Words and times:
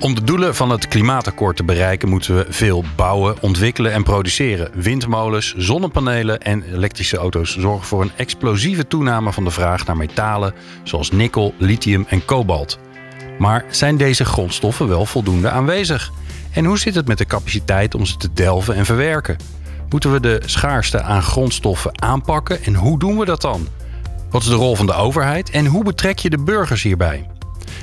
Om 0.00 0.14
de 0.14 0.24
doelen 0.24 0.54
van 0.54 0.70
het 0.70 0.88
klimaatakkoord 0.88 1.56
te 1.56 1.64
bereiken 1.64 2.08
moeten 2.08 2.36
we 2.36 2.46
veel 2.48 2.84
bouwen, 2.96 3.36
ontwikkelen 3.40 3.92
en 3.92 4.02
produceren. 4.02 4.70
Windmolens, 4.74 5.54
zonnepanelen 5.56 6.40
en 6.40 6.62
elektrische 6.62 7.16
auto's 7.16 7.56
zorgen 7.58 7.86
voor 7.86 8.02
een 8.02 8.12
explosieve 8.16 8.86
toename 8.86 9.32
van 9.32 9.44
de 9.44 9.50
vraag 9.50 9.86
naar 9.86 9.96
metalen 9.96 10.54
zoals 10.82 11.10
nikkel, 11.10 11.54
lithium 11.56 12.06
en 12.08 12.24
kobalt. 12.24 12.78
Maar 13.38 13.64
zijn 13.70 13.96
deze 13.96 14.24
grondstoffen 14.24 14.88
wel 14.88 15.06
voldoende 15.06 15.50
aanwezig? 15.50 16.12
En 16.52 16.64
hoe 16.64 16.78
zit 16.78 16.94
het 16.94 17.06
met 17.06 17.18
de 17.18 17.26
capaciteit 17.26 17.94
om 17.94 18.06
ze 18.06 18.16
te 18.16 18.32
delven 18.32 18.74
en 18.74 18.84
verwerken? 18.84 19.36
Moeten 19.88 20.12
we 20.12 20.20
de 20.20 20.42
schaarste 20.44 21.02
aan 21.02 21.22
grondstoffen 21.22 22.02
aanpakken 22.02 22.64
en 22.64 22.74
hoe 22.74 22.98
doen 22.98 23.18
we 23.18 23.24
dat 23.24 23.40
dan? 23.40 23.68
Wat 24.30 24.42
is 24.42 24.48
de 24.48 24.54
rol 24.54 24.76
van 24.76 24.86
de 24.86 24.94
overheid 24.94 25.50
en 25.50 25.66
hoe 25.66 25.84
betrek 25.84 26.18
je 26.18 26.30
de 26.30 26.42
burgers 26.42 26.82
hierbij? 26.82 27.26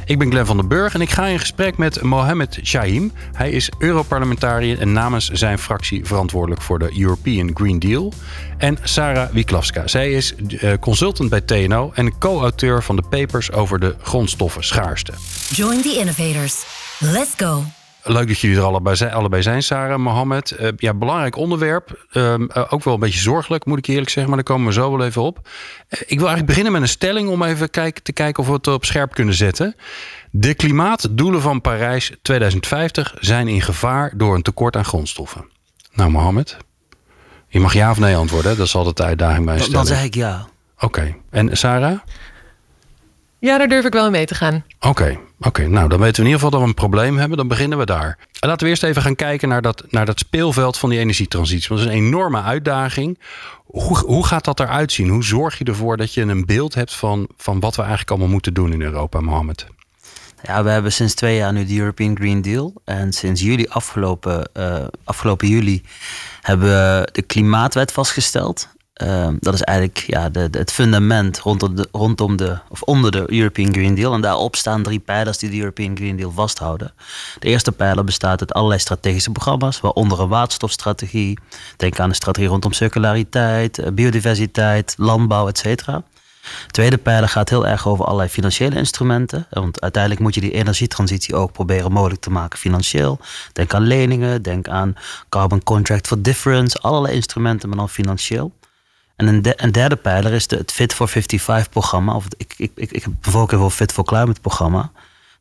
Ik 0.05 0.20
ben 0.20 0.30
Glenn 0.30 0.45
van 0.45 0.57
den 0.57 0.67
Burg 0.67 0.94
en 0.94 1.02
ik 1.02 1.09
ga 1.09 1.25
in 1.25 1.39
gesprek 1.39 1.77
met 1.77 2.02
Mohamed 2.02 2.59
Shahim. 2.63 3.12
Hij 3.34 3.52
is 3.52 3.70
Europarlementariër 3.77 4.80
en 4.80 4.94
namens 4.94 5.30
zijn 5.30 5.59
fractie 5.59 6.05
verantwoordelijk 6.05 6.61
voor 6.61 6.80
de 6.80 7.00
European 7.00 7.52
Green 7.53 7.80
Deal. 7.80 8.13
En 8.58 8.78
Sarah 8.83 9.30
Wiklavska. 9.30 9.88
Zij 9.88 10.11
is 10.11 10.36
eh, 10.36 10.73
consultant 10.80 11.30
bij 11.30 11.41
TNO 11.41 11.91
en 11.94 12.17
co-auteur 12.17 12.83
van 12.83 12.95
de 12.95 13.03
papers 13.09 13.52
over 13.52 13.80
de 13.80 13.95
grondstoffen 14.02 14.63
schaarste. 14.63 15.13
Join 15.50 15.81
the 15.81 15.95
innovators. 16.00 16.66
Let's 17.00 17.33
go. 17.38 17.75
Leuk 18.08 18.28
dat 18.28 18.39
jullie 18.39 18.58
er 18.58 18.64
allebei 18.64 18.95
zijn, 18.95 19.11
allebei 19.11 19.42
zijn 19.42 19.64
Sarah, 19.64 20.00
Mohammed. 20.00 20.56
Uh, 20.59 20.70
ja, 20.78 20.94
belangrijk 20.94 21.36
onderwerp. 21.36 22.06
Uh, 22.14 22.34
ook 22.70 22.84
wel 22.84 22.94
een 22.94 23.00
beetje 23.00 23.20
zorgelijk, 23.20 23.66
moet 23.66 23.78
ik 23.78 23.86
eerlijk 23.86 24.09
zeggen, 24.09 24.34
maar 24.34 24.44
daar 24.44 24.53
komen 24.56 24.67
we 24.67 24.73
zo 24.73 24.97
wel 24.97 25.06
even 25.06 25.22
op. 25.22 25.38
Uh, 25.38 26.00
ik 26.00 26.08
wil 26.08 26.28
eigenlijk 26.28 26.45
beginnen 26.45 26.72
met 26.72 26.81
een 26.81 26.88
stelling 26.88 27.30
om 27.30 27.44
even 27.44 27.70
kijk, 27.70 28.00
te 28.00 28.14
kijken 28.14 28.44
of 28.44 28.50
we 28.50 28.56
het 28.56 28.67
op 28.67 28.86
scherp 28.86 29.14
kunnen 29.14 29.34
zetten. 29.34 29.75
De 30.31 30.53
klimaatdoelen 30.53 31.42
van 31.42 31.62
Parijs 31.62 32.12
2050 32.22 33.16
zijn 33.20 33.47
in 33.47 33.62
gevaar 33.62 34.14
door 34.16 34.36
een 34.36 34.42
tekort 34.42 34.75
aan 34.75 34.86
grondstoffen. 34.86 35.45
Nou, 35.94 36.09
Mohammed, 36.09 36.58
je 37.47 37.59
mag 37.59 37.73
ja 37.73 37.92
of 37.92 38.00
nee 38.00 38.16
antwoorden. 38.16 38.58
Dat 38.58 38.66
is 38.66 38.75
altijd 38.75 38.97
de 38.97 39.03
uitdaging 39.03 39.45
bij 39.45 39.53
een 39.53 39.62
stelling. 39.62 39.88
Dan 39.88 39.95
zeg 39.95 40.06
ik 40.06 40.16
ja. 40.16 40.47
Oké. 40.80 41.16
En 41.30 41.58
Sarah? 41.58 42.00
Ja, 43.39 43.58
daar 43.58 43.67
durf 43.67 43.86
ik 43.86 43.94
wel 43.94 44.09
mee 44.09 44.25
te 44.25 44.36
gaan. 44.36 44.64
Oké, 44.80 45.19
oké. 45.39 45.67
nou 45.67 45.89
dan 45.89 46.00
weten 46.00 46.16
we 46.16 46.30
in 46.30 46.33
ieder 46.33 46.33
geval 46.33 46.50
dat 46.50 46.59
we 46.61 46.67
een 46.67 46.73
probleem 46.73 47.17
hebben. 47.17 47.38
Dan 47.38 47.47
beginnen 47.47 47.78
we 47.78 47.86
daar. 47.86 48.17
En 48.39 48.50
laten 48.50 48.64
we 48.64 48.69
eerst 48.69 48.83
even 48.83 49.02
gaan 49.02 49.16
kijken 49.16 49.50
naar 49.50 49.61
dat, 49.61 49.83
naar 49.89 50.05
dat 50.05 50.19
speelveld 50.19 50.78
van 50.78 50.89
die 50.89 51.00
energietransitie. 51.00 51.69
Want 51.69 51.81
dat 51.81 51.89
is 51.89 51.95
een 51.95 52.06
enorme 52.06 52.41
uitdaging. 52.41 53.19
Hoe, 53.66 53.97
hoe 53.97 54.25
gaat 54.25 54.45
dat 54.45 54.59
eruit 54.59 54.91
zien? 54.91 55.09
Hoe 55.09 55.23
zorg 55.23 55.58
je 55.58 55.63
ervoor 55.63 55.97
dat 55.97 56.13
je 56.13 56.22
een 56.22 56.45
beeld 56.45 56.73
hebt 56.73 56.95
van, 56.95 57.28
van 57.38 57.59
wat 57.59 57.75
we 57.75 57.81
eigenlijk 57.81 58.11
allemaal 58.11 58.30
moeten 58.30 58.53
doen 58.53 58.73
in 58.73 58.81
Europa, 58.81 59.19
Mohammed? 59.19 59.66
Ja, 60.41 60.63
we 60.63 60.69
hebben 60.69 60.91
sinds 60.91 61.13
twee 61.13 61.36
jaar 61.36 61.53
nu 61.53 61.66
de 61.66 61.78
European 61.78 62.16
Green 62.16 62.41
Deal. 62.41 62.73
En 62.86 63.13
sinds 63.13 63.41
juli 63.41 63.66
afgelopen, 63.67 64.50
uh, 64.53 64.83
afgelopen 65.03 65.47
juli 65.47 65.83
hebben 66.41 66.67
we 66.67 67.09
de 67.11 67.22
klimaatwet 67.22 67.91
vastgesteld. 67.91 68.67
Uh, 69.03 69.27
dat 69.39 69.53
is 69.53 69.61
eigenlijk 69.61 70.03
ja, 70.07 70.29
de, 70.29 70.47
het 70.51 70.72
fundament 70.72 71.39
rondom 71.39 71.75
de, 71.75 71.88
rondom 71.91 72.35
de, 72.35 72.59
of 72.69 72.81
onder 72.81 73.11
de 73.11 73.23
European 73.28 73.73
Green 73.73 73.95
Deal. 73.95 74.13
En 74.13 74.22
daarop 74.22 74.56
staan 74.56 74.83
drie 74.83 75.00
pijlers 75.00 75.38
die 75.38 75.50
de 75.50 75.59
European 75.59 75.97
Green 75.97 76.16
Deal 76.16 76.31
vasthouden. 76.31 76.94
De 77.39 77.47
eerste 77.47 77.72
pijler 77.72 78.03
bestaat 78.03 78.39
uit 78.39 78.53
allerlei 78.53 78.79
strategische 78.79 79.31
programma's, 79.31 79.79
waaronder 79.79 80.19
een 80.19 80.28
waterstofstrategie. 80.28 81.39
Denk 81.78 82.00
aan 82.00 82.09
de 82.09 82.16
strategie 82.16 82.50
rondom 82.50 82.73
circulariteit, 82.73 83.79
eh, 83.79 83.91
biodiversiteit, 83.91 84.94
landbouw, 84.97 85.47
et 85.47 85.57
cetera. 85.57 86.03
De 86.66 86.72
tweede 86.72 86.97
pijler 86.97 87.29
gaat 87.29 87.50
heel 87.50 87.67
erg 87.67 87.88
over 87.88 88.05
allerlei 88.05 88.29
financiële 88.29 88.75
instrumenten. 88.75 89.47
Want 89.50 89.81
uiteindelijk 89.81 90.22
moet 90.22 90.35
je 90.35 90.41
die 90.41 90.51
energietransitie 90.51 91.35
ook 91.35 91.51
proberen 91.51 91.91
mogelijk 91.91 92.22
te 92.22 92.29
maken 92.29 92.59
financieel. 92.59 93.19
Denk 93.53 93.73
aan 93.73 93.88
leningen, 93.88 94.41
denk 94.41 94.67
aan 94.67 94.95
carbon 95.29 95.63
contract 95.63 96.07
for 96.07 96.22
difference, 96.22 96.78
allerlei 96.78 97.13
instrumenten, 97.16 97.69
maar 97.69 97.78
dan 97.78 97.89
financieel. 97.89 98.53
En 99.16 99.28
een, 99.28 99.72
derde 99.72 99.96
pijler 99.96 100.34
is 100.34 100.48
de, 100.48 100.56
het 100.56 100.72
Fit 100.72 100.94
for 100.94 101.08
55 101.08 101.70
programma. 101.70 102.16
Of 102.16 102.26
ik, 102.38 102.53
ik, 102.58 102.72
ik, 102.76 102.92
ik 102.92 103.03
heb 103.03 103.14
bijvoorbeeld 103.22 103.62
voor 103.62 103.72
Fit 103.72 103.92
for 103.92 104.03
Climate 104.03 104.42
programma. 104.42 104.92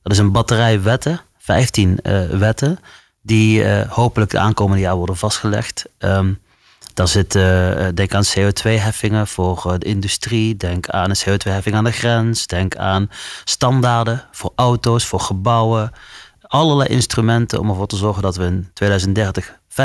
Dat 0.03 0.13
is 0.13 0.19
een 0.19 0.33
batterij 0.33 0.83
wetten, 0.83 1.21
15 1.39 1.99
uh, 2.03 2.25
eh, 2.25 2.39
wetten, 2.39 2.79
die 3.23 3.63
uh, 3.65 3.91
hopelijk 3.91 4.31
de 4.31 4.39
aankomende 4.39 4.83
jaar 4.83 4.97
worden 4.97 5.17
vastgelegd. 5.17 5.85
Um, 5.99 6.43
dan 6.95 7.09
zit, 7.09 7.35
uh, 7.35 7.87
denk 7.95 8.15
aan 8.15 8.25
CO2-heffingen 8.25 9.27
voor 9.27 9.79
de 9.79 9.87
industrie. 9.87 10.57
Denk 10.57 10.89
aan 10.89 11.11
een 11.11 11.17
CO2-heffing 11.17 11.75
aan 11.75 11.85
de 11.85 11.93
grens. 11.93 12.47
Denk 12.47 12.77
aan 12.77 13.11
standaarden 13.45 14.25
voor 14.31 14.53
auto's, 14.55 15.05
voor 15.05 15.21
gebouwen. 15.21 15.93
Allerlei 16.55 16.89
instrumenten 16.89 17.61
om 17.61 17.69
ervoor 17.69 17.87
te 17.87 17.97
zorgen 17.97 18.23
dat 18.23 18.37
we 18.37 18.45
in 18.45 18.71
2030 18.73 19.59
55% 19.69 19.77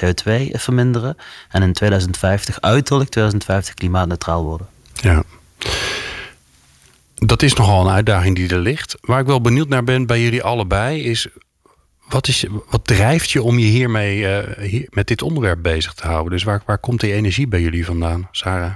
CO2 0.00 0.50
verminderen. 0.50 1.16
En 1.50 1.62
in 1.62 1.72
2050, 1.72 2.60
uiterlijk 2.60 3.10
2050, 3.10 3.74
klimaatneutraal 3.74 4.44
worden. 4.44 4.66
Ja. 4.94 5.22
Dat 7.14 7.42
is 7.42 7.54
nogal 7.54 7.80
een 7.80 7.92
uitdaging 7.92 8.36
die 8.36 8.48
er 8.48 8.58
ligt. 8.58 8.96
Waar 9.00 9.20
ik 9.20 9.26
wel 9.26 9.40
benieuwd 9.40 9.68
naar 9.68 9.84
ben 9.84 10.06
bij 10.06 10.22
jullie 10.22 10.42
allebei 10.42 11.02
is... 11.02 11.28
Wat, 12.08 12.28
is, 12.28 12.46
wat 12.70 12.86
drijft 12.86 13.30
je 13.30 13.42
om 13.42 13.58
je 13.58 13.66
hiermee 13.66 14.26
hier, 14.60 14.86
met 14.90 15.06
dit 15.06 15.22
onderwerp 15.22 15.62
bezig 15.62 15.94
te 15.94 16.06
houden? 16.06 16.32
Dus 16.32 16.42
waar, 16.42 16.62
waar 16.66 16.78
komt 16.78 17.00
die 17.00 17.12
energie 17.12 17.48
bij 17.48 17.60
jullie 17.60 17.84
vandaan, 17.84 18.28
Sarah? 18.30 18.74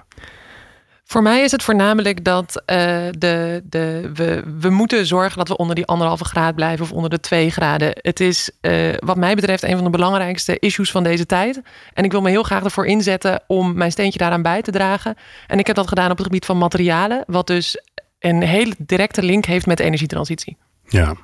Voor 1.11 1.23
mij 1.23 1.43
is 1.43 1.51
het 1.51 1.63
voornamelijk 1.63 2.25
dat 2.25 2.63
uh, 2.67 2.77
de, 3.19 3.63
de, 3.65 4.11
we, 4.15 4.43
we 4.61 4.71
moeten 4.71 5.07
zorgen 5.07 5.39
dat 5.39 5.49
we 5.49 5.57
onder 5.57 5.75
die 5.75 5.87
anderhalve 5.87 6.25
graad 6.25 6.55
blijven 6.55 6.85
of 6.85 6.93
onder 6.93 7.11
de 7.11 7.21
twee 7.21 7.51
graden. 7.51 7.91
Het 7.95 8.21
is 8.21 8.51
uh, 8.61 8.95
wat 8.99 9.17
mij 9.17 9.35
betreft 9.35 9.63
een 9.63 9.75
van 9.75 9.85
de 9.85 9.91
belangrijkste 9.91 10.59
issues 10.59 10.91
van 10.91 11.03
deze 11.03 11.27
tijd. 11.27 11.61
En 11.93 12.05
ik 12.05 12.13
wil 12.13 12.21
me 12.21 12.31
heel 12.31 12.43
graag 12.43 12.65
ervoor 12.65 12.87
inzetten 12.87 13.43
om 13.47 13.75
mijn 13.75 13.91
steentje 13.91 14.19
daaraan 14.19 14.43
bij 14.43 14.63
te 14.63 14.71
dragen. 14.71 15.17
En 15.47 15.59
ik 15.59 15.67
heb 15.67 15.77
dat 15.77 15.89
gedaan 15.89 16.11
op 16.11 16.17
het 16.17 16.27
gebied 16.27 16.45
van 16.45 16.59
materialen, 16.59 17.25
wat 17.27 17.47
dus 17.47 17.83
een 18.19 18.43
hele 18.43 18.75
directe 18.79 19.23
link 19.23 19.45
heeft 19.45 19.67
met 19.67 19.77
de 19.77 19.85
energietransitie. 19.85 20.57
Ja. 20.89 21.15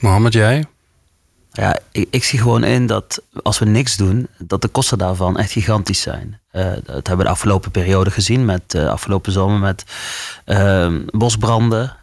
Mohammed, 0.00 0.32
jij? 0.32 0.64
Ja, 1.56 1.78
ik, 1.92 2.08
ik, 2.10 2.24
zie 2.24 2.38
gewoon 2.38 2.64
in 2.64 2.86
dat 2.86 3.22
als 3.42 3.58
we 3.58 3.64
niks 3.64 3.96
doen, 3.96 4.28
dat 4.38 4.62
de 4.62 4.68
kosten 4.68 4.98
daarvan 4.98 5.38
echt 5.38 5.52
gigantisch 5.52 6.00
zijn. 6.00 6.40
Uh, 6.52 6.64
dat 6.64 7.06
hebben 7.06 7.16
we 7.16 7.22
de 7.22 7.28
afgelopen 7.28 7.70
periode 7.70 8.10
gezien, 8.10 8.44
met 8.44 8.74
uh, 8.74 8.88
afgelopen 8.88 9.32
zomer 9.32 9.58
met 9.58 9.84
uh, 10.46 10.94
bosbranden. 11.06 11.96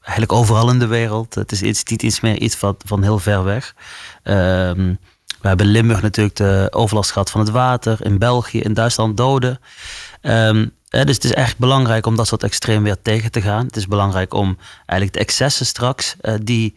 eigenlijk 0.00 0.32
overal 0.32 0.70
in 0.70 0.78
de 0.78 0.86
wereld. 0.86 1.34
Het 1.34 1.52
is 1.52 1.62
iets, 1.62 1.84
niet 1.84 2.02
iets 2.02 2.20
meer 2.20 2.38
iets 2.38 2.56
van, 2.56 2.76
van 2.84 3.02
heel 3.02 3.18
ver 3.18 3.44
weg. 3.44 3.74
Ehm, 4.22 4.94
we 5.40 5.48
hebben 5.48 5.66
in 5.66 5.72
Limburg 5.72 6.02
natuurlijk 6.02 6.36
de 6.36 6.68
overlast 6.70 7.10
gehad 7.10 7.30
van 7.30 7.40
het 7.40 7.50
water. 7.50 8.04
In 8.04 8.18
België, 8.18 8.60
in 8.60 8.74
Duitsland 8.74 9.16
doden. 9.16 9.60
Um, 10.22 10.72
dus 10.88 11.14
het 11.14 11.24
is 11.24 11.34
echt 11.34 11.58
belangrijk 11.58 12.06
om 12.06 12.16
dat 12.16 12.26
soort 12.26 12.42
extreem 12.42 12.82
weer 12.82 13.02
tegen 13.02 13.30
te 13.30 13.40
gaan. 13.40 13.66
Het 13.66 13.76
is 13.76 13.86
belangrijk 13.86 14.34
om 14.34 14.58
eigenlijk 14.76 15.12
de 15.12 15.18
excessen 15.18 15.66
straks 15.66 16.16
die 16.42 16.74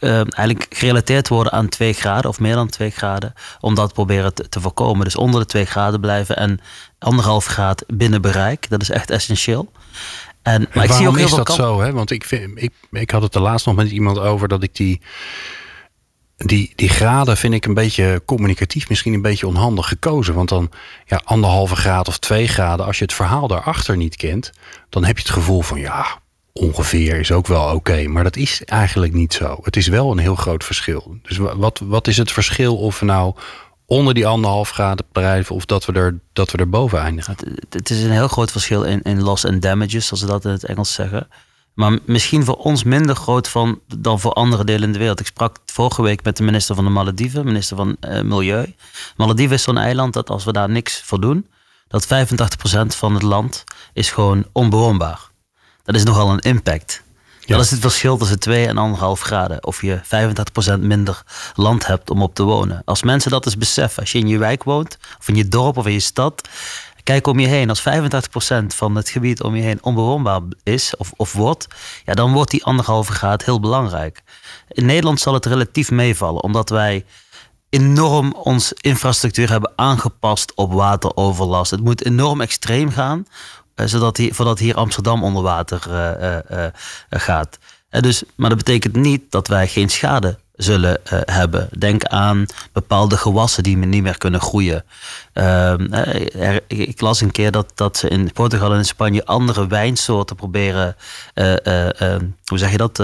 uh, 0.00 0.16
eigenlijk 0.16 0.66
gerelateerd 0.70 1.28
worden 1.28 1.52
aan 1.52 1.68
2 1.68 1.92
graden 1.92 2.30
of 2.30 2.40
meer 2.40 2.54
dan 2.54 2.68
2 2.68 2.90
graden, 2.90 3.34
om 3.60 3.74
dat 3.74 3.92
proberen 3.92 4.34
te, 4.34 4.48
te, 4.48 4.60
voorkomen. 4.60 5.04
Dus 5.04 5.16
onder 5.16 5.40
de 5.40 5.46
2 5.46 5.64
graden 5.64 6.00
blijven 6.00 6.36
en 6.36 6.60
anderhalf 6.98 7.46
graad 7.46 7.84
binnen 7.86 8.22
bereik. 8.22 8.68
Dat 8.68 8.82
is 8.82 8.90
echt 8.90 9.10
essentieel. 9.10 9.72
En, 10.42 10.68
maar 10.74 10.84
ik 10.84 10.92
zie 10.92 11.08
ook 11.08 11.16
heel 11.16 11.26
is 11.26 11.34
dat 11.34 11.52
zo? 11.52 11.80
Hè? 11.80 11.92
Want 11.92 12.10
ik, 12.10 12.24
vind, 12.24 12.62
ik, 12.62 12.72
ik 12.90 13.10
had 13.10 13.22
het 13.22 13.34
er 13.34 13.40
laatst 13.40 13.66
nog 13.66 13.74
met 13.74 13.90
iemand 13.90 14.18
over 14.18 14.48
dat 14.48 14.62
ik 14.62 14.74
die, 14.74 15.00
die, 16.36 16.72
die 16.74 16.88
graden 16.88 17.36
vind 17.36 17.54
ik 17.54 17.64
een 17.64 17.74
beetje 17.74 18.22
communicatief, 18.26 18.88
misschien 18.88 19.12
een 19.12 19.22
beetje 19.22 19.46
onhandig 19.46 19.88
gekozen. 19.88 20.34
Want 20.34 20.48
dan 20.48 20.70
ja, 21.06 21.20
anderhalve 21.24 21.76
graad 21.76 22.08
of 22.08 22.18
twee 22.18 22.48
graden, 22.48 22.86
als 22.86 22.98
je 22.98 23.04
het 23.04 23.14
verhaal 23.14 23.48
daarachter 23.48 23.96
niet 23.96 24.16
kent, 24.16 24.52
dan 24.88 25.04
heb 25.04 25.16
je 25.16 25.22
het 25.22 25.32
gevoel 25.32 25.62
van 25.62 25.80
ja, 25.80 26.20
ongeveer 26.56 27.18
is 27.18 27.32
ook 27.32 27.46
wel 27.46 27.74
oké. 27.74 28.06
maar 28.06 28.24
dat 28.24 28.36
is 28.36 28.62
eigenlijk 28.64 29.12
niet 29.12 29.34
zo. 29.34 29.58
Het 29.62 29.76
is 29.76 29.86
wel 29.86 30.10
een 30.10 30.18
heel 30.18 30.34
groot 30.34 30.64
verschil. 30.64 31.18
Dus 31.22 31.36
wat, 31.36 31.80
wat 31.84 32.06
is 32.06 32.16
het 32.16 32.32
verschil 32.32 32.76
of 32.76 33.00
we 33.00 33.06
nou 33.06 33.34
onder 33.86 34.14
die 34.14 34.26
anderhalf 34.26 34.70
graden 34.70 35.06
blijven 35.12 35.54
of 35.54 35.64
dat 35.64 35.84
we 35.84 35.92
er, 35.92 36.18
dat 36.32 36.50
we 36.50 36.58
er 36.58 36.68
boven 36.68 37.00
eindigen? 37.00 37.36
Het, 37.68 37.90
is 37.90 38.02
een 38.02 38.10
heel 38.10 38.28
groot 38.28 38.50
verschil 38.50 38.82
in, 38.82 39.02
in 39.02 39.22
loss 39.22 39.44
and 39.44 39.62
damages, 39.62 40.06
zoals 40.06 40.22
ze 40.22 40.28
dat 40.28 40.44
in 40.44 40.50
het 40.50 40.64
Engels 40.64 40.92
zeggen. 40.92 41.28
Maar 41.74 41.98
misschien 42.04 42.44
voor 42.44 42.56
ons 42.56 42.84
minder 42.84 43.16
groot 43.16 43.52
dan 43.98 44.20
voor 44.20 44.32
andere 44.32 44.64
delen 44.64 44.82
in 44.82 44.92
de 44.92 44.98
wereld. 44.98 45.20
Ik 45.20 45.26
sprak 45.26 45.58
vorige 45.66 46.02
week 46.02 46.24
met 46.24 46.36
de 46.36 46.42
minister 46.42 46.74
van 46.74 46.84
de 46.84 46.90
Malediven, 46.90 47.44
minister 47.44 47.76
van 47.76 47.96
uh, 48.00 48.20
Milieu. 48.20 48.74
Malediven 49.16 49.54
is 49.54 49.62
zo'n 49.62 49.78
eiland 49.78 50.12
dat 50.12 50.30
als 50.30 50.44
we 50.44 50.52
daar 50.52 50.70
niks 50.70 51.02
voor 51.02 51.20
doen, 51.20 51.46
dat 51.88 52.06
85% 52.06 52.08
van 52.86 53.14
het 53.14 53.22
land 53.22 53.64
is 53.92 54.10
gewoon 54.10 54.46
onbewoonbaar. 54.52 55.30
Dat 55.86 55.94
is 55.94 56.04
nogal 56.04 56.30
een 56.30 56.38
impact. 56.38 57.04
Dat 57.46 57.60
is 57.60 57.70
het 57.70 57.80
verschil 57.80 58.16
tussen 58.16 58.38
2 58.38 58.66
en 58.66 58.96
1,5 58.96 59.22
graden. 59.22 59.66
Of 59.66 59.82
je 59.82 60.00
85% 60.76 60.80
minder 60.80 61.22
land 61.54 61.86
hebt 61.86 62.10
om 62.10 62.22
op 62.22 62.34
te 62.34 62.42
wonen. 62.42 62.82
Als 62.84 63.02
mensen 63.02 63.30
dat 63.30 63.46
eens 63.46 63.56
beseffen, 63.56 64.00
als 64.00 64.12
je 64.12 64.18
in 64.18 64.28
je 64.28 64.38
wijk 64.38 64.64
woont, 64.64 64.98
of 65.18 65.28
in 65.28 65.34
je 65.34 65.48
dorp 65.48 65.76
of 65.76 65.86
in 65.86 65.92
je 65.92 66.00
stad, 66.00 66.48
kijk 67.02 67.26
om 67.26 67.38
je 67.38 67.46
heen. 67.46 67.68
Als 67.68 67.80
85% 67.80 67.84
van 68.66 68.94
het 68.94 69.08
gebied 69.08 69.42
om 69.42 69.56
je 69.56 69.62
heen 69.62 69.82
onbewoonbaar 69.82 70.40
is 70.62 70.96
of, 70.96 71.12
of 71.16 71.32
wordt, 71.32 71.66
ja, 72.04 72.12
dan 72.14 72.32
wordt 72.32 72.50
die 72.50 72.64
anderhalve 72.64 73.12
graad 73.12 73.44
heel 73.44 73.60
belangrijk. 73.60 74.22
In 74.68 74.86
Nederland 74.86 75.20
zal 75.20 75.34
het 75.34 75.46
relatief 75.46 75.90
meevallen, 75.90 76.42
omdat 76.42 76.68
wij 76.68 77.04
enorm 77.68 78.32
onze 78.32 78.76
infrastructuur 78.80 79.50
hebben 79.50 79.72
aangepast 79.76 80.54
op 80.54 80.72
wateroverlast. 80.72 81.70
Het 81.70 81.84
moet 81.84 82.04
enorm 82.04 82.40
extreem 82.40 82.90
gaan 82.90 83.26
zodat 83.84 84.16
hier, 84.16 84.34
voordat 84.34 84.58
hier 84.58 84.74
Amsterdam 84.74 85.24
onder 85.24 85.42
water 85.42 85.82
uh, 85.88 86.38
uh, 86.50 86.66
gaat. 87.10 87.58
dus, 87.90 88.22
maar 88.36 88.48
dat 88.48 88.58
betekent 88.58 88.96
niet 88.96 89.22
dat 89.30 89.48
wij 89.48 89.68
geen 89.68 89.88
schade 89.88 90.38
zullen 90.54 91.00
hebben. 91.24 91.68
Denk 91.78 92.04
aan 92.04 92.46
bepaalde 92.72 93.16
gewassen 93.16 93.62
die 93.62 93.76
niet 93.76 94.02
meer 94.02 94.18
kunnen 94.18 94.40
groeien. 94.40 94.84
Ehm, 95.32 95.92
ik 96.66 97.00
las 97.00 97.20
een 97.20 97.30
keer 97.30 97.50
dat, 97.50 97.72
dat 97.74 97.96
ze 97.96 98.08
in 98.08 98.32
Portugal 98.32 98.72
en 98.72 98.78
in 98.78 98.84
Spanje 98.84 99.24
andere 99.24 99.66
wijnsoorten 99.66 100.36
proberen. 100.36 100.96
hoe 102.44 102.58
zeg 102.58 102.70
je 102.70 102.76
dat? 102.76 103.02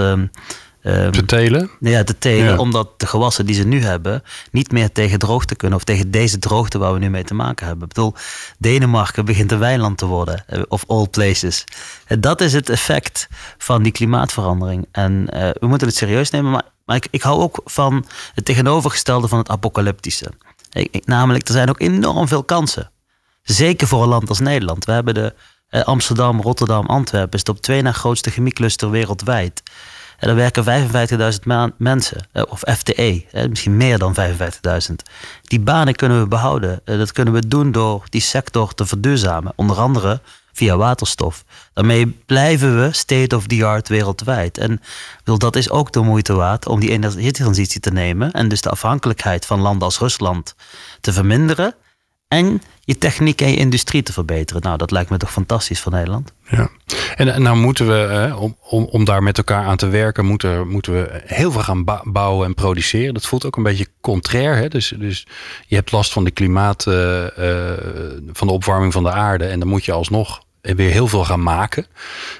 Ehm, 0.83 1.05
Um, 1.05 1.11
te 1.11 1.25
telen? 1.25 1.69
Ja, 1.79 2.03
te 2.03 2.17
telen. 2.17 2.59
Omdat 2.59 2.99
de 2.99 3.07
gewassen 3.07 3.45
die 3.45 3.55
ze 3.55 3.63
nu 3.63 3.83
hebben 3.83 4.23
niet 4.51 4.71
meer 4.71 4.91
tegen 4.91 5.19
droogte 5.19 5.55
kunnen. 5.55 5.77
Of 5.77 5.83
tegen 5.83 6.11
deze 6.11 6.39
droogte 6.39 6.77
waar 6.77 6.93
we 6.93 6.99
nu 6.99 7.09
mee 7.09 7.23
te 7.23 7.33
maken 7.33 7.65
hebben. 7.65 7.87
Ik 7.87 7.93
bedoel, 7.93 8.13
Denemarken 8.57 9.25
begint 9.25 9.51
een 9.51 9.59
weiland 9.59 9.97
te 9.97 10.05
worden. 10.05 10.43
Eh, 10.47 10.61
of 10.67 10.83
all 10.87 11.07
places. 11.07 11.63
En 12.05 12.21
dat 12.21 12.41
is 12.41 12.53
het 12.53 12.69
effect 12.69 13.27
van 13.57 13.83
die 13.83 13.91
klimaatverandering. 13.91 14.87
En 14.91 15.27
uh, 15.33 15.49
we 15.59 15.67
moeten 15.67 15.87
het 15.87 15.95
serieus 15.95 16.29
nemen. 16.29 16.51
Maar, 16.51 16.63
maar 16.85 16.95
ik, 16.95 17.07
ik, 17.11 17.21
hou 17.21 17.41
ook 17.41 17.61
van 17.65 18.05
het 18.33 18.45
tegenovergestelde 18.45 19.27
van 19.27 19.37
het 19.37 19.49
apocalyptische. 19.49 20.31
Ik, 20.71 21.05
namelijk, 21.05 21.47
er 21.47 21.53
zijn 21.53 21.69
ook 21.69 21.81
enorm 21.81 22.27
veel 22.27 22.43
kansen. 22.43 22.91
Zeker 23.43 23.87
voor 23.87 24.03
een 24.03 24.09
land 24.09 24.29
als 24.29 24.39
Nederland. 24.39 24.85
We 24.85 24.91
hebben 24.91 25.13
de 25.13 25.33
Amsterdam, 25.83 26.41
Rotterdam, 26.41 26.85
Antwerpen. 26.85 27.33
is 27.33 27.39
het 27.39 27.49
op 27.49 27.61
twee 27.61 27.81
na 27.81 27.91
grootste 27.91 28.29
chemiecluster 28.29 28.89
wereldwijd. 28.89 29.63
En 30.23 30.29
er 30.29 30.35
werken 30.35 30.63
55.000 30.63 31.77
mensen, 31.77 32.27
eh, 32.31 32.43
of 32.49 32.59
FTE, 32.77 33.25
misschien 33.49 33.77
meer 33.77 33.97
dan 33.97 34.13
55.000. 34.13 35.03
Die 35.43 35.59
banen 35.59 35.95
kunnen 35.95 36.21
we 36.21 36.27
behouden. 36.27 36.81
Eh, 36.85 36.97
dat 36.97 37.11
kunnen 37.11 37.33
we 37.33 37.47
doen 37.47 37.71
door 37.71 38.03
die 38.09 38.21
sector 38.21 38.73
te 38.73 38.85
verduurzamen, 38.85 39.53
onder 39.55 39.77
andere 39.77 40.21
via 40.53 40.77
waterstof. 40.77 41.43
Daarmee 41.73 42.07
blijven 42.25 42.79
we 42.79 42.93
state 42.93 43.35
of 43.35 43.47
the 43.47 43.65
art 43.65 43.87
wereldwijd. 43.87 44.57
En 44.57 44.81
dat 45.23 45.55
is 45.55 45.69
ook 45.69 45.91
de 45.91 46.01
moeite 46.01 46.33
waard 46.33 46.67
om 46.67 46.79
die 46.79 46.89
energietransitie 46.89 47.79
te 47.79 47.91
nemen 47.91 48.31
en 48.31 48.47
dus 48.47 48.61
de 48.61 48.69
afhankelijkheid 48.69 49.45
van 49.45 49.59
landen 49.59 49.83
als 49.83 49.99
Rusland 49.99 50.55
te 51.01 51.13
verminderen 51.13 51.75
en 52.33 52.61
je 52.85 52.97
techniek 52.97 53.41
en 53.41 53.49
je 53.49 53.55
industrie 53.55 54.03
te 54.03 54.13
verbeteren. 54.13 54.61
Nou, 54.61 54.77
dat 54.77 54.91
lijkt 54.91 55.09
me 55.09 55.17
toch 55.17 55.31
fantastisch 55.31 55.79
voor 55.79 55.91
Nederland. 55.91 56.33
Ja, 56.49 56.69
en, 57.15 57.41
nou 57.41 57.57
moeten 57.57 57.87
we, 57.87 58.33
om, 58.37 58.57
om, 58.61 58.87
om 58.91 59.05
daar 59.05 59.23
met 59.23 59.37
elkaar 59.37 59.65
aan 59.65 59.77
te 59.77 59.87
werken, 59.87 60.25
moeten, 60.25 60.67
moeten 60.67 60.93
we 60.93 61.21
heel 61.25 61.51
veel 61.51 61.61
gaan 61.61 61.83
bouwen 62.03 62.47
en 62.47 62.53
produceren. 62.53 63.13
Dat 63.13 63.25
voelt 63.25 63.45
ook 63.45 63.55
een 63.57 63.63
beetje 63.63 63.87
contrair. 64.01 64.55
Hè? 64.55 64.67
Dus, 64.67 64.93
dus 64.97 65.27
je 65.67 65.75
hebt 65.75 65.91
last 65.91 66.11
van 66.11 66.23
de 66.23 66.31
klimaat, 66.31 66.85
uh, 66.85 67.23
van 68.31 68.47
de 68.47 68.53
opwarming 68.53 68.93
van 68.93 69.03
de 69.03 69.11
aarde. 69.11 69.45
En 69.45 69.59
dan 69.59 69.67
moet 69.67 69.85
je 69.85 69.91
alsnog 69.91 70.43
weer 70.63 70.91
heel 70.91 71.07
veel 71.07 71.25
gaan 71.25 71.43
maken. 71.43 71.85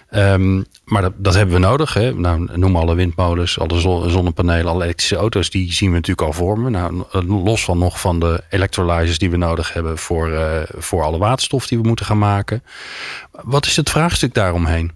Ehm, 0.09 0.61
maar 0.85 1.01
dat, 1.01 1.13
dat, 1.17 1.33
hebben 1.33 1.55
we 1.55 1.61
nodig. 1.61 1.93
Hè. 1.93 2.13
Nou, 2.13 2.47
noem 2.53 2.75
alle 2.75 2.95
windmolens, 2.95 3.59
alle 3.59 3.79
zonnepanelen, 4.09 4.71
alle 4.71 4.83
elektrische 4.83 5.15
auto's. 5.15 5.49
Die 5.49 5.73
zien 5.73 5.89
we 5.89 5.95
natuurlijk 5.95 6.27
al 6.27 6.33
vormen. 6.33 6.71
Nou, 6.71 7.03
los 7.43 7.63
van 7.63 7.77
nog 7.77 7.99
van 7.99 8.19
de 8.19 8.43
electrolyzers 8.49 9.17
die 9.17 9.29
we 9.29 9.37
nodig 9.37 9.73
hebben 9.73 9.97
voor, 9.97 10.29
uh, 10.29 10.61
voor 10.77 11.03
alle 11.03 11.17
waterstof 11.17 11.67
die 11.67 11.79
we 11.79 11.87
moeten 11.87 12.05
gaan 12.05 12.17
maken. 12.17 12.63
Wat 13.31 13.65
is 13.65 13.75
het 13.75 13.89
vraagstuk 13.89 14.33
daaromheen? 14.33 14.91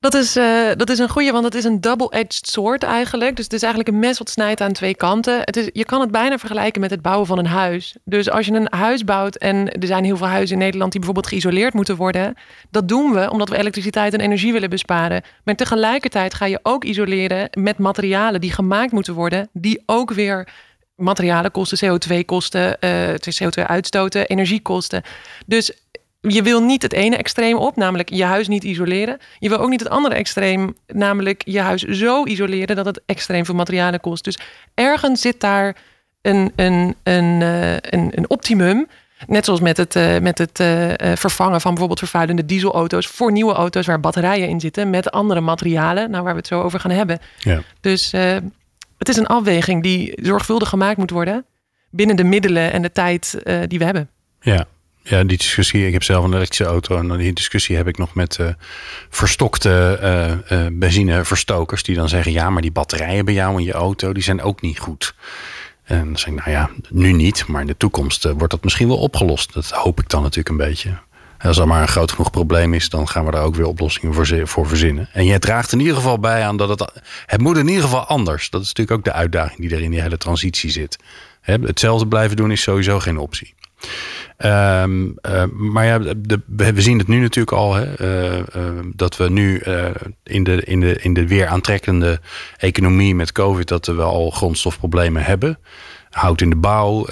Dat 0.00 0.14
is, 0.14 0.36
uh, 0.36 0.70
dat 0.76 0.90
is 0.90 0.98
een 0.98 1.08
goede, 1.08 1.32
want 1.32 1.44
het 1.44 1.54
is 1.54 1.64
een 1.64 1.80
double-edged 1.80 2.46
sword 2.46 2.82
eigenlijk. 2.82 3.36
Dus 3.36 3.44
het 3.44 3.54
is 3.54 3.62
eigenlijk 3.62 3.92
een 3.94 4.00
mes 4.00 4.18
wat 4.18 4.30
snijdt 4.30 4.60
aan 4.60 4.72
twee 4.72 4.94
kanten. 4.94 5.40
Het 5.40 5.56
is, 5.56 5.70
je 5.72 5.84
kan 5.84 6.00
het 6.00 6.10
bijna 6.10 6.38
vergelijken 6.38 6.80
met 6.80 6.90
het 6.90 7.02
bouwen 7.02 7.26
van 7.26 7.38
een 7.38 7.46
huis. 7.46 7.96
Dus 8.04 8.30
als 8.30 8.46
je 8.46 8.52
een 8.52 8.66
huis 8.70 9.04
bouwt 9.04 9.36
en 9.36 9.72
er 9.72 9.86
zijn 9.86 10.04
heel 10.04 10.16
veel 10.16 10.26
huizen 10.26 10.56
in 10.56 10.62
Nederland 10.62 10.90
die 10.90 11.00
bijvoorbeeld 11.00 11.32
geïsoleerd 11.32 11.74
moeten 11.74 11.96
worden. 11.96 12.34
Dat 12.70 12.88
doen 12.88 13.12
we 13.12 13.30
omdat 13.30 13.48
we 13.48 13.58
elektriciteit 13.58 14.12
en 14.12 14.20
energie 14.20 14.52
willen 14.52 14.70
besparen. 14.70 15.22
Maar 15.44 15.54
tegelijkertijd 15.54 16.34
ga 16.34 16.46
je 16.46 16.60
ook 16.62 16.84
isoleren 16.84 17.48
met 17.52 17.78
materialen 17.78 18.40
die 18.40 18.52
gemaakt 18.52 18.92
moeten 18.92 19.14
worden. 19.14 19.48
Die 19.52 19.82
ook 19.86 20.12
weer 20.12 20.48
materialen 20.94 21.50
kosten, 21.50 21.98
CO2 21.98 22.24
kosten, 22.24 22.76
uh, 22.80 23.08
CO2 23.14 23.66
uitstoten, 23.66 24.26
energie 24.26 24.60
kosten. 24.60 25.02
Dus 25.46 25.72
je 26.20 26.42
wil 26.42 26.62
niet 26.62 26.82
het 26.82 26.92
ene 26.92 27.16
extreem 27.16 27.56
op, 27.56 27.76
namelijk 27.76 28.08
je 28.08 28.24
huis 28.24 28.48
niet 28.48 28.64
isoleren. 28.64 29.18
Je 29.38 29.48
wil 29.48 29.58
ook 29.58 29.68
niet 29.68 29.80
het 29.80 29.88
andere 29.88 30.14
extreem, 30.14 30.76
namelijk 30.86 31.42
je 31.44 31.60
huis 31.60 31.82
zo 31.82 32.24
isoleren 32.24 32.76
dat 32.76 32.86
het 32.86 33.00
extreem 33.06 33.44
veel 33.44 33.54
materialen 33.54 34.00
kost. 34.00 34.24
Dus 34.24 34.38
ergens 34.74 35.20
zit 35.20 35.40
daar 35.40 35.76
een, 36.22 36.52
een, 36.56 36.96
een, 37.02 37.42
eh, 37.42 37.72
een, 37.72 38.12
een 38.14 38.30
optimum. 38.30 38.86
Net 39.26 39.44
zoals 39.44 39.60
met 39.60 39.76
het, 39.76 39.94
uh, 39.94 40.18
met 40.18 40.38
het 40.38 40.60
uh, 40.60 40.92
vervangen 41.14 41.60
van 41.60 41.70
bijvoorbeeld 41.70 41.98
vervuilende 41.98 42.44
dieselauto's 42.44 43.06
voor 43.06 43.32
nieuwe 43.32 43.52
auto's 43.52 43.86
waar 43.86 44.00
batterijen 44.00 44.48
in 44.48 44.60
zitten 44.60 44.90
met 44.90 45.10
andere 45.10 45.40
materialen, 45.40 46.10
nou 46.10 46.22
waar 46.22 46.32
we 46.32 46.38
het 46.38 46.46
zo 46.46 46.62
over 46.62 46.80
gaan 46.80 46.90
hebben. 46.90 47.18
Ja. 47.38 47.62
Dus 47.80 48.10
het 48.98 49.08
is 49.08 49.16
een 49.16 49.26
afweging 49.26 49.82
die 49.82 50.12
zorgvuldig 50.22 50.68
gemaakt 50.68 50.96
moet 50.96 51.10
worden 51.10 51.44
binnen 51.90 52.16
de 52.16 52.24
middelen 52.24 52.72
en 52.72 52.82
de 52.82 52.92
tijd 52.92 53.42
die 53.68 53.78
we 53.78 53.84
hebben. 53.84 54.10
Ja, 54.40 54.66
ja, 55.02 55.24
die 55.24 55.36
discussie. 55.38 55.86
Ik 55.86 55.92
heb 55.92 56.02
zelf 56.02 56.24
een 56.24 56.34
elektrische 56.34 56.64
auto. 56.64 56.98
En 56.98 57.16
die 57.16 57.32
discussie 57.32 57.76
heb 57.76 57.88
ik 57.88 57.98
nog 57.98 58.14
met 58.14 58.38
uh, 58.40 58.48
verstokte 59.08 59.98
uh, 60.50 60.58
uh, 60.58 60.66
benzineverstokers. 60.72 61.82
Die 61.82 61.96
dan 61.96 62.08
zeggen: 62.08 62.32
Ja, 62.32 62.50
maar 62.50 62.62
die 62.62 62.72
batterijen 62.72 63.24
bij 63.24 63.34
jou 63.34 63.58
in 63.58 63.64
je 63.64 63.72
auto. 63.72 64.12
die 64.12 64.22
zijn 64.22 64.42
ook 64.42 64.60
niet 64.60 64.78
goed. 64.78 65.14
En 65.84 66.04
dan 66.04 66.16
zeg 66.16 66.28
ik: 66.28 66.34
Nou 66.34 66.50
ja, 66.50 66.70
nu 66.88 67.12
niet. 67.12 67.46
Maar 67.46 67.60
in 67.60 67.66
de 67.66 67.76
toekomst 67.76 68.24
wordt 68.24 68.50
dat 68.50 68.64
misschien 68.64 68.88
wel 68.88 68.98
opgelost. 68.98 69.52
Dat 69.52 69.70
hoop 69.70 70.00
ik 70.00 70.08
dan 70.08 70.22
natuurlijk 70.22 70.48
een 70.48 70.68
beetje. 70.68 70.98
Als 71.38 71.58
er 71.58 71.66
maar 71.66 71.82
een 71.82 71.88
groot 71.88 72.10
genoeg 72.10 72.30
probleem 72.30 72.74
is, 72.74 72.88
dan 72.88 73.08
gaan 73.08 73.24
we 73.24 73.30
daar 73.30 73.42
ook 73.42 73.54
weer 73.54 73.66
oplossingen 73.66 74.14
voor, 74.14 74.48
voor 74.48 74.66
verzinnen. 74.66 75.08
En 75.12 75.24
je 75.24 75.38
draagt 75.38 75.72
in 75.72 75.80
ieder 75.80 75.94
geval 75.94 76.18
bij 76.18 76.44
aan 76.44 76.56
dat 76.56 76.68
het. 76.68 77.02
Het 77.26 77.40
moet 77.40 77.56
in 77.56 77.68
ieder 77.68 77.82
geval 77.82 78.04
anders. 78.04 78.50
Dat 78.50 78.62
is 78.62 78.66
natuurlijk 78.66 78.98
ook 78.98 79.04
de 79.04 79.12
uitdaging 79.12 79.60
die 79.60 79.76
er 79.76 79.82
in 79.82 79.90
die 79.90 80.00
hele 80.00 80.16
transitie 80.16 80.70
zit. 80.70 80.98
hetzelfde 81.40 82.06
blijven 82.06 82.36
doen 82.36 82.50
is 82.50 82.62
sowieso 82.62 83.00
geen 83.00 83.18
optie. 83.18 83.54
Um, 84.44 85.14
uh, 85.28 85.44
maar 85.44 85.84
ja, 85.84 85.98
de, 86.16 86.40
we 86.46 86.82
zien 86.82 86.98
het 86.98 87.08
nu 87.08 87.20
natuurlijk 87.20 87.56
al. 87.56 87.74
Hè, 87.74 88.00
uh, 88.36 88.78
dat 88.94 89.16
we 89.16 89.30
nu 89.30 89.62
uh, 89.66 89.84
in, 90.22 90.44
de, 90.44 90.62
in, 90.64 90.80
de, 90.80 90.98
in 91.00 91.14
de 91.14 91.26
weer 91.26 91.46
aantrekkende 91.46 92.20
economie 92.56 93.14
met 93.14 93.32
COVID... 93.32 93.68
dat 93.68 93.86
we 93.86 94.02
al 94.02 94.30
grondstofproblemen 94.30 95.22
hebben. 95.22 95.58
Hout 96.10 96.40
in 96.40 96.50
de 96.50 96.56
bouw, 96.56 97.06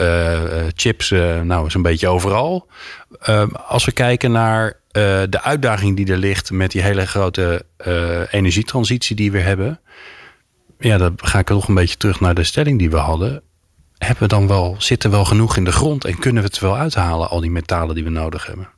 chips, 0.74 1.10
nou 1.42 1.70
een 1.72 1.82
beetje 1.82 2.08
overal. 2.08 2.68
Ehm, 3.20 3.48
als 3.50 3.84
we 3.84 3.92
kijken 3.92 4.32
naar 4.32 4.80
de 5.28 5.42
uitdaging 5.42 5.96
die 5.96 6.12
er 6.12 6.18
ligt... 6.18 6.50
met 6.50 6.70
die 6.70 6.82
hele 6.82 7.06
grote 7.06 7.64
energietransitie 8.30 9.16
die 9.16 9.32
we 9.32 9.40
hebben... 9.40 9.80
ja, 10.78 10.98
dan 10.98 11.14
ga 11.16 11.38
ik 11.38 11.46
toch 11.46 11.68
een 11.68 11.74
beetje 11.74 11.96
terug 11.96 12.20
naar 12.20 12.34
de 12.34 12.44
stelling 12.44 12.78
die 12.78 12.90
we 12.90 12.96
hadden 12.96 13.42
hebben 13.98 14.22
we 14.22 14.28
dan 14.28 14.46
wel, 14.46 14.74
zitten 14.78 15.10
wel 15.10 15.24
genoeg 15.24 15.56
in 15.56 15.64
de 15.64 15.72
grond 15.72 16.04
en 16.04 16.18
kunnen 16.18 16.42
we 16.42 16.48
het 16.48 16.58
wel 16.58 16.76
uithalen, 16.76 17.28
al 17.28 17.40
die 17.40 17.50
metalen 17.50 17.94
die 17.94 18.04
we 18.04 18.10
nodig 18.10 18.46
hebben? 18.46 18.68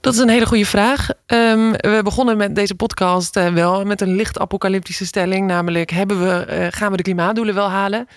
Dat 0.00 0.14
is 0.14 0.18
een 0.18 0.28
hele 0.28 0.46
goede 0.46 0.66
vraag. 0.66 1.08
Um, 1.26 1.70
we 1.70 2.00
begonnen 2.04 2.36
met 2.36 2.54
deze 2.54 2.74
podcast 2.74 3.36
uh, 3.36 3.48
wel 3.52 3.84
met 3.84 4.00
een 4.00 4.16
licht 4.16 4.38
apocalyptische 4.38 5.06
stelling, 5.06 5.46
namelijk 5.46 5.90
hebben 5.90 6.20
we, 6.20 6.46
uh, 6.50 6.66
gaan 6.70 6.90
we 6.90 6.96
de 6.96 7.02
klimaatdoelen 7.02 7.54
wel 7.54 7.70
halen? 7.70 8.08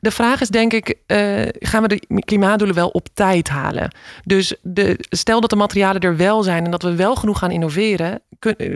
De 0.00 0.10
vraag 0.10 0.40
is 0.40 0.48
denk 0.48 0.72
ik, 0.72 0.88
uh, 1.06 1.42
gaan 1.58 1.82
we 1.82 1.88
de 1.88 2.22
klimaatdoelen 2.24 2.76
wel 2.76 2.88
op 2.88 3.06
tijd 3.14 3.48
halen? 3.48 3.94
Dus 4.24 4.56
de, 4.62 4.96
stel 5.08 5.40
dat 5.40 5.50
de 5.50 5.56
materialen 5.56 6.00
er 6.00 6.16
wel 6.16 6.42
zijn 6.42 6.64
en 6.64 6.70
dat 6.70 6.82
we 6.82 6.94
wel 6.94 7.16
genoeg 7.16 7.38
gaan 7.38 7.50
innoveren, 7.50 8.20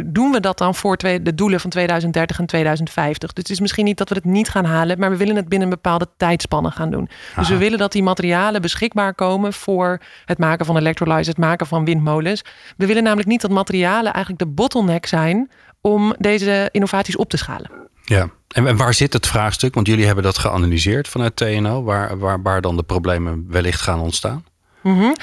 doen 0.05 0.31
we 0.31 0.41
dat 0.41 0.59
dan 0.59 0.75
voor 0.75 0.97
twee, 0.97 1.23
de 1.23 1.35
doelen 1.35 1.61
van 1.61 1.71
2030 1.71 2.39
en 2.39 2.47
2050? 2.47 3.33
Dus 3.33 3.43
het 3.43 3.53
is 3.53 3.61
misschien 3.61 3.85
niet 3.85 3.99
dat 3.99 4.09
we 4.09 4.15
het 4.15 4.25
niet 4.25 4.49
gaan 4.49 4.65
halen, 4.65 4.99
maar 4.99 5.11
we 5.11 5.17
willen 5.17 5.37
het 5.37 5.49
binnen 5.49 5.69
een 5.69 5.75
bepaalde 5.75 6.09
tijdspannen 6.17 6.73
gaan 6.73 6.91
doen. 6.91 7.09
Dus 7.37 7.49
we 7.49 7.57
willen 7.57 7.79
dat 7.79 7.93
die 7.93 8.03
materialen 8.03 8.61
beschikbaar 8.61 9.15
komen 9.15 9.53
voor 9.53 10.01
het 10.25 10.39
maken 10.39 10.67
van 10.67 10.77
electrolyzers, 10.77 11.27
het 11.27 11.39
maken 11.39 11.67
van 11.67 11.85
windmolens. 11.85 12.45
We 12.77 12.87
willen 12.87 13.03
namelijk 13.03 13.29
niet 13.29 13.41
dat 13.41 13.51
materialen 13.51 14.13
eigenlijk 14.13 14.45
de 14.45 14.51
bottleneck 14.51 15.07
zijn 15.07 15.51
om 15.81 16.15
deze 16.19 16.69
innovaties 16.71 17.17
op 17.17 17.31
te 17.31 17.37
schalen. 17.37 17.84
Ja, 18.05 18.31
en 18.49 18.77
waar 18.77 18.95
zit 18.95 19.13
het 19.13 19.27
vraagstuk? 19.27 19.75
Want 19.75 19.87
jullie 19.87 20.07
hebben 20.07 20.25
dat 20.25 20.39
geanalyseerd 20.39 21.09
vanuit 21.09 21.37
TNO, 21.37 21.83
waar, 21.83 22.19
waar, 22.19 22.43
waar 22.43 22.61
dan 22.61 22.77
de 22.77 22.83
problemen 22.83 23.45
wellicht 23.49 23.81
gaan 23.81 24.01
ontstaan. 24.01 24.45
Mm 24.85 25.15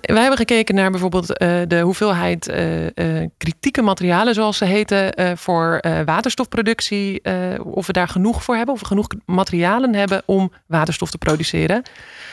wij 0.00 0.20
hebben 0.20 0.36
gekeken 0.36 0.74
naar 0.74 0.90
bijvoorbeeld 0.90 1.42
uh, 1.42 1.60
de 1.66 1.80
hoeveelheid 1.80 2.48
uh, 2.48 2.82
uh, 2.84 3.26
kritieke 3.36 3.82
materialen, 3.82 4.34
zoals 4.34 4.56
ze 4.56 4.64
heten, 4.64 5.38
voor 5.38 5.80
waterstofproductie. 6.04 7.22
of 7.62 7.86
we 7.86 7.92
daar 7.92 8.08
genoeg 8.08 8.44
voor 8.44 8.56
hebben, 8.56 8.74
of 8.74 8.80
we 8.80 8.86
genoeg 8.86 9.06
materialen 9.26 9.94
hebben 9.94 10.22
om 10.24 10.52
waterstof 10.66 11.10
te 11.10 11.18
produceren. 11.18 11.82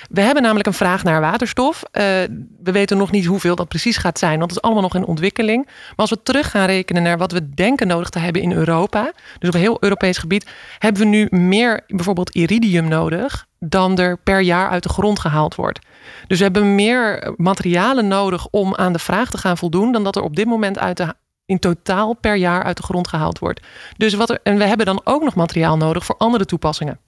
We 0.09 0.21
hebben 0.21 0.43
namelijk 0.43 0.67
een 0.67 0.73
vraag 0.73 1.03
naar 1.03 1.21
waterstof. 1.21 1.83
we 1.91 2.71
weten 2.71 2.97
nog 2.97 3.11
niet 3.11 3.25
hoeveel 3.25 3.55
dat 3.55 3.67
precies 3.67 3.97
gaat 3.97 4.19
zijn, 4.19 4.37
want 4.39 4.51
het 4.51 4.59
is 4.59 4.61
allemaal 4.61 4.83
nog 4.83 4.95
in 4.95 5.05
ontwikkeling. 5.05 5.65
Maar 5.65 5.95
als 5.95 6.09
we 6.09 6.23
terug 6.23 6.51
gaan 6.51 6.65
rekenen 6.65 7.03
naar 7.03 7.17
wat 7.17 7.31
we 7.31 7.49
denken 7.53 7.87
nodig 7.87 8.09
te 8.09 8.19
hebben 8.19 8.41
in 8.41 8.51
Europa, 8.51 9.11
dus 9.39 9.49
op 9.49 9.55
heel 9.55 9.77
Europees 9.79 10.17
gebied, 10.17 10.49
hebben 10.79 11.01
we 11.01 11.07
nu 11.07 11.27
meer 11.29 11.81
bijvoorbeeld 11.87 12.35
iridium 12.35 12.87
nodig 12.87 13.47
dan 13.59 13.97
er 13.97 14.17
per 14.17 14.39
jaar 14.39 14.69
uit 14.69 14.83
de 14.83 14.89
grond 14.89 15.19
gehaald 15.19 15.55
wordt. 15.55 15.79
Dus 16.27 16.37
we 16.37 16.43
hebben 16.43 16.75
meer 16.75 17.33
materialen 17.37 18.07
nodig 18.07 18.47
om 18.51 18.75
aan 18.75 18.93
de 18.93 18.99
vraag 18.99 19.29
te 19.29 19.37
gaan 19.37 19.57
voldoen 19.57 19.91
dan 19.91 20.03
dat 20.03 20.15
er 20.15 20.21
op 20.21 20.35
dit 20.35 20.45
moment 20.45 20.79
uit 20.79 20.97
de, 20.97 21.13
in 21.45 21.59
totaal 21.59 22.13
per 22.13 22.35
jaar 22.35 22.63
uit 22.63 22.77
de 22.77 22.83
grond 22.83 23.07
gehaald 23.07 23.39
wordt. 23.39 23.61
Dus 23.97 24.13
wat 24.13 24.29
er, 24.29 24.39
en 24.43 24.57
we 24.57 24.63
hebben 24.63 24.85
dan 24.85 25.01
ook 25.03 25.23
nog 25.23 25.35
materiaal 25.35 25.77
nodig 25.77 26.05
voor 26.05 26.17
andere 26.17 26.45
toepassingen. 26.45 26.99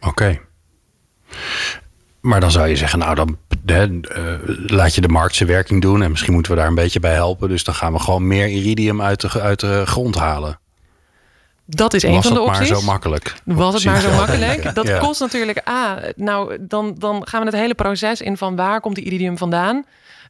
Oké. 0.00 0.40
Maar 2.20 2.40
dan 2.40 2.50
zou 2.50 2.68
je 2.68 2.76
zeggen, 2.76 2.98
nou 2.98 3.14
dan 3.14 3.38
uh, 3.66 4.34
laat 4.66 4.94
je 4.94 5.00
de 5.00 5.08
markt 5.08 5.34
zijn 5.34 5.48
werking 5.48 5.82
doen 5.82 6.02
en 6.02 6.10
misschien 6.10 6.32
moeten 6.32 6.52
we 6.52 6.58
daar 6.58 6.68
een 6.68 6.74
beetje 6.74 7.00
bij 7.00 7.14
helpen. 7.14 7.48
Dus 7.48 7.64
dan 7.64 7.74
gaan 7.74 7.92
we 7.92 7.98
gewoon 7.98 8.26
meer 8.26 8.48
iridium 8.48 9.02
uit 9.02 9.20
de, 9.20 9.40
uit 9.40 9.60
de 9.60 9.86
grond 9.86 10.14
halen. 10.14 10.58
Dat 11.66 11.94
is 11.94 12.02
een 12.02 12.22
van 12.22 12.34
de 12.34 12.40
opties. 12.40 12.58
Was 12.58 12.68
het 12.68 12.70
maar 12.70 12.80
zo 12.80 12.86
makkelijk? 12.86 13.34
Was 13.44 13.74
het 13.74 13.84
maar 13.84 14.00
zo 14.00 14.10
makkelijk? 14.10 14.74
Dat 14.74 14.98
kost 14.98 15.20
natuurlijk 15.20 15.68
A. 15.68 15.98
Nou, 16.16 16.56
dan, 16.60 16.94
dan 16.98 17.26
gaan 17.28 17.40
we 17.40 17.46
het 17.46 17.56
hele 17.56 17.74
proces 17.74 18.20
in 18.20 18.36
van 18.36 18.56
waar 18.56 18.80
komt 18.80 18.94
die 18.94 19.04
iridium 19.04 19.38
vandaan? 19.38 19.84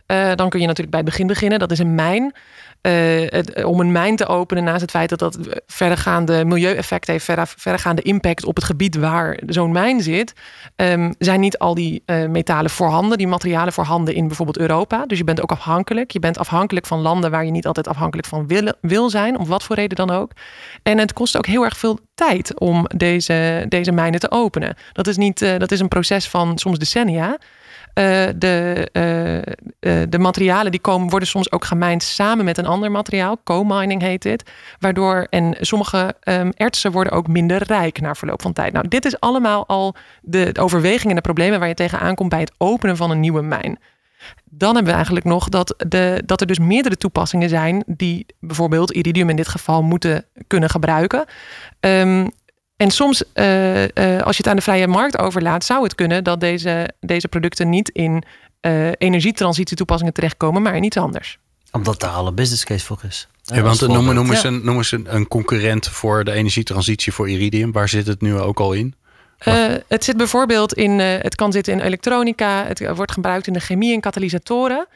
Uh, 0.06 0.32
dan 0.34 0.48
kun 0.48 0.60
je 0.60 0.66
natuurlijk 0.66 0.90
bij 0.90 1.00
het 1.00 1.08
begin 1.08 1.26
beginnen. 1.26 1.58
Dat 1.58 1.70
is 1.70 1.78
een 1.78 1.94
mijn. 1.94 2.34
Uh, 2.86 3.66
om 3.66 3.80
een 3.80 3.92
mijn 3.92 4.16
te 4.16 4.26
openen, 4.26 4.64
naast 4.64 4.80
het 4.80 4.90
feit 4.90 5.08
dat 5.08 5.18
dat 5.18 5.38
verregaande 5.66 6.44
milieueffect 6.44 7.06
heeft, 7.06 7.28
verregaande 7.56 8.02
impact 8.02 8.44
op 8.44 8.56
het 8.56 8.64
gebied 8.64 8.96
waar 8.96 9.40
zo'n 9.46 9.72
mijn 9.72 10.00
zit, 10.00 10.32
um, 10.76 11.14
zijn 11.18 11.40
niet 11.40 11.58
al 11.58 11.74
die 11.74 12.02
uh, 12.06 12.26
metalen 12.26 12.70
voorhanden, 12.70 13.18
die 13.18 13.26
materialen 13.26 13.72
voorhanden 13.72 14.14
in 14.14 14.26
bijvoorbeeld 14.26 14.58
Europa. 14.58 15.06
Dus 15.06 15.18
je 15.18 15.24
bent 15.24 15.42
ook 15.42 15.50
afhankelijk. 15.50 16.10
Je 16.10 16.18
bent 16.18 16.38
afhankelijk 16.38 16.86
van 16.86 17.00
landen 17.00 17.30
waar 17.30 17.44
je 17.44 17.50
niet 17.50 17.66
altijd 17.66 17.88
afhankelijk 17.88 18.28
van 18.28 18.46
wil, 18.46 18.72
wil 18.80 19.10
zijn, 19.10 19.38
om 19.38 19.46
wat 19.46 19.62
voor 19.62 19.76
reden 19.76 19.96
dan 19.96 20.10
ook. 20.10 20.30
En 20.82 20.98
het 20.98 21.12
kost 21.12 21.36
ook 21.36 21.46
heel 21.46 21.64
erg 21.64 21.76
veel 21.76 21.98
tijd 22.14 22.58
om 22.58 22.86
deze, 22.96 23.66
deze 23.68 23.92
mijnen 23.92 24.20
te 24.20 24.30
openen. 24.30 24.76
Dat 24.92 25.06
is, 25.06 25.16
niet, 25.16 25.38
dat 25.58 25.72
is 25.72 25.80
een 25.80 25.88
proces 25.88 26.28
van 26.28 26.58
soms 26.58 26.78
decennia. 26.78 27.38
Uh, 27.98 28.26
de, 28.36 28.88
uh, 29.80 30.02
de 30.08 30.18
materialen 30.18 30.70
die 30.70 30.80
komen, 30.80 31.10
worden 31.10 31.28
soms 31.28 31.52
ook 31.52 31.64
gemijnd 31.64 32.02
samen 32.02 32.44
met 32.44 32.58
een 32.58 32.66
ander 32.66 32.90
materiaal. 32.90 33.36
Co-mining 33.44 34.00
heet 34.02 34.22
dit. 34.22 34.50
Waardoor, 34.78 35.26
en 35.30 35.56
sommige 35.60 36.14
um, 36.24 36.50
ertsen 36.54 36.92
worden 36.92 37.12
ook 37.12 37.28
minder 37.28 37.62
rijk 37.62 38.00
na 38.00 38.14
verloop 38.14 38.42
van 38.42 38.52
tijd. 38.52 38.72
Nou, 38.72 38.88
dit 38.88 39.04
is 39.04 39.20
allemaal 39.20 39.66
al 39.66 39.94
de, 40.22 40.52
de 40.52 40.60
overwegingen 40.60 41.08
en 41.08 41.16
de 41.16 41.20
problemen 41.20 41.58
waar 41.58 41.68
je 41.68 41.74
tegenaan 41.74 42.14
komt 42.14 42.28
bij 42.28 42.40
het 42.40 42.52
openen 42.58 42.96
van 42.96 43.10
een 43.10 43.20
nieuwe 43.20 43.42
mijn. 43.42 43.78
Dan 44.44 44.74
hebben 44.74 44.90
we 44.90 44.96
eigenlijk 44.96 45.26
nog 45.26 45.48
dat, 45.48 45.84
de, 45.88 46.22
dat 46.26 46.40
er 46.40 46.46
dus 46.46 46.58
meerdere 46.58 46.96
toepassingen 46.96 47.48
zijn 47.48 47.84
die 47.86 48.26
bijvoorbeeld 48.40 48.92
iridium 48.92 49.30
in 49.30 49.36
dit 49.36 49.48
geval 49.48 49.82
moeten 49.82 50.24
kunnen 50.46 50.70
gebruiken. 50.70 51.24
Um, 51.80 52.30
en 52.76 52.90
soms, 52.90 53.22
uh, 53.34 53.82
uh, 53.82 53.88
als 54.22 54.36
je 54.36 54.42
het 54.42 54.46
aan 54.46 54.56
de 54.56 54.62
vrije 54.62 54.86
markt 54.86 55.18
overlaat, 55.18 55.64
zou 55.64 55.82
het 55.82 55.94
kunnen 55.94 56.24
dat 56.24 56.40
deze, 56.40 56.90
deze 57.00 57.28
producten 57.28 57.68
niet 57.68 57.88
in 57.88 58.22
uh, 58.60 58.88
energietransitietoepassingen 58.98 60.12
terechtkomen, 60.12 60.62
maar 60.62 60.76
in 60.76 60.82
iets 60.82 60.96
anders. 60.96 61.38
Omdat 61.70 62.00
daar 62.00 62.10
al 62.10 62.26
een 62.26 62.34
business 62.34 62.64
case 62.64 62.84
voor 62.84 63.00
is. 63.08 63.28
Ja, 63.42 63.62
want 63.62 63.80
noem, 63.80 64.14
noem, 64.14 64.30
eens, 64.30 64.44
een, 64.44 64.64
noem 64.64 64.76
eens 64.76 64.92
een, 64.92 65.14
een 65.14 65.28
concurrent 65.28 65.88
voor 65.88 66.24
de 66.24 66.32
energietransitie 66.32 67.12
voor 67.12 67.30
iridium. 67.30 67.72
Waar 67.72 67.88
zit 67.88 68.06
het 68.06 68.20
nu 68.20 68.38
ook 68.38 68.60
al 68.60 68.72
in? 68.72 68.94
Uh, 69.48 69.74
het 69.88 70.04
zit 70.04 70.16
bijvoorbeeld 70.16 70.74
in, 70.74 70.98
uh, 70.98 71.06
het 71.18 71.34
kan 71.34 71.52
zitten 71.52 71.72
in 71.72 71.80
elektronica, 71.80 72.64
het 72.64 72.94
wordt 72.94 73.12
gebruikt 73.12 73.46
in 73.46 73.52
de 73.52 73.60
chemie 73.60 73.94
en 73.94 74.00
katalysatoren. 74.00 74.86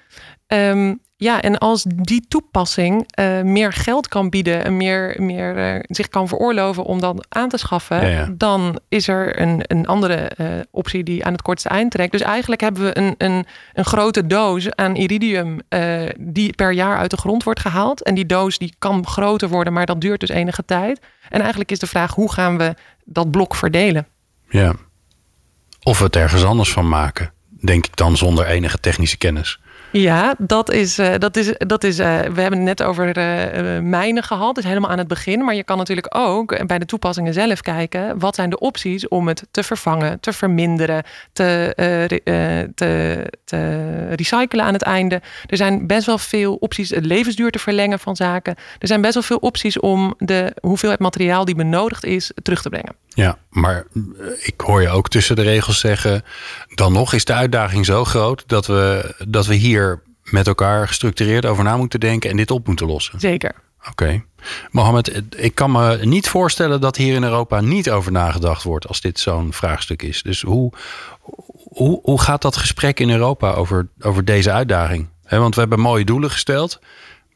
Um, 0.52 1.00
ja, 1.16 1.42
en 1.42 1.58
als 1.58 1.84
die 1.88 2.24
toepassing 2.28 3.08
uh, 3.20 3.42
meer 3.42 3.72
geld 3.72 4.08
kan 4.08 4.30
bieden 4.30 4.64
en 4.64 4.76
meer, 4.76 5.16
meer 5.18 5.74
uh, 5.74 5.82
zich 5.82 6.08
kan 6.08 6.28
veroorloven 6.28 6.84
om 6.84 7.00
dat 7.00 7.26
aan 7.28 7.48
te 7.48 7.56
schaffen, 7.56 8.00
ja, 8.00 8.08
ja. 8.08 8.28
dan 8.32 8.80
is 8.88 9.08
er 9.08 9.40
een, 9.40 9.60
een 9.62 9.86
andere 9.86 10.30
uh, 10.40 10.46
optie 10.70 11.02
die 11.02 11.24
aan 11.24 11.32
het 11.32 11.42
kortste 11.42 11.68
eind 11.68 11.90
trekt. 11.90 12.12
Dus 12.12 12.20
eigenlijk 12.20 12.60
hebben 12.60 12.82
we 12.82 12.98
een, 12.98 13.14
een, 13.18 13.46
een 13.72 13.84
grote 13.84 14.26
doos 14.26 14.74
aan 14.74 14.96
iridium 14.96 15.60
die 16.18 16.52
per 16.52 16.72
jaar 16.72 16.98
uit 16.98 17.10
de 17.10 17.16
grond 17.16 17.42
wordt 17.42 17.60
gehaald. 17.60 18.02
En 18.02 18.14
die 18.14 18.26
doos 18.26 18.58
die 18.58 18.74
kan 18.78 19.06
groter 19.06 19.48
worden, 19.48 19.72
maar 19.72 19.86
dat 19.86 20.00
duurt 20.00 20.20
dus 20.20 20.28
enige 20.28 20.64
tijd. 20.64 21.00
En 21.28 21.40
eigenlijk 21.40 21.70
is 21.70 21.78
de 21.78 21.86
vraag 21.86 22.14
hoe 22.14 22.32
gaan 22.32 22.58
we 22.58 22.74
dat 23.04 23.30
blok 23.30 23.54
verdelen? 23.54 24.06
Ja. 24.48 24.74
Of 25.82 25.98
we 25.98 26.04
het 26.04 26.16
ergens 26.16 26.44
anders 26.44 26.72
van 26.72 26.88
maken, 26.88 27.32
denk 27.64 27.86
ik 27.86 27.96
dan 27.96 28.16
zonder 28.16 28.46
enige 28.46 28.78
technische 28.80 29.18
kennis. 29.18 29.60
Ja, 29.92 30.34
dat 30.38 30.70
is. 30.70 30.94
Dat 31.18 31.36
is, 31.36 31.54
dat 31.58 31.84
is 31.84 31.98
uh, 31.98 32.06
we 32.06 32.40
hebben 32.40 32.66
het 32.66 32.78
net 32.78 32.82
over 32.82 33.18
uh, 33.18 33.82
mijnen 33.82 34.22
gehad. 34.22 34.54
Dus 34.54 34.64
helemaal 34.64 34.90
aan 34.90 34.98
het 34.98 35.08
begin. 35.08 35.44
Maar 35.44 35.54
je 35.54 35.64
kan 35.64 35.76
natuurlijk 35.76 36.16
ook 36.16 36.66
bij 36.66 36.78
de 36.78 36.84
toepassingen 36.84 37.32
zelf 37.32 37.60
kijken. 37.60 38.18
Wat 38.18 38.34
zijn 38.34 38.50
de 38.50 38.58
opties 38.58 39.08
om 39.08 39.28
het 39.28 39.46
te 39.50 39.62
vervangen, 39.62 40.20
te 40.20 40.32
verminderen, 40.32 41.02
te, 41.32 41.72
te, 42.74 43.26
te 43.44 44.08
recyclen 44.14 44.64
aan 44.64 44.72
het 44.72 44.82
einde. 44.82 45.20
Er 45.46 45.56
zijn 45.56 45.86
best 45.86 46.06
wel 46.06 46.18
veel 46.18 46.54
opties. 46.54 46.90
Het 46.90 47.06
levensduur 47.06 47.50
te 47.50 47.58
verlengen 47.58 47.98
van 47.98 48.16
zaken. 48.16 48.54
Er 48.78 48.86
zijn 48.86 49.00
best 49.00 49.14
wel 49.14 49.22
veel 49.22 49.36
opties 49.36 49.80
om 49.80 50.14
de 50.18 50.54
hoeveelheid 50.60 51.00
materiaal 51.00 51.44
die 51.44 51.54
benodigd 51.54 52.04
is 52.04 52.30
terug 52.42 52.62
te 52.62 52.68
brengen. 52.68 52.94
Ja, 53.08 53.38
maar 53.50 53.86
ik 54.38 54.60
hoor 54.60 54.82
je 54.82 54.88
ook 54.88 55.08
tussen 55.08 55.36
de 55.36 55.42
regels 55.42 55.80
zeggen. 55.80 56.24
Dan 56.74 56.92
nog 56.92 57.12
is 57.12 57.24
de 57.24 57.32
uitdaging 57.32 57.86
zo 57.86 58.04
groot 58.04 58.44
dat 58.46 58.66
we, 58.66 59.14
dat 59.28 59.46
we 59.46 59.54
hier 59.54 59.79
met 60.24 60.46
elkaar 60.46 60.86
gestructureerd 60.86 61.46
over 61.46 61.64
na 61.64 61.76
moeten 61.76 62.00
denken 62.00 62.30
en 62.30 62.36
dit 62.36 62.50
op 62.50 62.66
moeten 62.66 62.86
lossen. 62.86 63.20
Zeker. 63.20 63.54
Oké. 63.78 63.90
Okay. 63.90 64.24
Mohammed, 64.70 65.22
ik 65.36 65.54
kan 65.54 65.72
me 65.72 65.98
niet 66.02 66.28
voorstellen 66.28 66.80
dat 66.80 66.96
hier 66.96 67.14
in 67.14 67.22
Europa 67.22 67.60
niet 67.60 67.90
over 67.90 68.12
nagedacht 68.12 68.62
wordt 68.62 68.86
als 68.86 69.00
dit 69.00 69.18
zo'n 69.18 69.52
vraagstuk 69.52 70.02
is. 70.02 70.22
Dus 70.22 70.42
hoe, 70.42 70.72
hoe, 71.68 72.00
hoe 72.02 72.20
gaat 72.20 72.42
dat 72.42 72.56
gesprek 72.56 73.00
in 73.00 73.10
Europa 73.10 73.52
over, 73.52 73.88
over 74.00 74.24
deze 74.24 74.52
uitdaging? 74.52 75.08
want 75.28 75.54
we 75.54 75.60
hebben 75.60 75.80
mooie 75.80 76.04
doelen 76.04 76.30
gesteld. 76.30 76.80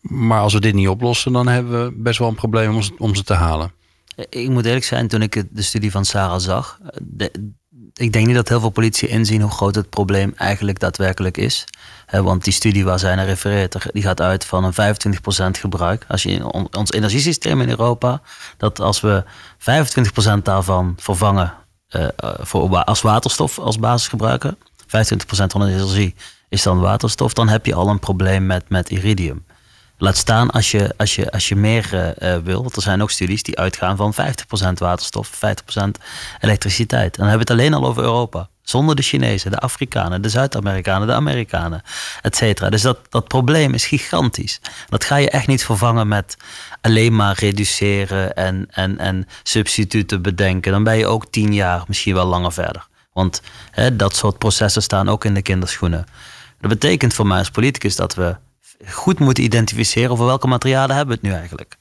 Maar 0.00 0.40
als 0.40 0.52
we 0.52 0.60
dit 0.60 0.74
niet 0.74 0.88
oplossen, 0.88 1.32
dan 1.32 1.46
hebben 1.46 1.84
we 1.84 1.92
best 1.96 2.18
wel 2.18 2.28
een 2.28 2.34
probleem 2.34 2.76
om, 2.76 2.82
om 2.98 3.14
ze 3.14 3.24
te 3.24 3.34
halen. 3.34 3.72
Ik 4.28 4.48
moet 4.48 4.66
eerlijk 4.66 4.84
zijn, 4.84 5.08
toen 5.08 5.22
ik 5.22 5.44
de 5.50 5.62
studie 5.62 5.90
van 5.90 6.04
Sarah 6.04 6.40
zag, 6.40 6.78
de, 7.02 7.52
ik 7.94 8.12
denk 8.12 8.26
niet 8.26 8.34
dat 8.34 8.48
heel 8.48 8.60
veel 8.60 8.70
politie 8.70 9.08
inzien 9.08 9.40
hoe 9.40 9.50
groot 9.50 9.74
het 9.74 9.90
probleem 9.90 10.32
eigenlijk 10.36 10.78
daadwerkelijk 10.78 11.36
is. 11.36 11.64
want 12.10 12.44
die 12.44 12.52
studie 12.52 12.84
waar 12.84 12.98
zij 12.98 13.14
naar 13.14 13.26
refereert, 13.26 13.92
die 13.92 14.02
gaat 14.02 14.20
uit 14.20 14.44
van 14.44 14.64
een 14.64 14.96
25% 15.56 15.60
gebruik. 15.60 16.04
Als 16.08 16.22
je 16.22 16.52
ons 16.70 16.92
energiesysteem 16.92 17.60
in 17.60 17.68
Europa, 17.68 18.20
dat 18.56 18.80
als 18.80 19.00
we 19.00 19.24
25% 20.38 20.42
daarvan 20.42 20.94
vervangen 20.98 21.54
uh, 21.90 22.06
voor, 22.40 22.76
als 22.84 23.02
waterstof 23.02 23.58
als 23.58 23.78
basis 23.78 24.08
gebruiken, 24.08 24.56
25% 24.56 24.86
van 25.26 25.60
de 25.60 25.72
energie 25.72 26.14
is 26.48 26.62
dan 26.62 26.80
waterstof, 26.80 27.32
dan 27.32 27.48
heb 27.48 27.66
je 27.66 27.74
al 27.74 27.88
een 27.88 27.98
probleem 27.98 28.46
met, 28.46 28.68
met 28.68 28.90
iridium. 28.90 29.44
Laat 30.04 30.16
staan 30.16 30.50
als 30.50 30.70
je, 30.70 30.94
als 30.96 31.14
je, 31.14 31.32
als 31.32 31.48
je 31.48 31.56
meer 31.56 32.14
uh, 32.22 32.36
wil. 32.36 32.62
Want 32.62 32.76
er 32.76 32.82
zijn 32.82 33.02
ook 33.02 33.10
studies 33.10 33.42
die 33.42 33.58
uitgaan 33.58 33.96
van 33.96 34.14
50% 34.14 34.16
waterstof, 34.74 35.30
50% 35.34 35.38
elektriciteit. 36.40 37.16
En 37.16 37.20
dan 37.22 37.28
hebben 37.28 37.46
we 37.46 37.52
het 37.52 37.62
alleen 37.62 37.74
al 37.74 37.88
over 37.88 38.02
Europa. 38.02 38.48
Zonder 38.62 38.96
de 38.96 39.02
Chinezen, 39.02 39.50
de 39.50 39.58
Afrikanen, 39.58 40.22
de 40.22 40.28
Zuid-Amerikanen, 40.28 41.06
de 41.06 41.14
Amerikanen, 41.14 41.82
et 42.22 42.36
cetera. 42.36 42.70
Dus 42.70 42.82
dat, 42.82 42.98
dat 43.08 43.28
probleem 43.28 43.74
is 43.74 43.86
gigantisch. 43.86 44.60
Dat 44.88 45.04
ga 45.04 45.16
je 45.16 45.30
echt 45.30 45.46
niet 45.46 45.64
vervangen 45.64 46.08
met 46.08 46.36
alleen 46.80 47.16
maar 47.16 47.38
reduceren 47.38 48.34
en, 48.34 48.66
en, 48.70 48.98
en 48.98 49.26
substituten 49.42 50.22
bedenken. 50.22 50.72
Dan 50.72 50.84
ben 50.84 50.96
je 50.96 51.06
ook 51.06 51.26
tien 51.30 51.54
jaar, 51.54 51.84
misschien 51.86 52.14
wel 52.14 52.26
langer 52.26 52.52
verder. 52.52 52.86
Want 53.12 53.42
hè, 53.70 53.96
dat 53.96 54.16
soort 54.16 54.38
processen 54.38 54.82
staan 54.82 55.08
ook 55.08 55.24
in 55.24 55.34
de 55.34 55.42
kinderschoenen. 55.42 56.06
Dat 56.60 56.70
betekent 56.70 57.14
voor 57.14 57.26
mij 57.26 57.38
als 57.38 57.50
politicus 57.50 57.96
dat 57.96 58.14
we 58.14 58.36
goed 58.90 59.18
moeten 59.18 59.44
identificeren 59.44 60.10
over 60.10 60.26
welke 60.26 60.46
materialen 60.46 60.96
hebben 60.96 61.14
we 61.14 61.20
het 61.20 61.32
nu 61.32 61.38
eigenlijk. 61.38 61.76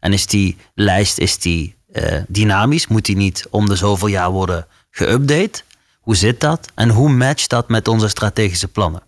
En 0.00 0.12
is 0.12 0.26
die 0.26 0.56
lijst 0.74 1.18
is 1.18 1.38
die, 1.38 1.76
uh, 1.92 2.20
dynamisch? 2.28 2.86
Moet 2.86 3.04
die 3.04 3.16
niet 3.16 3.46
om 3.50 3.68
de 3.68 3.76
zoveel 3.76 4.08
jaar 4.08 4.30
worden 4.30 4.66
geüpdate? 4.90 5.64
Hoe 6.00 6.16
zit 6.16 6.40
dat? 6.40 6.68
En 6.74 6.88
hoe 6.88 7.08
matcht 7.08 7.50
dat 7.50 7.68
met 7.68 7.88
onze 7.88 8.08
strategische 8.08 8.68
plannen? 8.68 9.02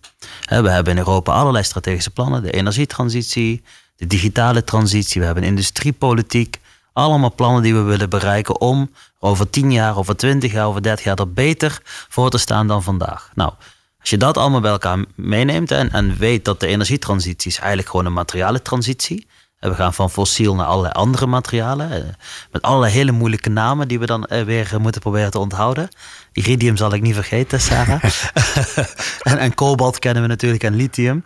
We 0.45 0.69
hebben 0.69 0.93
in 0.93 0.97
Europa 0.97 1.33
allerlei 1.33 1.63
strategische 1.63 2.09
plannen. 2.09 2.41
De 2.41 2.51
energietransitie, 2.51 3.63
de 3.95 4.07
digitale 4.07 4.63
transitie. 4.63 5.19
We 5.19 5.25
hebben 5.25 5.43
industriepolitiek. 5.43 6.59
Allemaal 6.93 7.33
plannen 7.35 7.61
die 7.61 7.73
we 7.73 7.81
willen 7.81 8.09
bereiken 8.09 8.61
om 8.61 8.91
over 9.19 9.49
10 9.49 9.71
jaar, 9.71 9.97
over 9.97 10.15
20 10.15 10.51
jaar, 10.51 10.65
over 10.65 10.81
30 10.81 11.05
jaar 11.05 11.19
er 11.19 11.33
beter 11.33 11.81
voor 11.83 12.29
te 12.29 12.37
staan 12.37 12.67
dan 12.67 12.83
vandaag. 12.83 13.31
Nou, 13.33 13.53
als 13.99 14.09
je 14.09 14.17
dat 14.17 14.37
allemaal 14.37 14.61
bij 14.61 14.71
elkaar 14.71 15.05
meeneemt 15.15 15.71
en, 15.71 15.91
en 15.91 16.17
weet 16.17 16.45
dat 16.45 16.59
de 16.59 16.67
energietransitie 16.67 17.51
is 17.51 17.57
eigenlijk 17.57 17.89
gewoon 17.89 18.05
een 18.05 18.13
materialentransitie 18.13 19.27
we 19.59 19.75
gaan 19.75 19.93
van 19.93 20.09
fossiel 20.09 20.55
naar 20.55 20.65
allerlei 20.65 20.93
andere 20.93 21.25
materialen. 21.25 21.91
Eh, 21.91 22.13
met 22.51 22.61
allerlei 22.61 22.93
hele 22.93 23.11
moeilijke 23.11 23.49
namen 23.49 23.87
die 23.87 23.99
we 23.99 24.05
dan 24.05 24.25
eh, 24.25 24.43
weer 24.43 24.75
moeten 24.79 25.01
proberen 25.01 25.31
te 25.31 25.39
onthouden. 25.39 25.89
Iridium 26.31 26.77
zal 26.77 26.93
ik 26.93 27.01
niet 27.01 27.13
vergeten, 27.13 27.61
Sarah. 27.61 28.03
en, 29.31 29.37
en 29.37 29.53
kobalt 29.53 29.99
kennen 29.99 30.21
we 30.21 30.27
natuurlijk 30.27 30.63
en 30.63 30.75
lithium. 30.75 31.25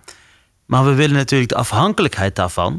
Maar 0.66 0.86
we 0.86 0.94
willen 0.94 1.16
natuurlijk 1.16 1.50
de 1.50 1.58
afhankelijkheid 1.58 2.36
daarvan. 2.36 2.74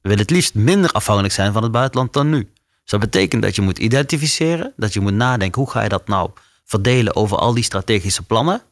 We 0.00 0.08
willen 0.08 0.18
het 0.18 0.30
liefst 0.30 0.54
minder 0.54 0.92
afhankelijk 0.92 1.34
zijn 1.34 1.52
van 1.52 1.62
het 1.62 1.72
buitenland 1.72 2.12
dan 2.12 2.30
nu. 2.30 2.38
Dus 2.82 2.90
dat 2.90 3.00
betekent 3.00 3.42
dat 3.42 3.56
je 3.56 3.62
moet 3.62 3.78
identificeren, 3.78 4.72
dat 4.76 4.92
je 4.92 5.00
moet 5.00 5.14
nadenken 5.14 5.60
hoe 5.60 5.70
ga 5.70 5.82
je 5.82 5.88
dat 5.88 6.08
nou 6.08 6.30
verdelen 6.64 7.16
over 7.16 7.36
al 7.36 7.54
die 7.54 7.64
strategische 7.64 8.22
plannen. 8.22 8.62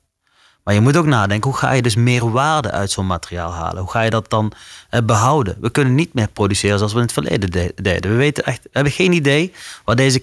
Maar 0.68 0.76
je 0.76 0.82
moet 0.82 0.96
ook 0.96 1.06
nadenken, 1.06 1.50
hoe 1.50 1.58
ga 1.58 1.72
je 1.72 1.82
dus 1.82 1.94
meer 1.94 2.30
waarde 2.30 2.70
uit 2.70 2.90
zo'n 2.90 3.06
materiaal 3.06 3.52
halen? 3.52 3.82
Hoe 3.82 3.90
ga 3.90 4.00
je 4.00 4.10
dat 4.10 4.30
dan 4.30 4.52
eh, 4.90 5.00
behouden? 5.02 5.56
We 5.60 5.70
kunnen 5.70 5.94
niet 5.94 6.14
meer 6.14 6.28
produceren 6.28 6.76
zoals 6.76 6.92
we 6.92 6.98
in 6.98 7.04
het 7.04 7.12
verleden 7.12 7.50
deden. 7.74 8.10
We, 8.10 8.16
weten 8.16 8.44
echt, 8.44 8.62
we 8.62 8.68
hebben 8.72 8.92
geen 8.92 9.12
idee 9.12 9.52
waar 9.84 9.96
deze 9.96 10.18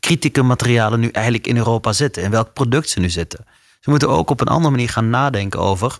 kritieke 0.00 0.42
materialen 0.42 1.00
nu 1.00 1.08
eigenlijk 1.08 1.46
in 1.46 1.56
Europa 1.56 1.92
zitten. 1.92 2.22
In 2.22 2.30
welk 2.30 2.52
product 2.52 2.88
ze 2.88 3.00
nu 3.00 3.10
zitten. 3.10 3.46
We 3.80 3.90
moeten 3.90 4.08
ook 4.08 4.30
op 4.30 4.40
een 4.40 4.46
andere 4.46 4.70
manier 4.70 4.88
gaan 4.88 5.10
nadenken 5.10 5.60
over 5.60 5.98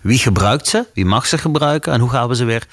wie 0.00 0.18
gebruikt 0.18 0.68
ze, 0.68 0.86
wie 0.94 1.04
mag 1.04 1.26
ze 1.26 1.38
gebruiken 1.38 1.92
en 1.92 2.00
hoe 2.00 2.10
gaan 2.10 2.28
we 2.28 2.36
ze 2.36 2.44
weer 2.44 2.66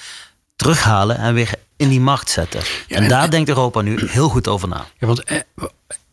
terughalen 0.55 1.17
en 1.17 1.33
weer 1.33 1.53
in 1.77 1.89
die 1.89 2.01
markt 2.01 2.29
zetten. 2.29 2.61
en, 2.87 3.07
daar 3.07 3.29
denkt 3.29 3.49
Europa 3.49 3.81
nu 3.81 4.07
heel 4.07 4.29
goed 4.29 4.47
over 4.47 4.67
na. 4.67 4.85
Ja, 4.97 5.07
want 5.07 5.23
eh, 5.23 5.37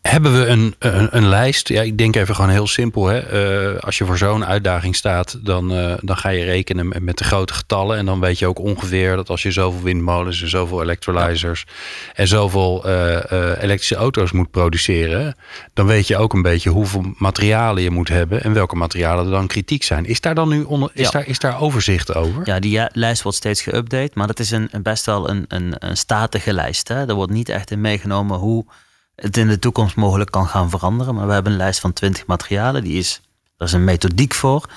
hebben 0.08 0.40
we 0.40 0.46
een, 0.46 0.75
een, 0.78 1.16
een, 1.16 1.26
lijst? 1.26 1.68
Ja, 1.68 1.82
ik 1.82 1.99
denk 1.99 2.16
even 2.16 2.34
gewoon 2.34 2.50
heel 2.50 2.66
simpel. 2.66 3.06
Hè? 3.06 3.73
Uh, 3.75 3.80
als 3.80 3.99
je 3.99 4.04
voor 4.04 4.18
zo'n 4.18 4.44
uitdaging 4.44 4.96
staat, 4.96 5.38
dan, 5.42 5.73
uh, 5.73 5.94
dan 6.00 6.16
ga 6.16 6.28
je 6.28 6.44
rekenen 6.44 7.04
met 7.04 7.18
de 7.18 7.25
grote 7.25 7.54
getallen. 7.54 7.99
En 7.99 8.06
dan 8.06 8.20
weet 8.20 8.38
je 8.38 8.46
ook 8.46 8.58
ongeveer 8.58 9.16
dat 9.16 9.28
als 9.28 9.42
je 9.42 9.50
zoveel 9.50 9.82
windmolens 9.82 10.42
en 10.42 10.49
zoveel 10.49 10.82
electrolyzers 10.82 11.66
en 12.14 12.28
zoveel 12.28 12.88
uh, 12.88 12.92
elektrische 13.61 13.94
auto's 13.94 14.32
moet 14.32 14.50
produceren, 14.50 15.37
dan 15.73 15.87
weet 15.87 16.06
je 16.06 16.16
ook 16.16 16.32
een 16.32 16.42
beetje 16.42 16.70
hoeveel 16.70 17.04
materialen 17.16 17.82
je 17.82 17.90
moet 17.90 18.08
hebben 18.08 18.42
en 18.42 18.52
welke 18.52 18.76
materialen 18.76 19.25
er 19.25 19.30
dan 19.30 19.46
kritiek 19.46 19.82
zijn. 19.82 20.06
Is 20.06 20.20
daar 20.20 20.34
dan 20.34 20.49
nu 20.49 20.62
onder, 20.62 20.90
is, 20.94 21.11
daar, 21.11 21.26
is 21.26 21.38
daar 21.38 21.61
overzicht 21.61 22.14
over? 22.14 22.42
Ja, 22.44 22.58
die 22.58 22.80
lijst 22.92 23.23
wordt 23.23 23.38
steeds 23.38 23.68
geüpdate, 23.68 24.14
maar 24.14 24.26
dat 24.26 24.38
is 24.38 24.50
een, 24.50 24.70
best 24.82 25.06
wel 25.06 25.28
een, 25.28 25.44
een, 25.49 25.75
een 25.78 25.96
statige 25.96 26.52
lijst. 26.52 26.88
Hè? 26.88 27.08
Er 27.08 27.14
wordt 27.14 27.32
niet 27.32 27.49
echt 27.49 27.70
in 27.70 27.80
meegenomen 27.80 28.38
hoe 28.38 28.64
het 29.16 29.37
in 29.37 29.49
de 29.49 29.59
toekomst 29.59 29.97
mogelijk 29.97 30.30
kan 30.30 30.47
gaan 30.47 30.71
veranderen. 30.71 31.14
Maar 31.14 31.26
we 31.26 31.33
hebben 31.33 31.52
een 31.52 31.59
lijst 31.59 31.80
van 31.80 31.92
20 31.92 32.26
materialen. 32.26 32.83
Die 32.85 32.99
is, 32.99 33.21
er 33.59 33.66
is 33.66 33.73
een 33.73 33.85
methodiek 33.85 34.35
voor 34.35 34.68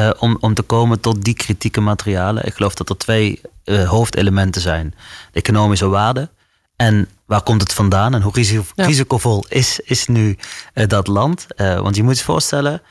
uh, 0.00 0.10
om, 0.18 0.36
om 0.40 0.54
te 0.54 0.62
komen 0.62 1.00
tot 1.00 1.24
die 1.24 1.34
kritieke 1.34 1.80
materialen. 1.80 2.46
Ik 2.46 2.54
geloof 2.54 2.74
dat 2.74 2.88
er 2.88 2.96
twee 2.96 3.40
uh, 3.64 3.88
hoofdelementen 3.88 4.60
zijn. 4.60 4.94
De 5.32 5.38
economische 5.38 5.88
waarde 5.88 6.28
en 6.76 7.08
waar 7.24 7.42
komt 7.42 7.60
het 7.60 7.72
vandaan 7.72 8.14
en 8.14 8.22
hoe 8.22 8.32
risicovol 8.76 9.46
is, 9.48 9.80
is 9.80 10.06
nu 10.06 10.38
uh, 10.74 10.86
dat 10.86 11.06
land. 11.06 11.46
want 11.56 11.96
je 11.96 12.02
moet 12.02 12.18
je 12.18 12.24
voorstellen, 12.24 12.82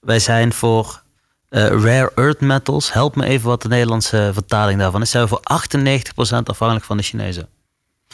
wij 0.00 0.18
zijn 0.18 0.52
voor 0.52 1.02
rare 1.48 2.12
earth 2.14 2.40
metals, 2.40 2.92
help 2.92 3.16
me 3.16 3.24
even 3.24 3.48
wat 3.48 3.62
de 3.62 3.68
Nederlandse 3.68 4.30
vertaling 4.32 4.78
daarvan 4.78 5.02
is, 5.02 5.10
zijn 5.10 5.22
we 5.22 5.28
voor 5.28 5.42
98% 5.42 6.42
afhankelijk 6.44 6.84
van 6.84 6.96
de 6.96 7.02
Chinezen. 7.02 7.48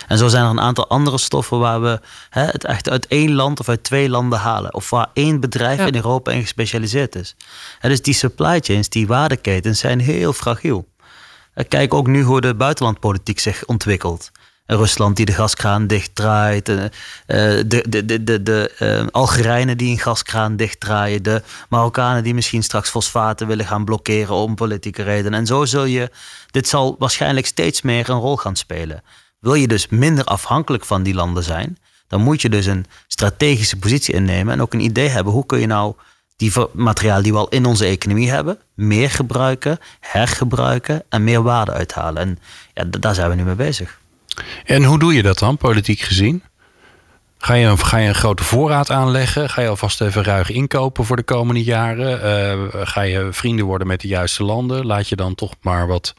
En 0.09 0.19
zo 0.19 0.29
zijn 0.29 0.45
er 0.45 0.50
een 0.50 0.61
aantal 0.61 0.88
andere 0.88 1.19
stoffen 1.19 1.59
waar 1.59 1.83
we 1.83 2.00
hè, 2.31 2.45
het 2.45 2.65
echt 2.65 2.91
uit 2.91 3.07
één 3.07 3.33
land 3.33 3.61
of 3.61 3.69
uit 3.69 3.83
twee 3.83 4.09
landen 4.09 4.38
halen. 4.38 4.75
Of 4.75 4.91
waar 4.91 5.09
één 5.13 5.41
bedrijf 5.41 5.87
in 5.87 5.95
Europa 5.95 6.32
in 6.32 6.41
gespecialiseerd 6.41 7.15
is. 7.15 7.37
En 7.80 7.89
dus 7.89 8.02
die 8.02 8.15
supply 8.15 8.61
chains, 8.61 8.89
die 8.89 9.06
waardeketens 9.06 9.78
zijn 9.78 10.00
heel 10.00 10.32
fragiel. 10.32 10.89
Kijk 11.69 11.95
ook 11.95 12.06
nu 12.06 12.23
hoe 12.23 12.41
de 12.41 12.54
buitenlandpolitiek 12.54 13.39
zich 13.39 13.65
ontwikkelt. 13.65 14.30
Rusland 14.67 15.17
die 15.17 15.26
de 15.26 15.32
gaskraan 15.32 15.87
dichtdraait. 15.87 16.69
Eh, 16.69 16.85
de, 17.26 17.85
de, 17.89 18.04
de, 18.04 18.25
de, 18.25 18.43
de 18.43 19.09
Algerijnen 19.11 19.76
die 19.76 19.91
een 19.91 19.99
gaskraan 19.99 20.56
dichtdraaien. 20.56 21.23
De 21.23 21.43
Marokkanen 21.69 22.23
die 22.23 22.35
misschien 22.35 22.63
straks 22.63 22.91
fosfaten 22.91 23.47
willen 23.47 23.67
gaan 23.67 23.85
blokkeren 23.85 24.35
om 24.35 24.54
politieke 24.54 25.02
redenen. 25.02 25.39
En 25.39 25.47
zo 25.47 25.65
zul 25.65 25.85
je. 25.85 26.11
Dit 26.50 26.69
zal 26.69 26.97
waarschijnlijk 26.99 27.47
steeds 27.47 27.82
meer 27.82 28.11
een 28.11 28.19
rol 28.19 28.37
gaan 28.37 28.56
spelen. 28.56 29.02
Wil 29.38 29.54
je 29.54 29.68
dus 29.68 29.88
minder 29.88 30.25
afhankelijk 30.25 30.84
van 30.84 31.02
die 31.02 31.14
landen 31.14 31.42
zijn, 31.42 31.78
dan 32.08 32.20
moet 32.20 32.42
je 32.42 32.49
dus 32.49 32.66
een 32.66 32.86
strategische 33.06 33.76
positie 33.76 34.14
innemen 34.14 34.52
en 34.52 34.60
ook 34.60 34.75
een 34.75 34.80
idee 34.80 35.08
hebben 35.08 35.32
hoe 35.32 35.46
kun 35.46 35.60
je 35.60 35.66
nou 35.66 35.94
die 36.36 36.52
materialen 36.72 37.22
die 37.22 37.32
we 37.32 37.38
al 37.38 37.49
in 37.49 37.64
onze 37.64 37.84
economie 37.84 38.30
hebben, 38.30 38.58
meer 38.75 39.10
gebruiken, 39.10 39.78
hergebruiken 40.00 41.02
en 41.08 41.25
meer 41.25 41.42
waarde 41.42 41.72
uithalen. 41.72 42.22
En 42.22 42.38
ja, 42.75 42.99
daar 43.00 43.14
zijn 43.14 43.30
we 43.30 43.36
nu 43.36 43.44
mee 43.44 43.54
bezig. 43.54 44.00
En 44.64 44.84
hoe 44.84 44.99
doe 44.99 45.14
je 45.14 45.22
dat 45.22 45.38
dan, 45.38 45.56
politiek 45.56 46.00
gezien? 46.00 46.42
Ga 47.47 47.54
je, 47.54 47.67
een, 47.67 47.78
ga 47.78 47.97
je 47.97 48.09
een 48.09 48.15
grote 48.15 48.45
voorraad 48.45 48.91
aanleggen? 48.91 49.50
Ga 49.50 49.63
je 49.63 49.69
alvast 49.69 50.00
even 50.00 50.23
ruig 50.23 50.50
inkopen 50.50 51.04
voor 51.04 51.17
de 51.17 51.23
komende 51.23 51.63
jaren? 51.63 52.19
Uh, 52.73 52.87
ga 52.87 53.00
je 53.00 53.28
vrienden 53.30 53.65
worden 53.65 53.87
met 53.87 54.00
de 54.00 54.09
juiste 54.09 54.45
landen? 54.45 54.87
Laat 54.87 55.09
je 55.09 55.17
dan 55.17 55.35
toch 55.35 55.54
maar 55.61 55.87
wat 55.87 56.15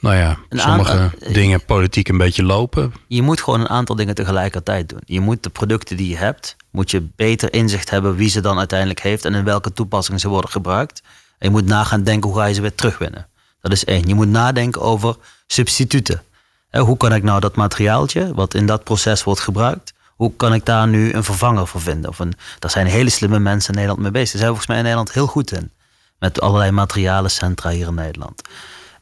nou 0.00 0.16
ja, 0.16 0.38
sommige 0.50 1.10
dingen 1.32 1.64
politiek 1.64 2.08
een 2.08 2.18
beetje 2.18 2.42
lopen. 2.42 2.94
Je 3.06 3.22
moet 3.22 3.40
gewoon 3.40 3.60
een 3.60 3.68
aantal 3.68 3.96
dingen 3.96 4.14
tegelijkertijd 4.14 4.88
doen. 4.88 5.00
Je 5.04 5.20
moet 5.20 5.42
de 5.42 5.50
producten 5.50 5.96
die 5.96 6.08
je 6.08 6.16
hebt, 6.16 6.56
moet 6.70 6.90
je 6.90 7.08
beter 7.16 7.52
inzicht 7.52 7.90
hebben 7.90 8.14
wie 8.14 8.28
ze 8.28 8.40
dan 8.40 8.58
uiteindelijk 8.58 9.00
heeft 9.00 9.24
en 9.24 9.34
in 9.34 9.44
welke 9.44 9.72
toepassingen 9.72 10.20
ze 10.20 10.28
worden 10.28 10.50
gebruikt. 10.50 11.02
En 11.38 11.48
je 11.48 11.50
moet 11.50 11.66
nagaan 11.66 12.02
denken 12.02 12.30
hoe 12.30 12.38
ga 12.38 12.44
je 12.44 12.54
ze 12.54 12.60
weer 12.60 12.74
terugwinnen. 12.74 13.28
Dat 13.60 13.72
is 13.72 13.84
één. 13.84 14.08
Je 14.08 14.14
moet 14.14 14.28
nadenken 14.28 14.80
over 14.80 15.16
substituten. 15.46 16.22
Hoe 16.70 16.96
kan 16.96 17.14
ik 17.14 17.22
nou 17.22 17.40
dat 17.40 17.56
materiaaltje 17.56 18.34
wat 18.34 18.54
in 18.54 18.66
dat 18.66 18.84
proces 18.84 19.24
wordt 19.24 19.40
gebruikt, 19.40 19.93
hoe 20.24 20.36
kan 20.36 20.54
ik 20.54 20.66
daar 20.66 20.88
nu 20.88 21.12
een 21.12 21.24
vervanger 21.24 21.66
voor 21.66 21.80
vinden? 21.80 22.10
Of 22.10 22.18
een, 22.18 22.34
daar 22.58 22.70
zijn 22.70 22.86
hele 22.86 23.10
slimme 23.10 23.38
mensen 23.38 23.68
in 23.68 23.74
Nederland 23.74 24.02
mee 24.02 24.10
bezig. 24.10 24.30
Daar 24.30 24.40
zijn 24.40 24.48
volgens 24.48 24.68
mij 24.68 24.76
in 24.76 24.82
Nederland 24.82 25.12
heel 25.12 25.26
goed 25.26 25.52
in. 25.52 25.70
Met 26.18 26.40
allerlei 26.40 26.70
materialencentra 26.70 27.70
hier 27.70 27.86
in 27.86 27.94
Nederland. 27.94 28.42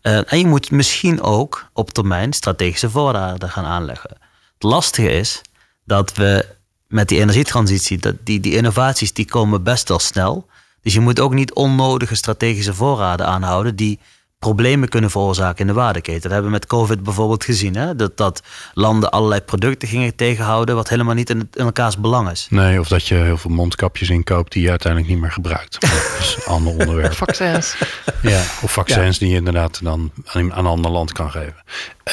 Uh, 0.03 0.33
en 0.33 0.39
je 0.39 0.47
moet 0.47 0.71
misschien 0.71 1.23
ook 1.23 1.71
op 1.73 1.91
termijn 1.91 2.33
strategische 2.33 2.91
voorraden 2.91 3.51
gaan 3.51 3.65
aanleggen. 3.65 4.11
Het 4.55 4.63
lastige 4.63 5.11
is 5.11 5.41
dat 5.85 6.13
we 6.15 6.47
met 6.87 7.09
die 7.09 7.21
energietransitie, 7.21 7.99
dat 7.99 8.15
die, 8.25 8.41
die 8.41 8.57
innovaties 8.57 9.13
die 9.13 9.27
komen 9.27 9.63
best 9.63 9.89
wel 9.89 9.99
snel. 9.99 10.47
Dus 10.83 10.93
je 10.93 11.01
moet 11.01 11.21
ook 11.21 11.35
niet 11.35 11.53
onnodige 11.53 12.15
strategische 12.15 12.75
voorraden 12.75 13.27
aanhouden 13.27 13.77
die 13.77 13.99
problemen 14.43 14.89
kunnen 14.89 15.11
veroorzaken 15.11 15.61
in 15.61 15.67
de 15.67 15.73
waardeketen. 15.73 16.23
Dat 16.23 16.31
hebben 16.31 16.51
we 16.51 16.57
met 16.57 16.67
COVID 16.67 17.03
bijvoorbeeld 17.03 17.45
gezien. 17.45 17.75
Hè? 17.75 17.97
Dat, 17.97 18.17
dat 18.17 18.43
landen 18.75 19.11
allerlei 19.11 19.41
producten 19.41 19.89
gingen 19.89 20.15
tegenhouden 20.15 20.75
wat 20.75 20.89
helemaal 20.89 21.15
niet 21.15 21.31
in, 21.31 21.49
in 21.53 21.65
elkaars 21.65 21.99
belang 21.99 22.31
is. 22.31 22.47
Nee, 22.51 22.81
of 22.81 22.89
dat 22.89 23.09
je 23.09 23.15
heel 23.15 23.37
veel 23.37 23.51
mondkapjes 23.51 24.11
inkoopt 24.11 24.53
die 24.53 24.63
je 24.63 24.71
uiteindelijk 24.71 25.13
niet 25.13 25.21
meer 25.21 25.33
gebruikt. 25.33 25.81
Dat 25.81 25.91
is 26.19 26.37
een 26.39 26.53
ander 26.53 26.73
onderwerp. 26.73 27.13
vaccins. 27.13 27.77
Ja, 28.23 28.41
of 28.63 28.73
vaccins 28.73 29.19
die 29.19 29.29
je 29.29 29.35
inderdaad 29.35 29.83
dan 29.83 30.11
aan 30.25 30.51
een 30.51 30.67
ander 30.67 30.91
land 30.91 31.13
kan 31.13 31.31
geven. 31.31 31.57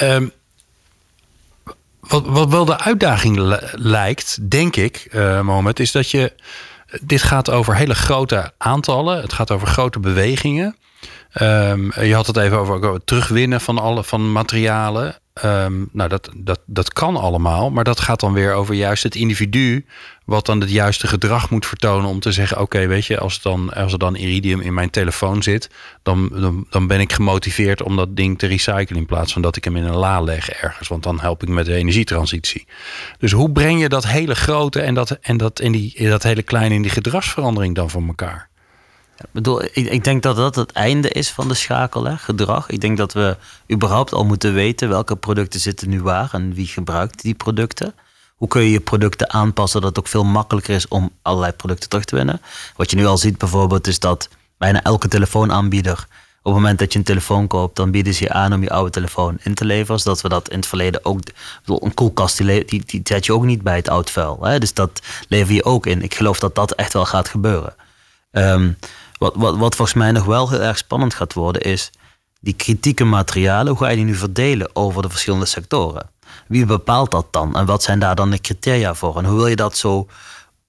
Um, 0.03 0.31
wat, 1.99 2.25
wat 2.25 2.49
wel 2.49 2.65
de 2.65 2.79
uitdaging 2.79 3.59
lijkt, 3.71 4.49
denk 4.49 4.75
ik, 4.75 5.07
uh, 5.11 5.41
Mohamed, 5.41 5.79
is 5.79 5.91
dat 5.91 6.11
je. 6.11 6.33
Dit 7.01 7.21
gaat 7.21 7.49
over 7.49 7.75
hele 7.75 7.95
grote 7.95 8.53
aantallen. 8.57 9.21
Het 9.21 9.33
gaat 9.33 9.51
over 9.51 9.67
grote 9.67 9.99
bewegingen. 9.99 10.75
Um, 11.41 11.91
je 12.01 12.15
had 12.15 12.27
het 12.27 12.37
even 12.37 12.57
over 12.57 12.93
het 12.93 13.05
terugwinnen 13.05 13.61
van 13.61 13.77
alle 13.77 14.03
van 14.03 14.31
materialen. 14.31 15.15
ehm, 15.33 15.85
nou 15.91 16.09
dat, 16.09 16.29
dat, 16.35 16.59
dat 16.65 16.93
kan 16.93 17.15
allemaal, 17.15 17.71
maar 17.71 17.83
dat 17.83 17.99
gaat 17.99 18.19
dan 18.19 18.33
weer 18.33 18.53
over 18.53 18.75
juist 18.75 19.03
het 19.03 19.15
individu 19.15 19.85
wat 20.25 20.45
dan 20.45 20.59
het 20.59 20.71
juiste 20.71 21.07
gedrag 21.07 21.49
moet 21.49 21.65
vertonen 21.65 22.09
om 22.09 22.19
te 22.19 22.31
zeggen: 22.31 22.61
Oké, 22.61 22.87
weet 22.87 23.05
je, 23.05 23.19
als, 23.19 23.41
dan, 23.41 23.73
als 23.73 23.93
er 23.93 23.99
dan 23.99 24.15
iridium 24.15 24.59
in 24.59 24.73
mijn 24.73 24.89
telefoon 24.89 25.43
zit, 25.43 25.69
dan, 26.03 26.29
dan, 26.33 26.65
dan 26.69 26.87
ben 26.87 26.99
ik 26.99 27.13
gemotiveerd 27.13 27.83
om 27.83 27.95
dat 27.95 28.15
ding 28.15 28.39
te 28.39 28.47
recyclen 28.47 28.99
in 28.99 29.05
plaats 29.05 29.33
van 29.33 29.41
dat 29.41 29.55
ik 29.55 29.63
hem 29.63 29.75
in 29.75 29.83
een 29.83 29.95
la 29.95 30.21
leg 30.21 30.49
ergens, 30.49 30.87
want 30.87 31.03
dan 31.03 31.19
help 31.19 31.43
ik 31.43 31.49
met 31.49 31.65
de 31.65 31.73
energietransitie. 31.73 32.67
Dus 33.17 33.31
hoe 33.31 33.51
breng 33.51 33.81
je 33.81 33.89
dat 33.89 34.07
hele 34.07 34.35
grote 34.35 34.81
en 34.81 34.93
dat, 34.93 35.11
en 35.11 35.37
dat, 35.37 35.59
en 35.59 35.71
die, 35.71 36.07
dat 36.09 36.23
hele 36.23 36.43
kleine 36.43 36.75
in 36.75 36.81
die 36.81 36.91
gedragsverandering 36.91 37.75
dan 37.75 37.89
voor 37.89 38.03
elkaar? 38.07 38.48
Ik 39.19 39.31
bedoel, 39.31 39.63
ik, 39.63 39.75
ik, 39.75 40.03
denk 40.03 40.23
dat 40.23 40.35
dat 40.35 40.55
het 40.55 40.71
einde 40.71 41.09
is 41.09 41.31
van 41.31 41.47
de 41.47 41.53
schakel, 41.53 42.03
hè, 42.03 42.17
gedrag. 42.17 42.69
Ik 42.69 42.81
denk 42.81 42.97
dat 42.97 43.13
we 43.13 43.37
überhaupt 43.71 44.13
al 44.13 44.25
moeten 44.25 44.53
weten 44.53 44.89
welke 44.89 45.15
producten 45.15 45.59
zitten 45.59 45.89
nu 45.89 46.01
waar 46.01 46.29
en 46.31 46.53
wie 46.53 46.67
gebruikt 46.67 47.21
die 47.21 47.33
producten. 47.33 47.93
Hoe 48.35 48.47
kun 48.47 48.61
je 48.61 48.71
je 48.71 48.79
producten 48.79 49.29
aanpassen 49.29 49.81
dat 49.81 49.89
het 49.89 49.99
ook 49.99 50.07
veel 50.07 50.23
makkelijker 50.23 50.75
is 50.75 50.87
om 50.87 51.11
allerlei 51.21 51.51
producten 51.51 51.89
terug 51.89 52.05
te 52.05 52.15
winnen? 52.15 52.41
Wat 52.75 52.89
je 52.89 52.95
nu 52.95 53.05
al 53.05 53.17
ziet 53.17 53.37
bijvoorbeeld 53.37 53.87
is 53.87 53.99
dat 53.99 54.29
bijna 54.57 54.83
elke 54.83 55.07
telefoonaanbieder 55.07 56.07
op 56.41 56.45
het 56.45 56.53
moment 56.53 56.79
dat 56.79 56.93
je 56.93 56.99
een 56.99 57.05
telefoon 57.05 57.47
koopt, 57.47 57.75
dan 57.75 57.91
bieden 57.91 58.13
ze 58.13 58.23
je 58.23 58.31
aan 58.31 58.53
om 58.53 58.63
je 58.63 58.69
oude 58.69 58.89
telefoon 58.89 59.37
in 59.41 59.53
te 59.53 59.65
leveren. 59.65 59.99
Zodat 59.99 60.21
we 60.21 60.29
dat 60.29 60.49
in 60.49 60.57
het 60.57 60.67
verleden 60.67 61.05
ook. 61.05 61.19
Een 61.65 61.93
koelkast 61.93 62.37
die, 62.37 62.65
die, 62.65 62.83
die 62.85 63.01
zet 63.03 63.25
je 63.25 63.33
ook 63.33 63.45
niet 63.45 63.61
bij 63.61 63.75
het 63.75 63.89
oud 63.89 64.09
vuil. 64.09 64.37
Hè? 64.41 64.59
Dus 64.59 64.73
dat 64.73 65.01
lever 65.27 65.53
je 65.53 65.63
ook 65.63 65.85
in. 65.85 66.03
Ik 66.03 66.15
geloof 66.15 66.39
dat 66.39 66.55
dat 66.55 66.71
echt 66.71 66.93
wel 66.93 67.05
gaat 67.05 67.27
gebeuren. 67.27 67.75
Um, 68.31 68.77
wat, 69.19 69.35
wat, 69.35 69.57
wat 69.57 69.75
volgens 69.75 69.97
mij 69.97 70.11
nog 70.11 70.25
wel 70.25 70.49
heel 70.49 70.61
erg 70.61 70.77
spannend 70.77 71.13
gaat 71.13 71.33
worden, 71.33 71.61
is 71.61 71.91
die 72.41 72.53
kritieke 72.53 73.03
materialen. 73.03 73.67
Hoe 73.67 73.77
ga 73.77 73.89
je 73.89 73.95
die 73.95 74.05
nu 74.05 74.15
verdelen 74.15 74.75
over 74.75 75.01
de 75.01 75.09
verschillende 75.09 75.45
sectoren? 75.45 76.09
Wie 76.47 76.65
bepaalt 76.65 77.11
dat 77.11 77.27
dan? 77.31 77.55
En 77.55 77.65
wat 77.65 77.83
zijn 77.83 77.99
daar 77.99 78.15
dan 78.15 78.29
de 78.29 78.41
criteria 78.41 78.93
voor? 78.93 79.17
En 79.17 79.25
hoe 79.25 79.35
wil 79.35 79.47
je 79.47 79.55
dat 79.55 79.77
zo 79.77 80.07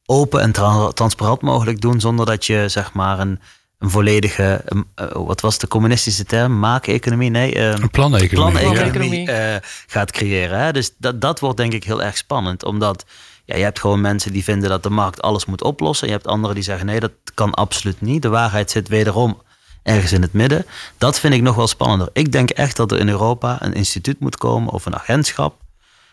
open 0.07 0.41
en 0.41 0.53
transparant 0.95 1.41
mogelijk 1.41 1.81
doen 1.81 2.01
zonder 2.01 2.27
dat 2.27 2.47
je 2.47 2.69
zeg 2.69 2.93
maar 2.93 3.19
een, 3.19 3.41
een 3.79 3.91
volledige, 3.91 4.65
uh, 4.75 5.07
wat 5.13 5.41
was 5.41 5.59
de 5.59 5.69
communistische 5.69 6.25
term? 6.25 6.59
Maakeconomie? 6.59 7.31
Nee, 7.31 7.55
uh, 7.55 7.69
een 7.69 7.91
planeconomie, 7.91 8.71
planeconomie 8.71 9.29
uh, 9.29 9.57
gaat 9.87 10.11
creëren. 10.11 10.59
Hè? 10.59 10.73
Dus 10.73 10.95
dat, 10.99 11.21
dat 11.21 11.41
wordt 11.41 11.57
denk 11.57 11.73
ik 11.73 11.85
heel 11.85 12.03
erg 12.03 12.17
spannend, 12.17 12.65
omdat 12.65 13.05
ja, 13.51 13.57
je 13.57 13.65
hebt 13.65 13.81
gewoon 13.81 14.01
mensen 14.01 14.33
die 14.33 14.45
vinden 14.45 14.69
dat 14.69 14.83
de 14.83 14.91
markt 14.91 15.23
alles 15.23 15.47
moet 15.47 15.63
oplossen. 15.63 16.07
Je 16.07 16.13
hebt 16.13 16.27
anderen 16.27 16.55
die 16.55 16.65
zeggen 16.65 16.87
nee, 16.87 17.01
dat 17.01 17.13
kan 17.35 17.55
absoluut 17.55 18.01
niet. 18.01 18.23
De 18.23 18.29
waarheid 18.29 18.71
zit 18.71 18.89
wederom 18.89 19.43
ergens 19.83 20.13
in 20.13 20.23
het 20.23 20.33
midden. 20.33 20.67
Dat 20.99 21.21
vind 21.21 21.35
ik 21.35 21.43
nog 21.43 21.55
wel 21.55 21.67
spannender. 21.67 22.09
Ik 22.13 22.33
denk 22.33 22.51
echt 22.51 22.77
dat 22.77 22.93
er 22.93 22.99
in 22.99 23.09
Europa 23.09 23.63
een 23.63 23.73
instituut 23.73 24.21
moet 24.21 24.37
komen 24.37 24.73
of 24.73 24.87
een 24.87 24.95
agentschap. 24.97 25.55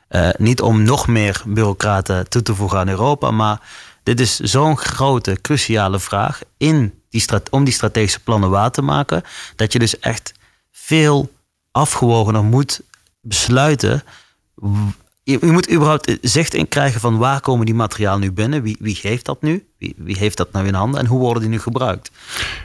Uh, 0.10 0.30
niet 0.38 0.62
om 0.62 0.84
nog 0.84 1.08
meer 1.08 1.42
bureaucraten 1.46 2.30
toe 2.30 2.42
te 2.42 2.56
voegen 2.56 2.80
aan 2.80 2.90
Europa, 2.90 3.32
maar 3.32 3.62
dit 4.04 4.20
is 4.20 4.40
zo'n 4.40 4.78
grote, 4.78 5.38
cruciale 5.42 6.00
vraag 6.00 6.42
in 6.58 7.02
die 7.10 7.26
om 7.50 7.64
die 7.64 7.74
strategische 7.74 8.20
plannen 8.20 8.50
waar 8.50 8.72
te 8.72 8.82
maken, 8.82 9.24
dat 9.56 9.74
je 9.74 9.80
dus 9.80 10.00
echt 10.00 10.34
veel 10.72 11.32
afgewogener 11.72 12.44
moet 12.44 12.82
besluiten 13.22 14.04
je, 15.32 15.38
je, 15.42 15.52
moet 15.52 15.72
überhaupt 15.72 16.18
zicht 16.22 16.54
in 16.54 16.68
krijgen 16.68 17.00
van 17.00 17.18
waar 17.18 17.42
komen 17.42 17.66
die 17.66 17.76
materialen 17.76 18.20
nu 18.20 18.32
binnen? 18.32 18.62
Wie, 18.62 18.78
wie 18.80 18.96
geeft 18.96 19.26
dat 19.26 19.42
nu? 19.42 19.68
Wie, 19.78 19.94
wie 19.98 20.18
heeft 20.18 20.38
dat 20.38 20.52
nou 20.52 20.68
in 20.68 20.74
handen? 20.74 21.00
En 21.00 21.06
hoe 21.06 21.20
worden 21.20 21.42
die 21.42 21.52
nu 21.52 21.60
gebruikt? 21.60 22.12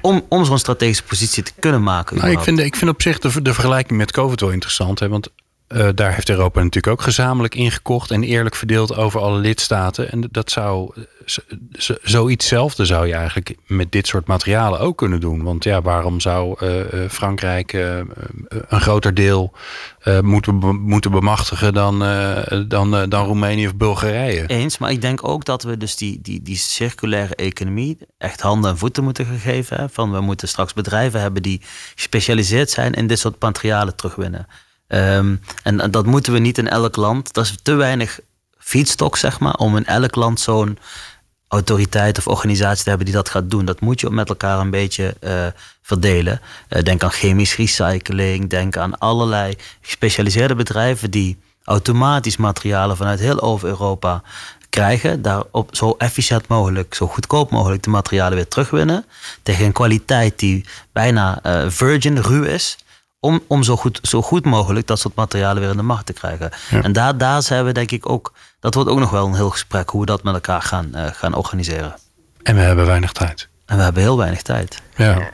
Om, 0.01 0.25
om 0.29 0.44
zo'n 0.44 0.59
strategische 0.59 1.03
positie 1.03 1.42
te 1.42 1.53
kunnen 1.59 1.83
maken. 1.83 2.16
Nou, 2.16 2.31
ik, 2.31 2.40
vind, 2.40 2.59
ik 2.59 2.77
vind 2.77 2.90
op 2.90 3.03
zich 3.03 3.18
de, 3.18 3.42
de 3.42 3.55
vergelijking 3.55 3.98
met 3.98 4.12
COVID 4.12 4.40
wel 4.40 4.51
interessant. 4.51 4.98
Hè? 4.98 5.09
Want 5.09 5.31
uh, 5.74 5.88
daar 5.94 6.14
heeft 6.14 6.28
Europa 6.28 6.62
natuurlijk 6.62 6.92
ook 6.92 7.02
gezamenlijk 7.02 7.54
ingekocht 7.54 8.11
en 8.11 8.22
eerlijk 8.22 8.54
verdeeld 8.54 8.96
over 8.96 9.20
alle 9.20 9.38
lidstaten. 9.38 10.11
En 10.11 10.28
dat 10.30 10.50
zou 10.50 10.94
zoiets 12.02 12.48
zelfde 12.48 12.85
zou 12.85 13.06
je 13.06 13.14
eigenlijk 13.14 13.56
met 13.66 13.92
dit 13.92 14.06
soort 14.06 14.26
materialen 14.26 14.80
ook 14.80 14.98
kunnen 14.98 15.20
doen. 15.20 15.42
Want 15.42 15.64
ja, 15.64 15.82
waarom 15.82 16.20
zou 16.20 16.66
uh, 16.66 17.08
Frankrijk 17.08 17.72
uh, 17.72 17.98
een 18.48 18.80
groter 18.80 19.14
deel 19.14 19.52
moeten, 20.20 20.54
moeten 20.80 21.11
bemachtigen 21.11 21.74
dan, 21.74 21.98
dan, 22.68 23.08
dan 23.08 23.26
Roemenië 23.26 23.66
of 23.66 23.76
Bulgarije? 23.76 24.46
Eens, 24.46 24.78
maar 24.78 24.90
ik 24.90 25.00
denk 25.00 25.28
ook 25.28 25.44
dat 25.44 25.62
we 25.62 25.76
dus 25.76 25.96
die, 25.96 26.18
die, 26.22 26.42
die 26.42 26.56
circulaire 26.56 27.35
economie 27.35 27.98
echt 28.18 28.40
handen 28.40 28.70
en 28.70 28.78
voeten 28.78 29.04
moeten 29.04 29.26
gegeven. 29.26 29.76
Hè? 29.76 29.88
Van 29.88 30.12
we 30.12 30.20
moeten 30.20 30.48
straks 30.48 30.72
bedrijven 30.72 31.20
hebben 31.20 31.42
die 31.42 31.61
gespecialiseerd 31.94 32.70
zijn 32.70 32.92
in 32.92 33.06
dit 33.06 33.18
soort 33.18 33.42
materialen 33.42 33.96
terugwinnen. 33.96 34.46
Um, 34.94 35.40
en 35.62 35.90
dat 35.90 36.07
moeten 36.07 36.33
we 36.33 36.38
niet 36.38 36.59
in 36.59 36.68
elk 36.68 36.96
land. 36.96 37.33
Dat 37.33 37.44
is 37.44 37.59
te 37.62 37.74
weinig 37.74 38.20
feedstock, 38.59 39.16
zeg 39.16 39.40
maar, 39.40 39.55
om 39.55 39.76
in 39.76 39.87
elk 39.87 40.14
land 40.14 40.40
zo'n 40.40 40.78
autoriteit 41.48 42.18
of 42.18 42.26
organisatie 42.26 42.83
te 42.83 42.88
hebben 42.88 43.07
die 43.07 43.14
dat 43.14 43.28
gaat 43.28 43.50
doen. 43.50 43.64
Dat 43.64 43.81
moet 43.81 44.00
je 44.00 44.11
met 44.11 44.28
elkaar 44.28 44.59
een 44.59 44.70
beetje 44.70 45.16
uh, 45.20 45.46
verdelen. 45.83 46.40
Uh, 46.68 46.83
denk 46.83 47.02
aan 47.02 47.11
chemisch 47.11 47.57
recycling, 47.57 48.50
denk 48.50 48.76
aan 48.76 48.98
allerlei 48.98 49.57
gespecialiseerde 49.81 50.55
bedrijven 50.55 51.11
die 51.11 51.38
automatisch 51.64 52.37
materialen 52.37 52.96
vanuit 52.96 53.20
heel 53.20 53.40
over 53.40 53.68
Europa 53.68 54.22
krijgen. 54.68 55.22
Daar 55.22 55.42
op 55.50 55.76
zo 55.76 55.94
efficiënt 55.98 56.48
mogelijk, 56.48 56.94
zo 56.94 57.07
goedkoop 57.07 57.50
mogelijk 57.50 57.83
de 57.83 57.90
materialen 57.90 58.35
weer 58.35 58.48
terugwinnen. 58.48 59.05
Tegen 59.42 59.64
een 59.64 59.72
kwaliteit 59.72 60.38
die 60.38 60.64
bijna 60.92 61.40
uh, 61.46 61.70
virgin, 61.70 62.18
ruw 62.18 62.42
is 62.42 62.78
om, 63.24 63.42
om 63.46 63.62
zo, 63.62 63.76
goed, 63.76 63.98
zo 64.02 64.22
goed 64.22 64.44
mogelijk 64.44 64.87
dat 64.87 64.98
soort 64.98 65.14
materialen 65.14 65.62
weer 65.62 65.70
in 65.70 65.76
de 65.76 65.82
markt 65.82 66.06
te 66.06 66.12
krijgen. 66.12 66.50
En 66.70 66.92
daar, 66.92 67.18
daar 67.18 67.42
zijn 67.42 67.64
we 67.64 67.72
denk 67.72 67.90
ik 67.90 68.08
ook, 68.08 68.32
dat 68.61 68.74
wordt 68.74 68.90
ook 68.90 68.98
nog 68.98 69.11
wel 69.11 69.26
een 69.26 69.35
heel 69.35 69.50
gesprek 69.50 69.90
hoe 69.90 70.00
we 70.00 70.06
dat 70.06 70.22
met 70.22 70.35
elkaar 70.35 70.62
gaan, 70.62 70.90
uh, 70.94 71.06
gaan 71.06 71.35
organiseren. 71.35 71.94
En 72.42 72.54
we 72.54 72.61
hebben 72.61 72.87
weinig 72.87 73.12
tijd. 73.12 73.48
En 73.66 73.76
we 73.76 73.82
hebben 73.82 74.02
heel 74.02 74.16
weinig 74.16 74.42
tijd. 74.42 74.82
Ja. 74.96 75.30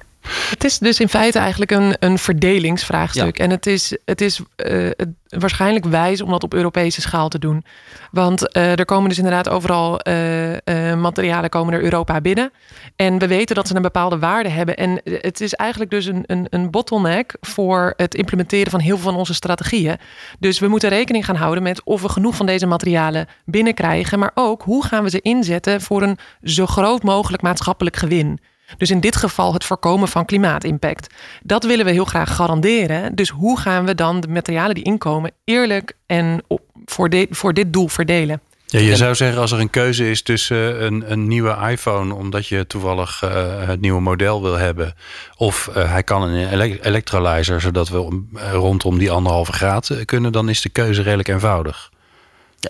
Het 0.51 0.65
is 0.65 0.79
dus 0.79 1.01
in 1.01 1.09
feite 1.09 1.39
eigenlijk 1.39 1.71
een, 1.71 1.97
een 1.99 2.19
verdelingsvraagstuk. 2.19 3.39
En 3.39 3.51
het 3.51 3.67
is, 3.67 3.97
het 4.05 4.21
is 4.21 4.41
uh, 4.67 4.91
waarschijnlijk 5.29 5.85
wijs 5.85 6.21
om 6.21 6.31
dat 6.31 6.43
op 6.43 6.55
Europese 6.55 7.01
schaal 7.01 7.29
te 7.29 7.39
doen. 7.39 7.65
Want 8.11 8.57
uh, 8.57 8.79
er 8.79 8.85
komen 8.85 9.09
dus 9.09 9.19
inderdaad 9.19 9.49
overal 9.49 10.01
uh, 10.09 10.95
materialen 10.95 11.51
komen 11.51 11.75
er 11.75 11.83
Europa 11.83 12.21
binnen. 12.21 12.53
En 12.97 13.19
we 13.19 13.27
weten 13.27 13.55
dat 13.55 13.69
ze 13.69 13.77
een 13.77 13.83
bepaalde 13.83 14.19
waarde 14.19 14.49
hebben. 14.49 14.77
En 14.77 15.01
het 15.05 15.41
is 15.41 15.55
eigenlijk 15.55 15.91
dus 15.91 16.07
een, 16.07 16.25
een, 16.27 16.47
een 16.51 16.71
bottleneck 16.71 17.37
voor 17.41 17.93
het 17.97 18.15
implementeren 18.15 18.71
van 18.71 18.81
heel 18.81 18.97
veel 18.97 19.11
van 19.11 19.19
onze 19.19 19.35
strategieën. 19.35 19.97
Dus 20.39 20.59
we 20.59 20.69
moeten 20.69 20.89
rekening 20.89 21.25
gaan 21.25 21.37
houden 21.37 21.63
met 21.63 21.85
of 21.85 22.03
we 22.03 22.09
genoeg 22.09 22.37
van 22.37 22.47
deze 22.47 22.67
materialen 22.67 23.27
binnenkrijgen. 23.45 24.19
Maar 24.19 24.31
ook 24.35 24.63
hoe 24.63 24.85
gaan 24.85 25.03
we 25.03 25.11
ze 25.11 25.21
inzetten 25.21 25.81
voor 25.81 26.03
een 26.03 26.19
zo 26.43 26.67
groot 26.67 27.03
mogelijk 27.03 27.43
maatschappelijk 27.43 27.97
gewin. 27.97 28.41
Dus 28.77 28.91
in 28.91 29.01
dit 29.01 29.17
geval 29.17 29.53
het 29.53 29.65
voorkomen 29.65 30.09
van 30.09 30.25
klimaatimpact. 30.25 31.15
Dat 31.43 31.65
willen 31.65 31.85
we 31.85 31.91
heel 31.91 32.05
graag 32.05 32.35
garanderen. 32.35 33.15
Dus 33.15 33.29
hoe 33.29 33.61
gaan 33.61 33.85
we 33.85 33.95
dan 33.95 34.21
de 34.21 34.29
materialen 34.29 34.75
die 34.75 34.85
inkomen 34.85 35.31
eerlijk 35.45 35.97
en 36.07 36.43
voor, 36.85 37.09
de, 37.09 37.27
voor 37.31 37.55
dit 37.55 37.73
doel 37.73 37.89
verdelen? 37.89 38.41
Ja, 38.71 38.79
je 38.79 38.97
zou 38.97 39.15
zeggen 39.15 39.41
als 39.41 39.53
er 39.53 39.61
een 39.61 39.71
keuze 39.71 40.11
is 40.11 40.23
tussen 40.23 40.85
een, 40.85 41.13
een 41.13 41.27
nieuwe 41.27 41.57
iPhone, 41.71 42.15
omdat 42.15 42.47
je 42.47 42.67
toevallig 42.67 43.23
uh, 43.25 43.67
het 43.67 43.81
nieuwe 43.81 44.01
model 44.01 44.43
wil 44.43 44.55
hebben, 44.55 44.95
of 45.37 45.71
uh, 45.77 45.91
hij 45.91 46.03
kan 46.03 46.23
een 46.23 46.61
elektrolyzer, 46.83 47.61
zodat 47.61 47.89
we 47.89 48.23
rondom 48.53 48.99
die 48.99 49.11
anderhalve 49.11 49.53
graad 49.53 50.05
kunnen, 50.05 50.33
dan 50.33 50.49
is 50.49 50.61
de 50.61 50.69
keuze 50.69 51.03
redelijk 51.03 51.29
eenvoudig. 51.29 51.91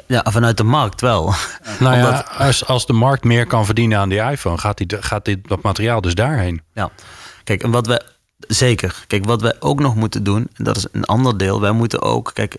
Ja, 0.06 0.26
vanuit 0.28 0.56
de 0.56 0.64
markt 0.64 1.00
wel. 1.00 1.32
Nou 1.80 1.96
ja, 1.96 2.26
als, 2.38 2.66
als 2.66 2.86
de 2.86 2.92
markt 2.92 3.24
meer 3.24 3.46
kan 3.46 3.64
verdienen 3.64 3.98
aan 3.98 4.08
die 4.08 4.20
iPhone, 4.20 4.58
gaat, 4.58 4.76
die, 4.76 5.02
gaat 5.02 5.24
dit, 5.24 5.48
dat 5.48 5.62
materiaal 5.62 6.00
dus 6.00 6.14
daarheen. 6.14 6.62
Ja, 6.74 6.90
kijk, 7.44 7.62
en 7.62 7.70
wat 7.70 7.86
we 7.86 8.02
zeker, 8.38 9.04
kijk, 9.06 9.24
wat 9.24 9.40
wij 9.40 9.54
ook 9.60 9.80
nog 9.80 9.94
moeten 9.94 10.22
doen, 10.22 10.48
en 10.54 10.64
dat 10.64 10.76
is 10.76 10.86
een 10.92 11.04
ander 11.04 11.38
deel, 11.38 11.60
wij 11.60 11.72
moeten 11.72 12.02
ook, 12.02 12.30
kijk, 12.34 12.56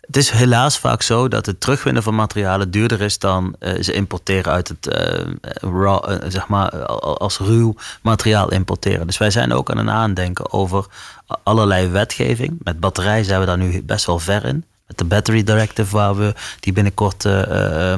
het 0.00 0.16
is 0.16 0.30
helaas 0.30 0.78
vaak 0.78 1.02
zo 1.02 1.28
dat 1.28 1.46
het 1.46 1.60
terugwinnen 1.60 2.02
van 2.02 2.14
materialen 2.14 2.70
duurder 2.70 3.00
is 3.00 3.18
dan 3.18 3.56
uh, 3.60 3.82
ze 3.82 3.92
importeren 3.92 4.52
uit 4.52 4.68
het, 4.68 4.96
uh, 4.96 5.32
raw, 5.60 6.10
uh, 6.10 6.16
zeg 6.28 6.48
maar, 6.48 6.86
als 6.96 7.38
ruw 7.38 7.74
materiaal 8.02 8.50
importeren. 8.50 9.06
Dus 9.06 9.18
wij 9.18 9.30
zijn 9.30 9.52
ook 9.52 9.70
aan 9.70 9.78
het 9.78 9.88
aandenken 9.88 10.52
over 10.52 10.86
allerlei 11.42 11.88
wetgeving. 11.88 12.58
Met 12.62 12.80
batterij 12.80 13.24
zijn 13.24 13.40
we 13.40 13.46
daar 13.46 13.58
nu 13.58 13.82
best 13.82 14.06
wel 14.06 14.18
ver 14.18 14.44
in 14.44 14.64
met 14.86 14.98
de 14.98 15.04
Battery 15.04 15.42
Directive, 15.42 15.96
waar 15.96 16.16
we 16.16 16.34
die 16.60 16.72
binnenkort 16.72 17.24
uh, 17.24 17.94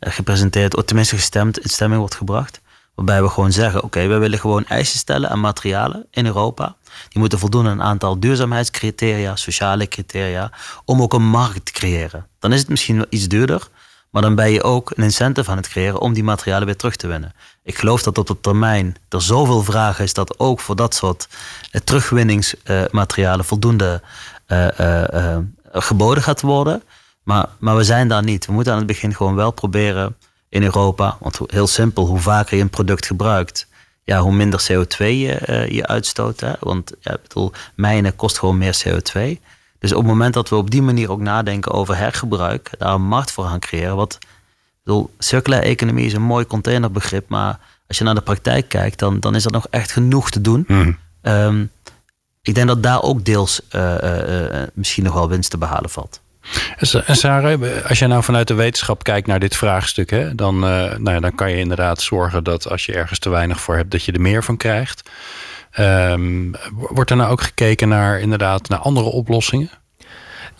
gepresenteerd, 0.00 0.76
of 0.76 0.84
tenminste 0.84 1.16
gestemd, 1.16 1.58
in 1.58 1.70
stemming 1.70 2.00
wordt 2.00 2.14
gebracht. 2.14 2.60
Waarbij 2.94 3.22
we 3.22 3.28
gewoon 3.28 3.52
zeggen: 3.52 3.82
oké, 3.82 4.06
we 4.06 4.16
willen 4.16 4.38
gewoon 4.38 4.66
eisen 4.66 4.98
stellen 4.98 5.30
aan 5.30 5.40
materialen 5.40 6.06
in 6.10 6.26
Europa. 6.26 6.76
Die 7.08 7.18
moeten 7.18 7.38
voldoen 7.38 7.66
aan 7.66 7.72
een 7.72 7.82
aantal 7.82 8.20
duurzaamheidscriteria, 8.20 9.36
sociale 9.36 9.88
criteria, 9.88 10.50
om 10.84 11.02
ook 11.02 11.12
een 11.12 11.28
markt 11.28 11.64
te 11.64 11.72
creëren. 11.72 12.26
Dan 12.38 12.52
is 12.52 12.60
het 12.60 12.68
misschien 12.68 13.06
iets 13.08 13.28
duurder, 13.28 13.68
maar 14.10 14.22
dan 14.22 14.34
ben 14.34 14.50
je 14.50 14.62
ook 14.62 14.92
een 14.94 15.02
incentive 15.02 15.50
aan 15.50 15.56
het 15.56 15.68
creëren 15.68 16.00
om 16.00 16.12
die 16.12 16.24
materialen 16.24 16.66
weer 16.66 16.76
terug 16.76 16.96
te 16.96 17.06
winnen. 17.06 17.32
Ik 17.62 17.78
geloof 17.78 18.02
dat 18.02 18.18
op 18.18 18.26
de 18.26 18.40
termijn 18.40 18.96
er 19.08 19.22
zoveel 19.22 19.62
vraag 19.62 20.00
is 20.00 20.12
dat 20.12 20.38
ook 20.38 20.60
voor 20.60 20.76
dat 20.76 20.94
soort 20.94 21.28
terugwinningsmaterialen 21.84 23.44
voldoende 23.44 24.02
geboden 25.72 26.22
gaat 26.22 26.40
worden. 26.40 26.82
Maar, 27.22 27.46
maar 27.58 27.76
we 27.76 27.84
zijn 27.84 28.08
daar 28.08 28.22
niet. 28.22 28.46
We 28.46 28.52
moeten 28.52 28.72
aan 28.72 28.78
het 28.78 28.86
begin 28.86 29.14
gewoon 29.14 29.34
wel 29.34 29.50
proberen 29.50 30.16
in 30.48 30.62
Europa. 30.62 31.16
Want 31.20 31.40
heel 31.46 31.66
simpel, 31.66 32.06
hoe 32.06 32.18
vaker 32.18 32.56
je 32.56 32.62
een 32.62 32.70
product 32.70 33.06
gebruikt, 33.06 33.66
ja, 34.04 34.20
hoe 34.20 34.32
minder 34.32 34.62
CO2 34.72 34.98
je, 34.98 35.40
uh, 35.48 35.68
je 35.68 35.86
uitstoot. 35.86 36.40
Hè? 36.40 36.52
Want 36.60 36.92
ja, 37.00 37.18
bedoel, 37.22 37.52
mijnen 37.74 38.16
kost 38.16 38.38
gewoon 38.38 38.58
meer 38.58 38.82
CO2. 38.86 39.40
Dus 39.78 39.92
op 39.92 39.98
het 39.98 40.06
moment 40.06 40.34
dat 40.34 40.48
we 40.48 40.56
op 40.56 40.70
die 40.70 40.82
manier 40.82 41.10
ook 41.10 41.20
nadenken 41.20 41.72
over 41.72 41.96
hergebruik, 41.96 42.70
daar 42.78 42.94
een 42.94 43.02
markt 43.02 43.32
voor 43.32 43.44
gaan 43.44 43.60
creëren. 43.60 43.96
Wat, 43.96 44.18
bedoel, 44.84 45.14
circulaire 45.18 45.68
economie 45.68 46.06
is 46.06 46.12
een 46.12 46.22
mooi 46.22 46.46
containerbegrip, 46.46 47.28
maar 47.28 47.58
als 47.88 47.98
je 47.98 48.04
naar 48.04 48.14
de 48.14 48.20
praktijk 48.20 48.68
kijkt, 48.68 48.98
dan, 48.98 49.20
dan 49.20 49.34
is 49.34 49.44
er 49.44 49.52
nog 49.52 49.66
echt 49.70 49.92
genoeg 49.92 50.30
te 50.30 50.40
doen. 50.40 50.64
Mhm. 50.68 50.92
Ehm, 51.22 51.64
ik 52.42 52.54
denk 52.54 52.66
dat 52.68 52.82
daar 52.82 53.02
ook 53.02 53.24
deels 53.24 53.60
uh, 53.74 53.94
misschien 54.74 55.04
nog 55.04 55.14
wel 55.14 55.28
winst 55.28 55.50
te 55.50 55.58
behalen 55.58 55.90
valt. 55.90 56.20
En 57.06 57.16
Sarah, 57.16 57.62
als 57.88 57.98
je 57.98 58.06
nou 58.06 58.22
vanuit 58.22 58.48
de 58.48 58.54
wetenschap 58.54 59.02
kijkt 59.02 59.26
naar 59.26 59.40
dit 59.40 59.56
vraagstuk, 59.56 60.10
hè, 60.10 60.34
dan, 60.34 60.58
nou 60.58 61.10
ja, 61.10 61.20
dan 61.20 61.34
kan 61.34 61.50
je 61.50 61.56
inderdaad 61.56 62.00
zorgen 62.00 62.44
dat 62.44 62.68
als 62.68 62.86
je 62.86 62.92
ergens 62.92 63.18
te 63.18 63.28
weinig 63.28 63.60
voor 63.60 63.76
hebt, 63.76 63.90
dat 63.90 64.04
je 64.04 64.12
er 64.12 64.20
meer 64.20 64.44
van 64.44 64.56
krijgt. 64.56 65.10
Um, 65.78 66.54
wordt 66.70 67.10
er 67.10 67.16
nou 67.16 67.30
ook 67.30 67.42
gekeken 67.42 67.88
naar 67.88 68.20
inderdaad 68.20 68.68
naar 68.68 68.78
andere 68.78 69.06
oplossingen? 69.06 69.70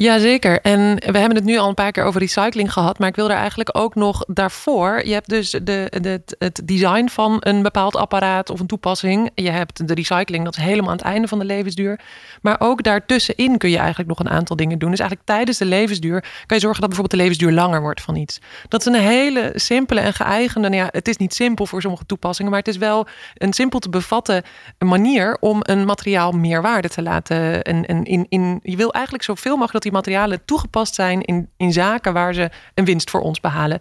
Jazeker. 0.03 0.61
En 0.61 0.95
we 0.97 1.19
hebben 1.19 1.37
het 1.37 1.45
nu 1.45 1.59
al 1.59 1.69
een 1.69 1.75
paar 1.75 1.93
keer 1.93 2.05
over 2.05 2.21
recycling 2.21 2.73
gehad. 2.73 2.99
Maar 2.99 3.09
ik 3.09 3.17
wil 3.17 3.31
er 3.31 3.37
eigenlijk 3.37 3.71
ook 3.73 3.95
nog 3.95 4.25
daarvoor. 4.27 5.07
Je 5.07 5.12
hebt 5.12 5.29
dus 5.29 5.51
de, 5.51 5.93
de, 6.01 6.23
het 6.38 6.61
design 6.65 7.09
van 7.09 7.37
een 7.41 7.62
bepaald 7.62 7.97
apparaat 7.97 8.51
of 8.51 8.61
een 8.61 8.67
toepassing. 8.67 9.31
Je 9.35 9.51
hebt 9.51 9.88
de 9.88 9.95
recycling, 9.95 10.45
dat 10.45 10.57
is 10.57 10.62
helemaal 10.62 10.91
aan 10.91 10.97
het 10.97 11.07
einde 11.07 11.29
van 11.29 11.38
de 11.38 11.45
levensduur. 11.45 12.01
Maar 12.41 12.57
ook 12.59 12.83
daartussenin 12.83 13.59
kun 13.59 13.71
je 13.71 13.79
eigenlijk 13.79 14.09
nog 14.09 14.19
een 14.19 14.29
aantal 14.29 14.57
dingen 14.57 14.79
doen. 14.79 14.91
Dus 14.91 14.99
eigenlijk 14.99 15.31
tijdens 15.31 15.59
de 15.59 15.65
levensduur 15.65 16.21
kan 16.21 16.57
je 16.57 16.62
zorgen 16.62 16.81
dat 16.81 16.91
bijvoorbeeld 16.91 17.11
de 17.11 17.17
levensduur 17.17 17.53
langer 17.53 17.81
wordt 17.81 18.01
van 18.01 18.17
iets. 18.17 18.41
Dat 18.69 18.81
is 18.81 18.87
een 18.87 19.01
hele 19.01 19.53
simpele 19.55 20.01
en 20.01 20.12
geëigende. 20.12 20.69
Nou 20.69 20.83
ja, 20.83 20.88
het 20.91 21.09
is 21.09 21.17
niet 21.17 21.35
simpel 21.35 21.67
voor 21.67 21.81
sommige 21.81 22.07
toepassingen, 22.07 22.51
maar 22.51 22.61
het 22.61 22.69
is 22.69 22.77
wel 22.77 23.07
een 23.35 23.53
simpel 23.53 23.79
te 23.79 23.88
bevatten 23.88 24.43
manier 24.79 25.37
om 25.41 25.59
een 25.62 25.85
materiaal 25.85 26.33
meer 26.33 26.62
waarde 26.62 26.88
te 26.88 27.03
laten. 27.03 27.62
En, 27.62 27.87
en 27.87 28.05
in, 28.05 28.27
in, 28.29 28.61
je 28.62 28.77
wil 28.77 28.93
eigenlijk 28.93 29.25
zoveel 29.25 29.51
mogelijk 29.51 29.73
dat 29.73 29.83
die 29.83 29.91
materialen 29.92 30.44
toegepast 30.44 30.94
zijn 30.94 31.20
in, 31.20 31.48
in 31.57 31.72
zaken 31.72 32.12
waar 32.12 32.35
ze 32.35 32.50
een 32.74 32.85
winst 32.85 33.11
voor 33.11 33.20
ons 33.20 33.40
behalen. 33.40 33.81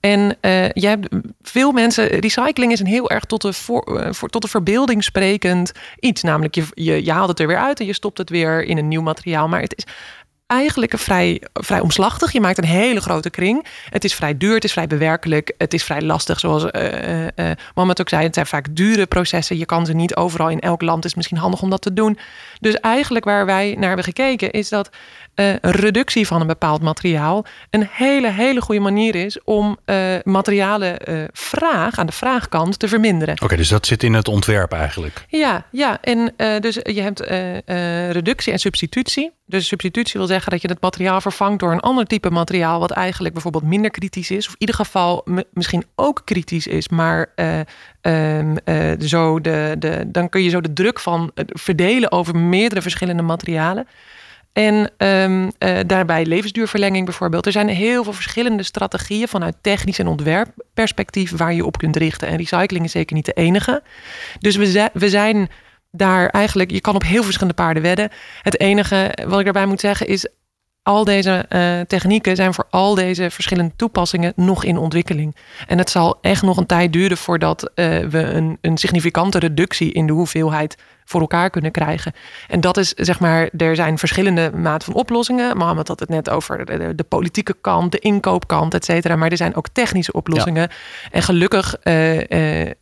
En 0.00 0.20
uh, 0.20 0.68
jij 0.68 0.90
hebt 0.90 1.08
veel 1.42 1.72
mensen, 1.72 2.06
recycling 2.06 2.72
is 2.72 2.80
een 2.80 2.86
heel 2.86 3.10
erg 3.10 3.24
tot 3.24 3.42
de, 3.42 3.52
voor, 3.52 4.00
uh, 4.00 4.12
voor, 4.12 4.28
tot 4.28 4.42
de 4.42 4.48
verbeelding 4.48 5.04
sprekend 5.04 5.72
iets. 5.98 6.22
Namelijk, 6.22 6.54
je, 6.54 6.64
je, 6.74 7.04
je 7.04 7.12
haalt 7.12 7.28
het 7.28 7.40
er 7.40 7.46
weer 7.46 7.58
uit 7.58 7.80
en 7.80 7.86
je 7.86 7.92
stopt 7.92 8.18
het 8.18 8.30
weer 8.30 8.64
in 8.64 8.78
een 8.78 8.88
nieuw 8.88 9.02
materiaal. 9.02 9.48
Maar 9.48 9.60
het 9.60 9.76
is 9.76 9.84
eigenlijk 10.50 10.92
een 10.92 10.98
vrij, 10.98 11.42
vrij 11.52 11.80
omslachtig. 11.80 12.32
Je 12.32 12.40
maakt 12.40 12.58
een 12.58 12.64
hele 12.64 13.00
grote 13.00 13.30
kring. 13.30 13.66
Het 13.90 14.04
is 14.04 14.14
vrij 14.14 14.36
duur, 14.36 14.54
het 14.54 14.64
is 14.64 14.72
vrij 14.72 14.86
bewerkelijk, 14.86 15.54
het 15.58 15.74
is 15.74 15.84
vrij 15.84 16.02
lastig. 16.02 16.40
Zoals 16.40 16.64
uh, 16.64 17.22
uh, 17.22 17.26
Mohammed 17.74 18.00
ook 18.00 18.08
zei, 18.08 18.22
het 18.22 18.34
zijn 18.34 18.46
vaak 18.46 18.66
dure 18.70 19.06
processen. 19.06 19.58
Je 19.58 19.64
kan 19.64 19.86
ze 19.86 19.92
niet 19.92 20.16
overal 20.16 20.48
in 20.48 20.60
elk 20.60 20.82
land. 20.82 20.96
Het 20.96 21.04
is 21.04 21.14
misschien 21.14 21.38
handig 21.38 21.62
om 21.62 21.70
dat 21.70 21.82
te 21.82 21.92
doen. 21.92 22.18
Dus 22.60 22.74
eigenlijk 22.74 23.24
waar 23.24 23.46
wij 23.46 23.74
naar 23.78 23.86
hebben 23.86 24.04
gekeken, 24.04 24.50
is 24.50 24.68
dat 24.68 24.90
uh, 25.34 25.54
reductie 25.60 26.26
van 26.26 26.40
een 26.40 26.46
bepaald 26.46 26.82
materiaal 26.82 27.46
een 27.70 27.88
hele, 27.90 28.30
hele 28.30 28.60
goede 28.60 28.80
manier 28.80 29.14
is 29.14 29.42
om 29.44 29.78
uh, 29.86 29.96
materialen 30.24 31.10
uh, 31.10 31.24
vraag 31.32 31.98
aan 31.98 32.06
de 32.06 32.12
vraagkant 32.12 32.78
te 32.78 32.88
verminderen. 32.88 33.42
Oké, 33.42 33.56
dus 33.56 33.68
dat 33.68 33.86
zit 33.86 34.02
in 34.02 34.14
het 34.14 34.28
ontwerp 34.28 34.72
eigenlijk. 34.72 35.24
Ja, 35.28 35.64
ja. 35.70 35.98
En 36.00 36.34
dus 36.60 36.74
je 36.74 37.00
hebt 37.00 37.20
reductie 38.12 38.52
en 38.52 38.58
substitutie. 38.58 39.32
Dus 39.46 39.66
substitutie 39.66 40.18
wil 40.18 40.28
zeggen 40.28 40.50
dat 40.50 40.62
je 40.62 40.68
het 40.68 40.80
materiaal 40.80 41.20
vervangt 41.20 41.60
door 41.60 41.72
een 41.72 41.80
ander 41.80 42.06
type 42.06 42.30
materiaal, 42.30 42.80
wat 42.80 42.90
eigenlijk 42.90 43.34
bijvoorbeeld 43.34 43.64
minder 43.64 43.90
kritisch 43.90 44.30
is, 44.30 44.46
of 44.46 44.52
in 44.52 44.60
ieder 44.60 44.74
geval 44.74 45.26
misschien 45.52 45.84
ook 45.94 46.22
kritisch 46.24 46.66
is, 46.66 46.88
maar 46.88 47.32
um, 48.02 48.56
zo 49.00 49.40
de, 49.40 49.74
de, 49.78 50.04
dan 50.06 50.28
kun 50.28 50.42
je 50.42 50.50
zo 50.50 50.60
de 50.60 50.72
druk 50.72 51.00
van 51.00 51.30
verdelen 51.46 52.12
over 52.12 52.36
meerdere 52.36 52.82
verschillende 52.82 53.22
materialen. 53.22 53.86
En 54.52 54.90
um, 54.98 55.44
uh, 55.44 55.78
daarbij 55.86 56.26
levensduurverlenging 56.26 57.04
bijvoorbeeld. 57.04 57.46
Er 57.46 57.52
zijn 57.52 57.68
heel 57.68 58.04
veel 58.04 58.12
verschillende 58.12 58.62
strategieën 58.62 59.28
vanuit 59.28 59.56
technisch 59.60 59.98
en 59.98 60.06
ontwerpperspectief 60.06 61.36
waar 61.36 61.54
je 61.54 61.66
op 61.66 61.78
kunt 61.78 61.96
richten. 61.96 62.28
En 62.28 62.36
recycling 62.36 62.84
is 62.84 62.92
zeker 62.92 63.16
niet 63.16 63.24
de 63.24 63.32
enige. 63.32 63.82
Dus 64.38 64.56
we, 64.56 64.90
we 64.92 65.08
zijn 65.08 65.48
daar 65.90 66.28
eigenlijk, 66.28 66.70
je 66.70 66.80
kan 66.80 66.94
op 66.94 67.02
heel 67.02 67.22
verschillende 67.22 67.62
paarden 67.62 67.82
wedden. 67.82 68.10
Het 68.42 68.60
enige 68.60 69.14
wat 69.26 69.38
ik 69.38 69.44
daarbij 69.44 69.66
moet 69.66 69.80
zeggen 69.80 70.06
is, 70.06 70.28
al 70.82 71.04
deze 71.04 71.46
uh, 71.48 71.80
technieken 71.80 72.36
zijn 72.36 72.54
voor 72.54 72.66
al 72.70 72.94
deze 72.94 73.30
verschillende 73.30 73.72
toepassingen 73.76 74.32
nog 74.36 74.64
in 74.64 74.76
ontwikkeling. 74.76 75.36
En 75.66 75.78
het 75.78 75.90
zal 75.90 76.18
echt 76.20 76.42
nog 76.42 76.56
een 76.56 76.66
tijd 76.66 76.92
duren 76.92 77.16
voordat 77.16 77.62
uh, 77.74 77.98
we 77.98 78.18
een, 78.18 78.58
een 78.60 78.76
significante 78.76 79.38
reductie 79.38 79.92
in 79.92 80.06
de 80.06 80.12
hoeveelheid 80.12 80.76
voor 81.10 81.20
elkaar 81.20 81.50
kunnen 81.50 81.70
krijgen. 81.70 82.12
En 82.48 82.60
dat 82.60 82.76
is 82.76 82.92
zeg 82.92 83.20
maar, 83.20 83.48
er 83.56 83.74
zijn 83.74 83.98
verschillende 83.98 84.50
maten 84.54 84.92
van 84.92 85.00
oplossingen. 85.00 85.56
Mohammed 85.56 85.88
had 85.88 86.00
het 86.00 86.08
net 86.08 86.30
over 86.30 86.64
de, 86.64 86.94
de 86.94 87.04
politieke 87.04 87.56
kant, 87.60 87.92
de 87.92 87.98
inkoopkant, 87.98 88.74
et 88.74 88.84
cetera. 88.84 89.16
Maar 89.16 89.30
er 89.30 89.36
zijn 89.36 89.56
ook 89.56 89.68
technische 89.72 90.12
oplossingen. 90.12 90.70
En 91.10 91.22
gelukkig 91.22 91.76
uh, 91.84 92.14
uh, 92.16 92.24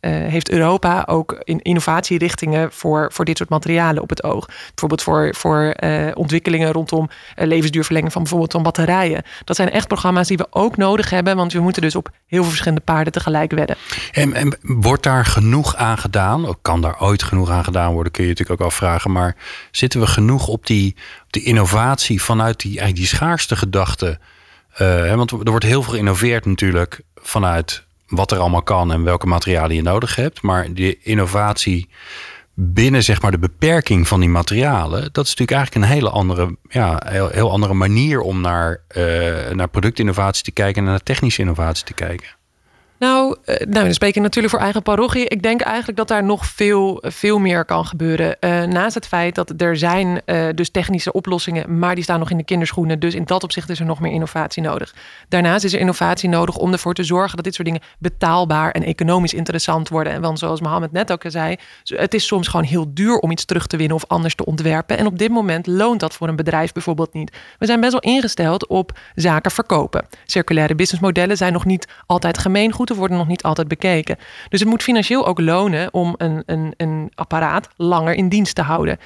heeft 0.01 0.49
Europa 0.49 1.03
ook 1.05 1.41
in 1.43 1.61
innovatierichtingen 1.61 2.71
voor, 2.71 3.09
voor 3.11 3.25
dit 3.25 3.37
soort 3.37 3.49
materialen 3.49 4.01
op 4.03 4.09
het 4.09 4.23
oog. 4.23 4.45
Bijvoorbeeld 4.45 5.01
voor, 5.01 5.35
voor 5.35 5.75
ontwikkelingen 6.13 6.71
rondom 6.71 7.09
levensduurverlenging 7.35 8.11
van 8.11 8.21
bijvoorbeeld 8.21 8.51
van 8.51 8.63
batterijen. 8.63 9.23
Dat 9.43 9.55
zijn 9.55 9.71
echt 9.71 9.87
programma's 9.87 10.27
die 10.27 10.37
we 10.37 10.47
ook 10.49 10.77
nodig 10.77 11.09
hebben, 11.09 11.35
want 11.35 11.53
we 11.53 11.59
moeten 11.59 11.81
dus 11.81 11.95
op 11.95 12.09
heel 12.25 12.39
veel 12.39 12.49
verschillende 12.49 12.83
paarden 12.83 13.13
tegelijk 13.13 13.51
wedden. 13.51 13.75
En, 14.11 14.33
en 14.33 14.57
wordt 14.61 15.03
daar 15.03 15.25
genoeg 15.25 15.75
aan 15.75 15.97
gedaan? 15.97 16.57
Kan 16.61 16.81
daar 16.81 17.01
ooit 17.01 17.23
genoeg 17.23 17.49
aan 17.49 17.63
gedaan 17.63 17.93
worden? 17.93 18.11
Kun 18.19 18.27
je 18.27 18.33
natuurlijk 18.33 18.61
ook 18.61 18.67
afvragen. 18.67 19.11
Maar 19.11 19.35
zitten 19.71 19.99
we 19.99 20.07
genoeg 20.07 20.47
op 20.47 20.65
die, 20.65 20.95
op 21.25 21.33
die 21.33 21.43
innovatie 21.43 22.21
vanuit 22.21 22.59
die, 22.59 22.79
eigenlijk 22.79 22.97
die 22.97 23.17
schaarste 23.17 23.55
gedachte? 23.55 24.19
Uh, 24.81 25.15
want 25.15 25.31
er 25.31 25.49
wordt 25.49 25.65
heel 25.65 25.83
veel 25.83 25.93
geïnnoveerd 25.93 26.45
natuurlijk 26.45 27.01
vanuit 27.15 27.83
wat 28.07 28.31
er 28.31 28.37
allemaal 28.37 28.61
kan 28.61 28.91
en 28.91 29.03
welke 29.03 29.27
materialen 29.27 29.75
je 29.75 29.81
nodig 29.81 30.15
hebt. 30.15 30.41
Maar 30.41 30.73
die 30.73 30.99
innovatie 31.01 31.89
binnen 32.53 33.03
zeg 33.03 33.21
maar 33.21 33.31
de 33.31 33.39
beperking 33.39 34.07
van 34.07 34.19
die 34.19 34.29
materialen, 34.29 35.09
dat 35.11 35.25
is 35.25 35.35
natuurlijk 35.35 35.57
eigenlijk 35.57 35.85
een 35.85 35.93
hele 35.93 36.09
andere, 36.09 36.57
ja, 36.69 37.01
heel, 37.05 37.29
heel 37.29 37.51
andere 37.51 37.73
manier 37.73 38.21
om 38.21 38.41
naar, 38.41 38.81
uh, 38.97 39.49
naar 39.49 39.67
productinnovatie 39.67 40.43
te 40.43 40.51
kijken 40.51 40.83
en 40.83 40.89
naar 40.89 41.03
technische 41.03 41.41
innovatie 41.41 41.85
te 41.85 41.93
kijken. 41.93 42.27
Eh, 43.35 43.57
nou, 43.67 43.85
dan 43.85 43.93
spreek 43.93 44.15
ik 44.15 44.21
natuurlijk 44.21 44.53
voor 44.53 44.63
eigen 44.63 44.81
parochie. 44.81 45.27
Ik 45.27 45.43
denk 45.43 45.61
eigenlijk 45.61 45.97
dat 45.97 46.07
daar 46.07 46.23
nog 46.23 46.45
veel, 46.45 47.03
veel 47.07 47.39
meer 47.39 47.65
kan 47.65 47.85
gebeuren. 47.85 48.37
Uh, 48.39 48.63
naast 48.63 48.95
het 48.95 49.07
feit 49.07 49.35
dat 49.35 49.53
er 49.57 49.77
zijn 49.77 50.21
uh, 50.25 50.47
dus 50.55 50.69
technische 50.69 51.11
oplossingen, 51.11 51.79
maar 51.79 51.95
die 51.95 52.03
staan 52.03 52.19
nog 52.19 52.29
in 52.29 52.37
de 52.37 52.43
kinderschoenen. 52.43 52.99
Dus 52.99 53.13
in 53.13 53.25
dat 53.25 53.43
opzicht 53.43 53.69
is 53.69 53.79
er 53.79 53.85
nog 53.85 53.99
meer 53.99 54.11
innovatie 54.11 54.63
nodig. 54.63 54.95
Daarnaast 55.29 55.63
is 55.63 55.73
er 55.73 55.79
innovatie 55.79 56.29
nodig 56.29 56.57
om 56.57 56.71
ervoor 56.71 56.93
te 56.93 57.03
zorgen 57.03 57.35
dat 57.35 57.45
dit 57.45 57.55
soort 57.55 57.67
dingen 57.67 57.83
betaalbaar 57.99 58.71
en 58.71 58.83
economisch 58.83 59.33
interessant 59.33 59.89
worden. 59.89 60.13
En 60.13 60.21
want 60.21 60.39
zoals 60.39 60.61
Mohammed 60.61 60.91
net 60.91 61.11
ook 61.11 61.23
zei, 61.27 61.55
het 61.83 62.13
is 62.13 62.27
soms 62.27 62.47
gewoon 62.47 62.65
heel 62.65 62.93
duur 62.93 63.17
om 63.17 63.31
iets 63.31 63.45
terug 63.45 63.67
te 63.67 63.77
winnen 63.77 63.95
of 63.95 64.05
anders 64.07 64.35
te 64.35 64.45
ontwerpen. 64.45 64.97
En 64.97 65.05
op 65.05 65.17
dit 65.17 65.29
moment 65.29 65.67
loont 65.67 65.99
dat 65.99 66.13
voor 66.13 66.27
een 66.27 66.35
bedrijf 66.35 66.71
bijvoorbeeld 66.71 67.13
niet. 67.13 67.37
We 67.59 67.65
zijn 67.65 67.79
best 67.79 67.91
wel 67.91 68.13
ingesteld 68.13 68.67
op 68.67 68.99
zaken 69.15 69.51
verkopen. 69.51 70.07
Circulaire 70.25 70.75
businessmodellen 70.75 71.37
zijn 71.37 71.53
nog 71.53 71.65
niet 71.65 71.87
altijd 72.05 72.37
gemeengoed 72.37 72.95
worden 72.95 73.17
nog 73.19 73.27
niet 73.27 73.43
altijd 73.43 73.67
bekeken. 73.67 74.17
Dus 74.49 74.59
het 74.59 74.69
moet 74.69 74.83
financieel 74.83 75.27
ook 75.27 75.39
lonen 75.39 75.93
om 75.93 76.13
een, 76.17 76.43
een, 76.45 76.73
een 76.77 77.11
apparaat 77.15 77.67
langer 77.75 78.13
in 78.13 78.29
dienst 78.29 78.55
te 78.55 78.61
houden. 78.61 78.97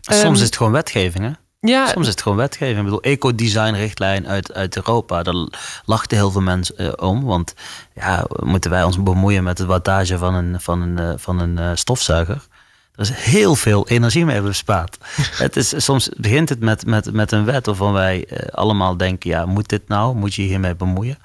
Soms 0.00 0.24
um, 0.24 0.32
is 0.32 0.40
het 0.40 0.56
gewoon 0.56 0.72
wetgeving, 0.72 1.24
hè? 1.24 1.32
Ja. 1.60 1.86
Soms 1.86 2.06
is 2.06 2.12
het 2.12 2.22
gewoon 2.22 2.38
wetgeving. 2.38 2.78
Ik 2.78 2.84
bedoel, 2.84 3.02
eco-design-richtlijn 3.02 4.28
uit, 4.28 4.52
uit 4.52 4.76
Europa, 4.76 5.22
daar 5.22 5.48
lachten 5.84 6.16
heel 6.16 6.30
veel 6.30 6.40
mensen 6.40 6.74
uh, 6.78 6.92
om. 6.96 7.24
Want 7.24 7.54
ja, 7.94 8.26
moeten 8.36 8.70
wij 8.70 8.82
ons 8.82 9.02
bemoeien 9.02 9.44
met 9.44 9.56
de 9.56 9.66
wattage 9.66 10.18
van 10.18 10.34
een, 10.34 10.60
van 10.60 10.82
een, 10.82 11.00
uh, 11.00 11.12
van 11.16 11.40
een 11.40 11.56
uh, 11.58 11.70
stofzuiger? 11.74 12.46
Er 12.94 13.00
is 13.00 13.10
heel 13.10 13.54
veel 13.54 13.88
energie 13.88 14.24
mee 14.24 14.40
bespaard. 14.40 14.98
het 15.44 15.56
is, 15.56 15.84
soms 15.84 16.08
begint 16.16 16.48
het 16.48 16.60
met, 16.60 16.86
met, 16.86 17.12
met 17.12 17.32
een 17.32 17.44
wet 17.44 17.66
waarvan 17.66 17.92
wij 17.92 18.28
allemaal 18.50 18.96
denken: 18.96 19.30
ja, 19.30 19.46
moet 19.46 19.68
dit 19.68 19.88
nou? 19.88 20.16
Moet 20.16 20.34
je 20.34 20.42
hiermee 20.42 20.74
bemoeien? 20.74 21.18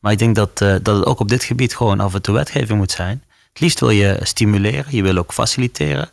Maar 0.00 0.12
ik 0.12 0.18
denk 0.18 0.34
dat, 0.34 0.60
uh, 0.60 0.74
dat 0.82 0.96
het 0.96 1.06
ook 1.06 1.20
op 1.20 1.28
dit 1.28 1.44
gebied 1.44 1.76
gewoon 1.76 2.00
af 2.00 2.14
en 2.14 2.22
toe 2.22 2.34
wetgeving 2.34 2.78
moet 2.78 2.92
zijn. 2.92 3.22
Het 3.52 3.60
liefst 3.60 3.80
wil 3.80 3.90
je 3.90 4.18
stimuleren, 4.22 4.96
je 4.96 5.02
wil 5.02 5.16
ook 5.16 5.32
faciliteren. 5.32 6.08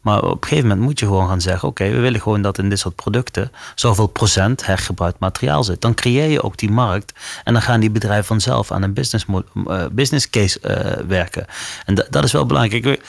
Maar 0.00 0.22
op 0.22 0.42
een 0.42 0.48
gegeven 0.48 0.68
moment 0.68 0.86
moet 0.86 0.98
je 0.98 1.06
gewoon 1.06 1.28
gaan 1.28 1.40
zeggen: 1.40 1.68
oké, 1.68 1.90
we 1.90 1.98
willen 1.98 2.20
gewoon 2.20 2.42
dat 2.42 2.58
in 2.58 2.68
dit 2.68 2.78
soort 2.78 2.94
producten 2.94 3.52
zoveel 3.74 4.06
procent 4.06 4.66
hergebruikt 4.66 5.18
materiaal 5.18 5.64
zit. 5.64 5.80
Dan 5.80 5.94
creëer 5.94 6.28
je 6.28 6.42
ook 6.42 6.56
die 6.56 6.70
markt 6.70 7.12
en 7.44 7.52
dan 7.52 7.62
gaan 7.62 7.80
die 7.80 7.90
bedrijven 7.90 8.24
vanzelf 8.24 8.72
aan 8.72 8.82
een 8.82 8.92
business, 8.92 9.26
uh, 9.54 9.84
business 9.92 10.30
case 10.30 10.58
uh, 10.62 11.06
werken. 11.06 11.46
En 11.84 12.06
dat 12.10 12.24
is 12.24 12.32
wel 12.32 12.46
belangrijk. 12.46 13.02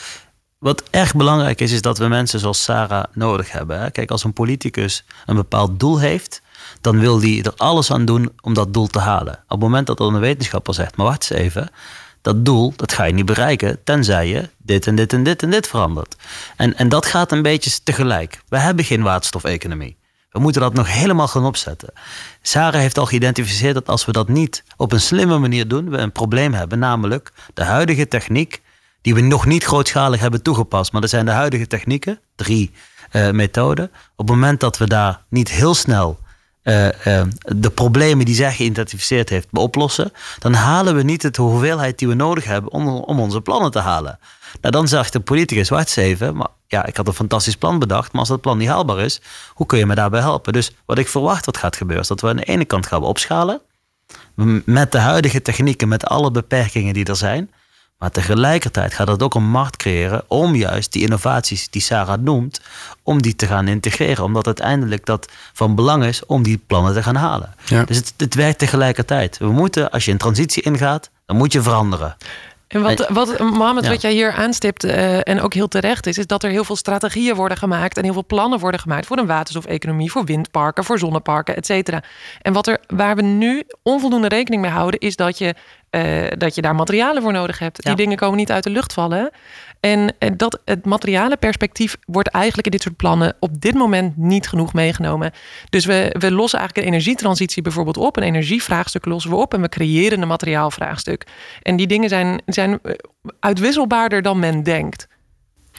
wat 0.58 0.82
echt 0.90 1.16
belangrijk 1.16 1.60
is, 1.60 1.72
is 1.72 1.82
dat 1.82 1.98
we 1.98 2.08
mensen 2.08 2.40
zoals 2.40 2.62
Sarah 2.62 3.04
nodig 3.12 3.52
hebben. 3.52 3.80
Hè? 3.80 3.90
Kijk, 3.90 4.10
als 4.10 4.24
een 4.24 4.32
politicus 4.32 5.04
een 5.26 5.36
bepaald 5.36 5.80
doel 5.80 6.00
heeft, 6.00 6.41
dan 6.82 6.98
wil 6.98 7.18
die 7.18 7.44
er 7.44 7.54
alles 7.56 7.92
aan 7.92 8.04
doen 8.04 8.32
om 8.40 8.54
dat 8.54 8.74
doel 8.74 8.86
te 8.86 8.98
halen. 8.98 9.34
Op 9.34 9.48
het 9.48 9.60
moment 9.60 9.86
dat 9.86 9.98
dan 9.98 10.14
een 10.14 10.20
wetenschapper 10.20 10.74
zegt, 10.74 10.96
maar 10.96 11.06
wacht 11.06 11.30
eens 11.30 11.40
even, 11.40 11.70
dat 12.22 12.44
doel, 12.44 12.72
dat 12.76 12.92
ga 12.92 13.04
je 13.04 13.12
niet 13.12 13.26
bereiken, 13.26 13.84
tenzij 13.84 14.28
je 14.28 14.50
dit 14.58 14.86
en 14.86 14.94
dit 14.94 15.12
en 15.12 15.22
dit 15.22 15.42
en 15.42 15.50
dit 15.50 15.66
verandert. 15.66 16.16
En, 16.56 16.76
en 16.76 16.88
dat 16.88 17.06
gaat 17.06 17.32
een 17.32 17.42
beetje 17.42 17.82
tegelijk. 17.82 18.42
We 18.48 18.58
hebben 18.58 18.84
geen 18.84 19.02
waterstofeconomie. 19.02 19.96
We 20.30 20.38
moeten 20.38 20.60
dat 20.60 20.74
nog 20.74 20.92
helemaal 20.92 21.28
gaan 21.28 21.44
opzetten. 21.44 21.92
Sarah 22.42 22.80
heeft 22.80 22.98
al 22.98 23.06
geïdentificeerd 23.06 23.74
dat 23.74 23.88
als 23.88 24.04
we 24.04 24.12
dat 24.12 24.28
niet 24.28 24.64
op 24.76 24.92
een 24.92 25.00
slimme 25.00 25.38
manier 25.38 25.68
doen, 25.68 25.90
we 25.90 25.96
een 25.96 26.12
probleem 26.12 26.54
hebben. 26.54 26.78
Namelijk 26.78 27.32
de 27.54 27.64
huidige 27.64 28.08
techniek, 28.08 28.62
die 29.00 29.14
we 29.14 29.20
nog 29.20 29.46
niet 29.46 29.64
grootschalig 29.64 30.20
hebben 30.20 30.42
toegepast. 30.42 30.92
Maar 30.92 31.00
dat 31.00 31.10
zijn 31.10 31.24
de 31.24 31.30
huidige 31.30 31.66
technieken, 31.66 32.20
drie 32.36 32.70
uh, 33.12 33.30
methoden. 33.30 33.84
Op 34.16 34.28
het 34.28 34.36
moment 34.36 34.60
dat 34.60 34.78
we 34.78 34.86
daar 34.86 35.22
niet 35.28 35.50
heel 35.50 35.74
snel 35.74 36.18
uh, 36.64 36.84
uh, 36.84 37.22
de 37.42 37.70
problemen 37.70 38.24
die 38.24 38.34
zij 38.34 38.52
geïdentificeerd 38.52 39.28
heeft 39.28 39.48
oplossen, 39.52 40.12
dan 40.38 40.54
halen 40.54 40.96
we 40.96 41.02
niet 41.02 41.34
de 41.34 41.42
hoeveelheid 41.42 41.98
die 41.98 42.08
we 42.08 42.14
nodig 42.14 42.44
hebben 42.44 42.72
om, 42.72 42.88
om 42.88 43.20
onze 43.20 43.40
plannen 43.40 43.70
te 43.70 43.78
halen. 43.78 44.18
Nou, 44.60 44.74
dan 44.74 44.88
zegt 44.88 45.12
de 45.12 45.20
politicus, 45.20 45.68
wacht 45.68 45.96
even, 45.96 46.36
maar 46.36 46.48
ja, 46.66 46.86
ik 46.86 46.96
had 46.96 47.06
een 47.06 47.12
fantastisch 47.12 47.56
plan 47.56 47.78
bedacht, 47.78 48.12
maar 48.12 48.20
als 48.20 48.28
dat 48.28 48.40
plan 48.40 48.58
niet 48.58 48.68
haalbaar 48.68 48.98
is, 48.98 49.20
hoe 49.54 49.66
kun 49.66 49.78
je 49.78 49.86
me 49.86 49.94
daarbij 49.94 50.20
helpen? 50.20 50.52
Dus 50.52 50.72
wat 50.86 50.98
ik 50.98 51.08
verwacht 51.08 51.46
wat 51.46 51.56
gaat 51.56 51.76
gebeuren, 51.76 52.02
is 52.02 52.08
dat 52.08 52.20
we 52.20 52.28
aan 52.28 52.36
de 52.36 52.44
ene 52.44 52.64
kant 52.64 52.86
gaan 52.86 53.02
opschalen, 53.02 53.60
met 54.64 54.92
de 54.92 54.98
huidige 54.98 55.42
technieken, 55.42 55.88
met 55.88 56.06
alle 56.06 56.30
beperkingen 56.30 56.94
die 56.94 57.04
er 57.04 57.16
zijn, 57.16 57.50
maar 58.02 58.10
tegelijkertijd 58.10 58.94
gaat 58.94 59.08
het 59.08 59.22
ook 59.22 59.34
een 59.34 59.50
markt 59.50 59.76
creëren 59.76 60.24
om 60.28 60.54
juist 60.54 60.92
die 60.92 61.02
innovaties 61.02 61.70
die 61.70 61.82
Sarah 61.82 62.20
noemt, 62.20 62.60
om 63.02 63.22
die 63.22 63.36
te 63.36 63.46
gaan 63.46 63.68
integreren. 63.68 64.24
Omdat 64.24 64.46
uiteindelijk 64.46 65.06
dat 65.06 65.28
van 65.52 65.74
belang 65.74 66.04
is 66.04 66.26
om 66.26 66.42
die 66.42 66.60
plannen 66.66 66.94
te 66.94 67.02
gaan 67.02 67.14
halen. 67.14 67.54
Dus 67.86 67.96
het, 67.96 68.14
het 68.16 68.34
werkt 68.34 68.58
tegelijkertijd. 68.58 69.38
We 69.38 69.50
moeten, 69.50 69.90
als 69.90 70.04
je 70.04 70.10
een 70.10 70.18
transitie 70.18 70.62
ingaat, 70.62 71.10
dan 71.26 71.36
moet 71.36 71.52
je 71.52 71.62
veranderen. 71.62 72.16
En 72.72 72.82
wat, 72.82 73.08
wat 73.08 73.38
Mohammed, 73.38 73.88
wat 73.88 74.00
jij 74.00 74.12
hier 74.12 74.32
aanstipt 74.32 74.84
uh, 74.84 75.28
en 75.28 75.40
ook 75.40 75.54
heel 75.54 75.68
terecht 75.68 76.06
is, 76.06 76.18
is 76.18 76.26
dat 76.26 76.42
er 76.42 76.50
heel 76.50 76.64
veel 76.64 76.76
strategieën 76.76 77.34
worden 77.34 77.56
gemaakt 77.56 77.96
en 77.96 78.04
heel 78.04 78.12
veel 78.12 78.26
plannen 78.26 78.58
worden 78.58 78.80
gemaakt 78.80 79.06
voor 79.06 79.18
een 79.18 79.26
waterstofeconomie, 79.26 80.10
voor 80.10 80.24
windparken, 80.24 80.84
voor 80.84 80.98
zonneparken, 80.98 81.56
et 81.56 81.66
cetera. 81.66 82.02
En 82.42 82.52
wat 82.52 82.66
er, 82.66 82.78
waar 82.86 83.16
we 83.16 83.22
nu 83.22 83.62
onvoldoende 83.82 84.28
rekening 84.28 84.62
mee 84.62 84.70
houden, 84.70 85.00
is 85.00 85.16
dat 85.16 85.38
je, 85.38 85.54
uh, 85.90 86.30
dat 86.38 86.54
je 86.54 86.62
daar 86.62 86.74
materialen 86.74 87.22
voor 87.22 87.32
nodig 87.32 87.58
hebt. 87.58 87.82
Die 87.84 87.96
dingen 87.96 88.16
komen 88.16 88.36
niet 88.36 88.52
uit 88.52 88.64
de 88.64 88.70
lucht 88.70 88.92
vallen. 88.92 89.30
En 89.82 90.14
dat 90.36 90.60
het 90.64 90.84
materialenperspectief 90.84 91.96
wordt 92.06 92.28
eigenlijk 92.28 92.66
in 92.66 92.72
dit 92.72 92.82
soort 92.82 92.96
plannen 92.96 93.36
op 93.40 93.60
dit 93.60 93.74
moment 93.74 94.16
niet 94.16 94.48
genoeg 94.48 94.72
meegenomen. 94.72 95.32
Dus 95.70 95.84
we, 95.84 96.16
we 96.18 96.32
lossen 96.32 96.58
eigenlijk 96.58 96.88
een 96.88 96.92
energietransitie 96.92 97.62
bijvoorbeeld 97.62 97.96
op. 97.96 98.16
Een 98.16 98.22
energievraagstuk 98.22 99.04
lossen 99.04 99.30
we 99.30 99.36
op 99.36 99.54
en 99.54 99.60
we 99.60 99.68
creëren 99.68 100.22
een 100.22 100.28
materiaalvraagstuk. 100.28 101.26
En 101.62 101.76
die 101.76 101.86
dingen 101.86 102.08
zijn, 102.08 102.42
zijn 102.46 102.80
uitwisselbaarder 103.40 104.22
dan 104.22 104.38
men 104.38 104.62
denkt. 104.62 105.08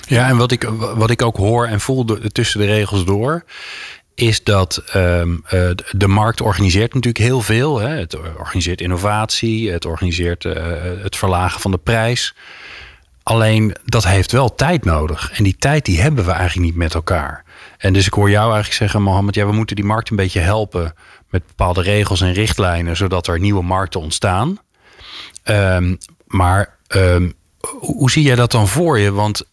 Ja, 0.08 0.28
en 0.28 0.38
wat 0.38 0.52
ik, 0.52 0.64
wat 0.96 1.10
ik 1.10 1.22
ook 1.22 1.38
hoor 1.38 1.68
en 1.68 1.80
voel 1.80 2.06
tussen 2.32 2.60
de 2.60 2.66
regels 2.66 3.06
door, 3.06 3.44
is 4.16 4.44
dat 4.44 4.84
um, 4.96 5.44
de 5.92 6.08
markt 6.08 6.42
organiseert 6.42 6.94
natuurlijk 6.94 7.24
heel 7.24 7.42
veel. 7.42 7.80
Hè. 7.80 7.90
Het 7.90 8.18
organiseert 8.38 8.82
innovatie, 8.82 9.72
het 9.72 9.86
organiseert 9.86 10.44
het 11.04 11.16
verlagen 11.16 11.62
van 11.62 11.72
de 11.72 11.78
prijs. 11.78 12.36
Alleen 13.24 13.76
dat 13.86 14.06
heeft 14.06 14.32
wel 14.32 14.56
tijd 14.56 14.86
nodig. 14.86 15.32
En 15.32 15.44
die 15.44 15.56
tijd 15.58 15.86
die 15.86 16.02
hebben 16.02 16.26
we 16.26 16.32
eigenlijk 16.32 16.68
niet 16.68 16.78
met 16.78 16.94
elkaar. 16.94 17.44
En 17.78 17.94
dus 17.94 18.06
ik 18.06 18.14
hoor 18.14 18.30
jou 18.30 18.46
eigenlijk 18.46 18.76
zeggen, 18.76 19.02
Mohammed, 19.02 19.36
ja, 19.36 19.46
we 19.46 19.52
moeten 19.52 19.76
die 19.76 19.86
markt 19.86 20.10
een 20.10 20.16
beetje 20.16 20.40
helpen 20.40 20.94
met 21.30 21.48
bepaalde 21.48 21.82
regels 21.82 22.22
en 22.22 22.34
richtlijnen, 22.34 22.96
zodat 22.96 23.28
er 23.28 23.40
nieuwe 23.40 23.64
markten 23.64 24.00
ontstaan. 24.00 24.60
Um, 25.44 25.98
maar 26.28 26.78
um, 26.88 27.34
hoe 27.80 28.12
zie 28.12 28.24
jij 28.24 28.36
dat 28.36 28.52
dan 28.52 28.68
voor 28.68 29.00
je? 29.00 29.12
Want 29.12 29.44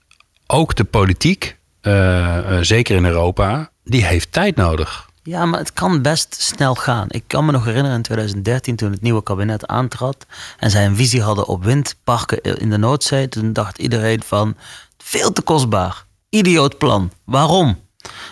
ook 0.46 0.74
de 0.74 0.84
politiek, 0.84 1.56
uh, 1.82 1.92
uh, 1.92 2.58
zeker 2.60 2.96
in 2.96 3.04
Europa, 3.04 3.70
die 3.84 4.04
heeft 4.04 4.32
tijd 4.32 4.56
nodig. 4.56 5.09
Ja, 5.30 5.46
maar 5.46 5.58
het 5.58 5.72
kan 5.72 6.02
best 6.02 6.36
snel 6.38 6.74
gaan. 6.74 7.06
Ik 7.08 7.24
kan 7.26 7.44
me 7.44 7.52
nog 7.52 7.64
herinneren 7.64 7.96
in 7.96 8.02
2013 8.02 8.76
toen 8.76 8.90
het 8.90 9.00
nieuwe 9.00 9.22
kabinet 9.22 9.66
aantrad 9.66 10.26
en 10.58 10.70
zij 10.70 10.86
een 10.86 10.96
visie 10.96 11.22
hadden 11.22 11.46
op 11.46 11.64
windparken 11.64 12.42
in 12.42 12.70
de 12.70 12.76
Noordzee. 12.76 13.28
Toen 13.28 13.52
dacht 13.52 13.78
iedereen 13.78 14.22
van 14.22 14.56
veel 14.98 15.32
te 15.32 15.42
kostbaar. 15.42 16.04
Idioot 16.28 16.78
plan. 16.78 17.12
Waarom? 17.24 17.80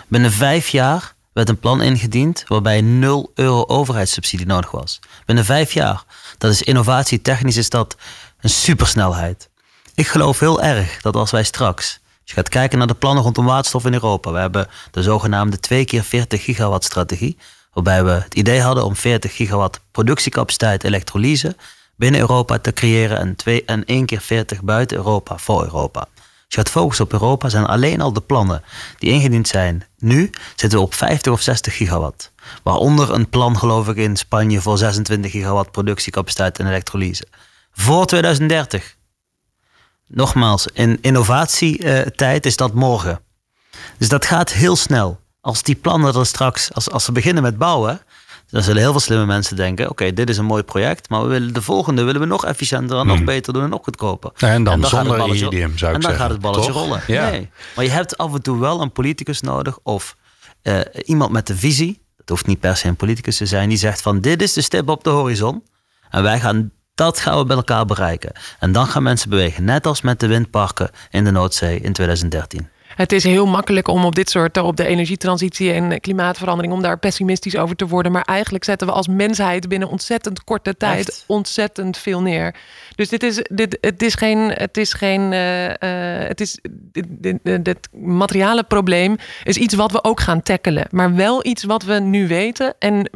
Binnen 0.07 0.31
vijf 0.31 0.69
jaar 0.69 1.13
werd 1.33 1.49
een 1.49 1.59
plan 1.59 1.81
ingediend 1.81 2.43
waarbij 2.47 2.81
0 2.81 3.31
euro 3.35 3.65
overheidssubsidie 3.67 4.45
nodig 4.45 4.71
was. 4.71 4.99
Binnen 5.25 5.45
vijf 5.45 5.71
jaar. 5.71 6.03
Dat 6.37 6.51
is 6.51 6.61
innovatie, 6.61 7.21
technisch 7.21 7.57
is 7.57 7.69
dat 7.69 7.95
een 8.39 8.49
supersnelheid. 8.49 9.49
Ik 9.95 10.07
geloof 10.07 10.39
heel 10.39 10.61
erg 10.61 11.01
dat 11.01 11.15
als 11.15 11.31
wij 11.31 11.43
straks 11.43 11.98
je 12.29 12.35
gaat 12.35 12.49
kijken 12.49 12.77
naar 12.77 12.87
de 12.87 12.93
plannen 12.93 13.23
rondom 13.23 13.45
waterstof 13.45 13.85
in 13.85 13.93
Europa. 13.93 14.31
We 14.31 14.39
hebben 14.39 14.67
de 14.91 15.03
zogenaamde 15.03 15.59
2 15.59 15.85
keer 15.85 16.03
40 16.03 16.43
gigawatt 16.43 16.83
strategie. 16.83 17.37
Waarbij 17.73 18.03
we 18.03 18.11
het 18.11 18.33
idee 18.33 18.61
hadden 18.61 18.85
om 18.85 18.95
40 18.95 19.35
gigawatt 19.35 19.79
productiecapaciteit 19.91 20.83
elektrolyse 20.83 21.55
binnen 21.95 22.21
Europa 22.21 22.59
te 22.59 22.73
creëren 22.73 23.17
en, 23.17 23.35
2 23.35 23.65
en 23.65 23.85
1 23.85 24.05
keer 24.05 24.21
40 24.21 24.61
buiten 24.61 24.97
Europa 24.97 25.37
voor 25.37 25.63
Europa. 25.63 25.99
Als 25.99 26.57
je 26.57 26.57
gaat 26.57 26.69
focussen 26.69 27.05
op 27.05 27.13
Europa, 27.13 27.49
zijn 27.49 27.65
alleen 27.65 28.01
al 28.01 28.13
de 28.13 28.21
plannen 28.21 28.63
die 28.97 29.11
ingediend 29.11 29.47
zijn 29.47 29.83
nu, 29.97 30.29
zitten 30.55 30.79
we 30.79 30.85
op 30.85 30.93
50 30.93 31.31
of 31.31 31.41
60 31.41 31.75
gigawatt. 31.75 32.31
Waaronder 32.63 33.13
een 33.13 33.29
plan, 33.29 33.57
geloof 33.57 33.87
ik, 33.87 33.95
in 33.95 34.17
Spanje 34.17 34.61
voor 34.61 34.77
26 34.77 35.31
gigawatt 35.31 35.71
productiecapaciteit 35.71 36.59
en 36.59 36.67
elektrolyse. 36.67 37.27
Voor 37.71 38.05
2030 38.05 38.97
nogmaals, 40.09 40.67
in 40.73 40.97
innovatietijd 41.01 42.45
is 42.45 42.55
dat 42.55 42.73
morgen. 42.73 43.21
Dus 43.97 44.09
dat 44.09 44.25
gaat 44.25 44.51
heel 44.51 44.75
snel. 44.75 45.19
Als 45.41 45.63
die 45.63 45.75
plannen 45.75 46.15
er 46.15 46.25
straks, 46.25 46.73
als, 46.73 46.89
als 46.91 47.03
ze 47.03 47.11
beginnen 47.11 47.43
met 47.43 47.57
bouwen, 47.57 48.01
dan 48.49 48.63
zullen 48.63 48.81
heel 48.81 48.91
veel 48.91 48.99
slimme 48.99 49.25
mensen 49.25 49.55
denken: 49.55 49.89
oké, 49.89 50.13
dit 50.13 50.29
is 50.29 50.37
een 50.37 50.45
mooi 50.45 50.63
project, 50.63 51.09
maar 51.09 51.21
we 51.21 51.27
willen 51.27 51.53
de 51.53 51.61
volgende 51.61 52.03
willen 52.03 52.21
we 52.21 52.27
nog 52.27 52.45
efficiënter 52.45 52.99
en 52.99 53.07
nog 53.07 53.15
hmm. 53.15 53.25
beter 53.25 53.53
doen 53.53 53.63
en 53.63 53.69
nog 53.69 53.83
goedkoper. 53.83 54.31
Ja, 54.35 54.47
en 54.47 54.63
dan, 54.63 54.73
en 54.73 54.81
dan 54.81 54.89
zonder 54.89 55.17
balletje, 55.17 55.69
zou 55.75 55.91
ik 55.91 55.95
En 55.95 56.01
dan 56.01 56.13
gaat 56.13 56.29
het 56.29 56.41
balletje 56.41 56.71
rollen. 56.71 57.01
Ja. 57.07 57.29
Nee. 57.29 57.49
Maar 57.75 57.85
je 57.85 57.91
hebt 57.91 58.17
af 58.17 58.33
en 58.33 58.41
toe 58.41 58.59
wel 58.59 58.81
een 58.81 58.91
politicus 58.91 59.41
nodig 59.41 59.77
of 59.83 60.15
uh, 60.63 60.79
iemand 61.05 61.31
met 61.31 61.47
de 61.47 61.55
visie. 61.55 62.01
Dat 62.17 62.29
hoeft 62.29 62.47
niet 62.47 62.59
per 62.59 62.77
se 62.77 62.87
een 62.87 62.95
politicus 62.95 63.37
te 63.37 63.45
zijn, 63.45 63.69
die 63.69 63.77
zegt 63.77 64.01
van 64.01 64.21
dit 64.21 64.41
is 64.41 64.53
de 64.53 64.61
stip 64.61 64.89
op 64.89 65.03
de 65.03 65.09
horizon. 65.09 65.63
En 66.09 66.23
wij 66.23 66.39
gaan 66.39 66.71
dat 66.99 67.19
gaan 67.19 67.37
we 67.37 67.45
bij 67.45 67.55
elkaar 67.55 67.85
bereiken. 67.85 68.31
En 68.59 68.71
dan 68.71 68.87
gaan 68.87 69.03
mensen 69.03 69.29
bewegen, 69.29 69.63
net 69.63 69.85
als 69.85 70.01
met 70.01 70.19
de 70.19 70.27
windparken 70.27 70.89
in 71.09 71.23
de 71.23 71.31
Noordzee 71.31 71.79
in 71.79 71.93
2013. 71.93 72.69
Het 72.99 73.11
is 73.11 73.23
heel 73.23 73.45
makkelijk 73.45 73.87
om 73.87 74.05
op 74.05 74.15
dit 74.15 74.29
soort, 74.29 74.57
op 74.57 74.75
de 74.75 74.85
energietransitie 74.85 75.71
en 75.71 75.99
klimaatverandering, 75.99 76.73
om 76.73 76.81
daar 76.81 76.99
pessimistisch 76.99 77.57
over 77.57 77.75
te 77.75 77.87
worden. 77.87 78.11
Maar 78.11 78.21
eigenlijk 78.21 78.63
zetten 78.63 78.87
we 78.87 78.93
als 78.93 79.07
mensheid 79.07 79.67
binnen 79.67 79.89
ontzettend 79.89 80.43
korte 80.43 80.77
tijd 80.77 81.23
ontzettend 81.27 81.97
veel 81.97 82.21
neer. 82.21 82.55
Dus 82.95 83.09
dit 83.09 83.23
is, 83.23 83.45
dit, 83.51 83.77
het 83.81 84.01
is 84.01 84.13
geen, 84.13 84.37
het 84.37 84.77
is 84.77 84.93
geen, 84.93 85.31
uh, 85.31 85.65
uh, 85.65 85.73
het 86.27 86.41
is, 86.41 86.59
dit, 86.71 87.05
dit, 87.43 87.65
dit, 87.65 87.89
materiale 87.91 88.63
probleem 88.63 89.15
is 89.43 89.57
iets 89.57 89.73
wat 89.73 89.91
we 89.91 90.03
ook 90.03 90.19
gaan 90.19 90.41
tackelen. 90.41 90.87
Maar 90.91 91.15
wel 91.15 91.45
iets 91.45 91.63
wat 91.63 91.83
we 91.83 91.99
nu 91.99 92.27
weten 92.27 92.75
en 92.79 93.09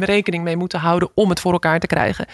rekening 0.00 0.44
mee 0.44 0.56
moeten 0.56 0.78
houden 0.78 1.10
om 1.14 1.28
het 1.28 1.40
voor 1.40 1.52
elkaar 1.52 1.80
te 1.80 1.86
krijgen. 1.86 2.26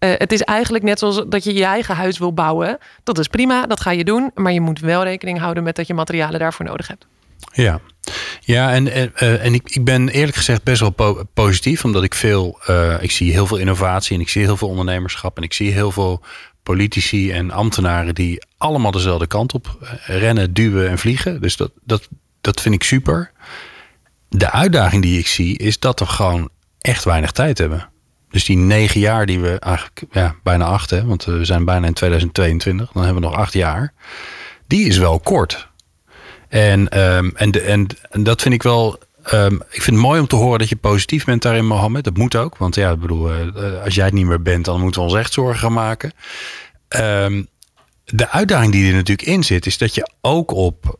Uh, 0.00 0.10
het 0.14 0.32
is 0.32 0.40
eigenlijk 0.40 0.84
net 0.84 0.98
zoals 0.98 1.22
dat 1.28 1.44
je 1.44 1.54
je 1.54 1.64
eigen 1.64 1.96
huis 1.96 2.18
wil 2.18 2.32
bouwen. 2.32 2.78
Dat 3.04 3.18
is 3.18 3.28
prima, 3.28 3.66
dat 3.66 3.80
ga 3.80 3.90
je 3.90 4.04
doen. 4.04 4.30
Maar 4.34 4.52
je 4.52 4.60
moet 4.60 4.80
wel 4.80 5.02
rekening 5.02 5.38
houden 5.38 5.62
met 5.62 5.76
dat 5.76 5.86
je 5.86 5.94
materialen 5.94 6.40
daarvoor 6.40 6.64
nodig 6.64 6.88
hebt. 6.88 7.06
Ja, 7.52 7.80
ja 8.40 8.72
en, 8.72 8.92
en, 8.92 9.14
en 9.40 9.54
ik, 9.54 9.70
ik 9.70 9.84
ben 9.84 10.08
eerlijk 10.08 10.36
gezegd 10.36 10.62
best 10.62 10.80
wel 10.80 11.24
positief, 11.34 11.84
omdat 11.84 12.02
ik 12.02 12.14
veel, 12.14 12.60
uh, 12.70 13.02
ik 13.02 13.10
zie 13.10 13.32
heel 13.32 13.46
veel 13.46 13.56
innovatie 13.56 14.14
en 14.14 14.20
ik 14.20 14.28
zie 14.28 14.42
heel 14.42 14.56
veel 14.56 14.68
ondernemerschap 14.68 15.36
en 15.36 15.42
ik 15.42 15.52
zie 15.52 15.72
heel 15.72 15.90
veel 15.90 16.22
politici 16.62 17.32
en 17.32 17.50
ambtenaren 17.50 18.14
die 18.14 18.44
allemaal 18.56 18.90
dezelfde 18.90 19.26
kant 19.26 19.54
op 19.54 19.78
eh, 19.80 20.18
rennen, 20.18 20.52
duwen 20.52 20.88
en 20.88 20.98
vliegen. 20.98 21.40
Dus 21.40 21.56
dat, 21.56 21.70
dat, 21.84 22.08
dat 22.40 22.60
vind 22.60 22.74
ik 22.74 22.82
super. 22.82 23.32
De 24.28 24.50
uitdaging 24.50 25.02
die 25.02 25.18
ik 25.18 25.26
zie 25.26 25.58
is 25.58 25.78
dat 25.78 25.98
we 25.98 26.06
gewoon 26.06 26.48
echt 26.78 27.04
weinig 27.04 27.32
tijd 27.32 27.58
hebben. 27.58 27.88
Dus 28.36 28.44
die 28.44 28.56
negen 28.56 29.00
jaar 29.00 29.26
die 29.26 29.40
we 29.40 29.58
eigenlijk, 29.58 30.02
ja, 30.10 30.34
bijna 30.42 30.64
acht, 30.64 30.90
hè, 30.90 31.04
want 31.04 31.24
we 31.24 31.44
zijn 31.44 31.64
bijna 31.64 31.86
in 31.86 31.92
2022, 31.92 32.92
dan 32.92 33.04
hebben 33.04 33.22
we 33.22 33.28
nog 33.28 33.38
acht 33.38 33.52
jaar. 33.52 33.92
Die 34.66 34.86
is 34.86 34.98
wel 34.98 35.20
kort. 35.20 35.68
En, 36.48 37.00
um, 37.00 37.32
en, 37.36 37.50
de, 37.50 37.60
en, 37.60 37.86
dat 38.10 38.42
vind 38.42 38.54
ik 38.54 38.62
wel 38.62 38.98
Um, 39.34 39.54
ik 39.54 39.82
vind 39.82 39.96
het 39.96 40.06
mooi 40.06 40.20
om 40.20 40.26
te 40.26 40.36
horen 40.36 40.58
dat 40.58 40.68
je 40.68 40.76
positief 40.76 41.24
bent 41.24 41.42
daarin, 41.42 41.66
Mohammed. 41.66 42.04
Dat 42.04 42.16
moet 42.16 42.36
ook. 42.36 42.56
Want 42.56 42.74
ja, 42.74 42.90
ik 42.90 43.00
bedoel, 43.00 43.34
uh, 43.34 43.82
als 43.84 43.94
jij 43.94 44.04
het 44.04 44.14
niet 44.14 44.26
meer 44.26 44.42
bent, 44.42 44.64
dan 44.64 44.80
moeten 44.80 45.00
we 45.00 45.06
ons 45.06 45.16
echt 45.16 45.32
zorgen 45.32 45.58
gaan 45.58 45.72
maken. 45.72 46.12
Um, 46.88 47.48
de 48.04 48.28
uitdaging 48.28 48.72
die 48.72 48.88
er 48.88 48.94
natuurlijk 48.94 49.28
in 49.28 49.44
zit, 49.44 49.66
is 49.66 49.78
dat 49.78 49.94
je 49.94 50.10
ook 50.20 50.50
op 50.50 50.98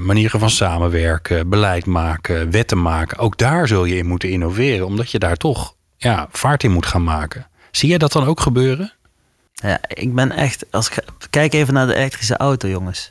manieren 0.00 0.40
van 0.40 0.50
samenwerken, 0.50 1.48
beleid 1.48 1.86
maken, 1.86 2.50
wetten 2.50 2.82
maken, 2.82 3.18
ook 3.18 3.38
daar 3.38 3.68
zul 3.68 3.84
je 3.84 3.96
in 3.96 4.06
moeten 4.06 4.30
innoveren, 4.30 4.86
omdat 4.86 5.10
je 5.10 5.18
daar 5.18 5.36
toch 5.36 5.74
ja, 6.02 6.28
vaart 6.30 6.62
in 6.62 6.72
moet 6.72 6.86
gaan 6.86 7.04
maken. 7.04 7.46
Zie 7.70 7.88
jij 7.88 7.98
dat 7.98 8.12
dan 8.12 8.24
ook 8.24 8.40
gebeuren? 8.40 8.92
Ja, 9.52 9.80
ik 9.88 10.14
ben 10.14 10.32
echt, 10.32 10.64
als 10.70 10.90
ik, 10.90 11.04
kijk 11.30 11.52
even 11.52 11.74
naar 11.74 11.86
de 11.86 11.94
elektrische 11.94 12.36
auto, 12.36 12.68
jongens. 12.68 13.10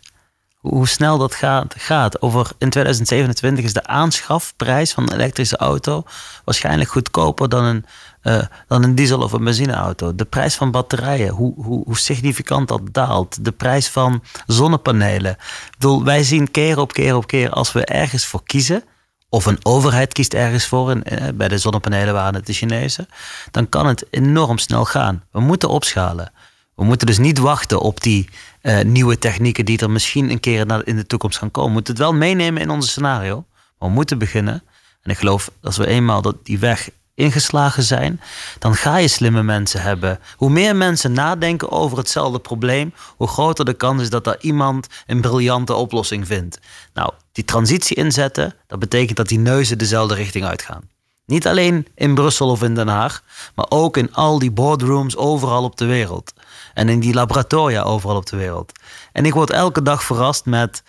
Hoe 0.56 0.88
snel 0.88 1.18
dat 1.18 1.36
gaat, 1.36 1.76
gaat. 1.78 2.22
Over 2.22 2.52
in 2.58 2.70
2027 2.70 3.66
is 3.66 3.74
de 3.74 3.86
aanschafprijs 3.86 4.94
van 4.94 5.04
een 5.04 5.14
elektrische 5.14 5.58
auto 5.58 6.04
waarschijnlijk 6.46 6.90
goedkoper 6.90 7.50
dan 7.50 7.64
een 7.64 7.86
uh, 8.24 8.42
dan 8.68 8.84
een 8.84 8.96
diesel- 8.96 9.22
of 9.22 9.32
een 9.32 9.44
benzineauto. 9.44 10.16
De 10.16 10.26
prijs 10.26 10.56
van 10.56 10.72
batterijen, 10.72 11.30
hoe, 11.30 11.54
hoe, 11.64 11.84
hoe 11.86 11.98
significant 11.98 12.68
dat 12.68 12.82
daalt. 12.92 13.46
De 13.46 13.52
prijs 13.52 13.90
van 13.90 14.24
zonnepanelen. 14.46 15.32
Ik 15.32 15.74
bedoel, 15.78 16.04
wij 16.04 16.24
zien 16.24 16.52
keer 16.52 16.80
op 16.80 16.94
keer 16.94 17.16
op 17.16 17.28
keer 17.28 17.50
als 17.50 17.72
we 17.72 17.86
ergens 17.86 18.26
voor 18.26 18.44
kiezen. 18.44 18.84
Of 19.30 19.46
een 19.46 19.66
overheid 19.66 20.14
kiest 20.14 20.34
ergens 20.34 20.66
voor, 20.66 20.90
en 20.90 21.04
eh, 21.04 21.34
bij 21.34 21.48
de 21.48 21.58
zonnepanelen 21.58 22.14
waren 22.14 22.36
het 22.36 22.46
de 22.46 22.54
Chinezen, 22.54 23.08
dan 23.52 23.70
kan 23.70 23.88
het 23.88 24.06
enorm 24.10 24.58
snel 24.58 24.86
gaan. 24.86 25.24
We 25.32 25.40
moeten 25.40 25.70
opschalen. 25.70 26.32
We 26.76 26.84
moeten 26.84 27.08
dus 27.08 27.18
niet 27.18 27.38
wachten 27.38 27.80
op 27.82 28.02
die 28.02 28.30
uh, 28.62 28.82
nieuwe 28.82 29.18
technieken 29.18 29.66
die 29.66 29.80
er 29.80 29.90
misschien 29.90 30.30
een 30.30 30.40
keer 30.40 30.88
in 30.88 30.96
de 30.96 31.06
toekomst 31.06 31.38
gaan 31.38 31.52
komen. 31.52 31.70
We 31.70 31.76
moeten 31.76 31.94
het 31.94 32.04
wel 32.04 32.14
meenemen 32.14 32.62
in 32.62 32.70
ons 32.70 32.90
scenario. 32.90 33.46
Maar 33.80 33.90
we 33.90 33.96
moeten 33.96 34.18
beginnen. 34.18 34.64
En 35.02 35.12
ik 35.12 35.18
geloof 35.18 35.52
als 35.62 35.78
we 35.78 35.88
eenmaal 35.88 36.22
dat 36.22 36.46
die 36.46 36.60
weg 36.60 36.90
ingeslagen 37.20 37.84
zijn, 37.84 38.22
dan 38.60 38.76
ga 38.76 38.98
je 38.98 39.08
slimme 39.08 39.44
mensen 39.44 39.82
hebben. 39.82 40.20
Hoe 40.36 40.50
meer 40.50 40.76
mensen 40.76 41.12
nadenken 41.12 41.72
over 41.72 41.98
hetzelfde 41.98 42.40
probleem, 42.40 42.94
hoe 43.18 43.28
groter 43.28 43.66
de 43.66 43.74
kans 43.74 44.02
is 44.02 44.10
dat 44.10 44.28
er 44.28 44.38
iemand 44.42 44.88
een 45.08 45.22
briljante 45.22 45.74
oplossing 45.74 46.28
vindt. 46.28 46.60
Nou, 46.94 47.12
die 47.32 47.46
transitie 47.46 47.96
inzetten, 47.98 48.56
dat 48.68 48.80
betekent 48.80 49.18
dat 49.18 49.28
die 49.28 49.40
neuzen 49.40 49.78
dezelfde 49.78 50.16
richting 50.16 50.46
uitgaan. 50.46 50.90
Niet 51.26 51.48
alleen 51.48 51.88
in 51.96 52.16
Brussel 52.16 52.50
of 52.50 52.64
in 52.64 52.76
Den 52.76 52.88
Haag, 52.88 53.24
maar 53.56 53.66
ook 53.70 53.98
in 53.98 54.14
al 54.14 54.40
die 54.40 54.52
boardrooms 54.52 55.16
overal 55.16 55.64
op 55.64 55.78
de 55.78 55.86
wereld. 55.86 56.34
En 56.74 56.90
in 56.90 57.00
die 57.00 57.14
laboratoria 57.14 57.82
overal 57.82 58.16
op 58.16 58.26
de 58.26 58.38
wereld. 58.38 58.72
En 59.12 59.26
ik 59.26 59.34
word 59.34 59.50
elke 59.50 59.82
dag 59.82 60.04
verrast 60.04 60.46
met 60.46 60.84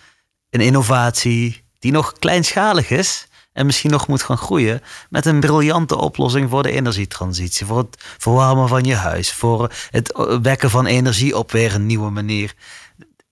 een 0.49 0.61
innovatie 0.61 1.63
die 1.79 1.91
nog 1.91 2.13
kleinschalig 2.13 2.89
is, 2.89 3.27
en 3.53 3.65
misschien 3.65 3.91
nog 3.91 4.07
moet 4.07 4.23
gaan 4.23 4.37
groeien 4.37 4.81
met 5.09 5.25
een 5.25 5.39
briljante 5.39 5.97
oplossing 5.97 6.49
voor 6.49 6.63
de 6.63 6.71
energietransitie, 6.71 7.65
voor 7.65 7.77
het 7.77 7.97
verwarmen 8.17 8.67
van 8.67 8.83
je 8.83 8.95
huis, 8.95 9.33
voor 9.33 9.73
het 9.89 10.13
wekken 10.41 10.69
van 10.69 10.85
energie 10.85 11.37
op 11.37 11.51
weer 11.51 11.75
een 11.75 11.85
nieuwe 11.85 12.09
manier. 12.09 12.53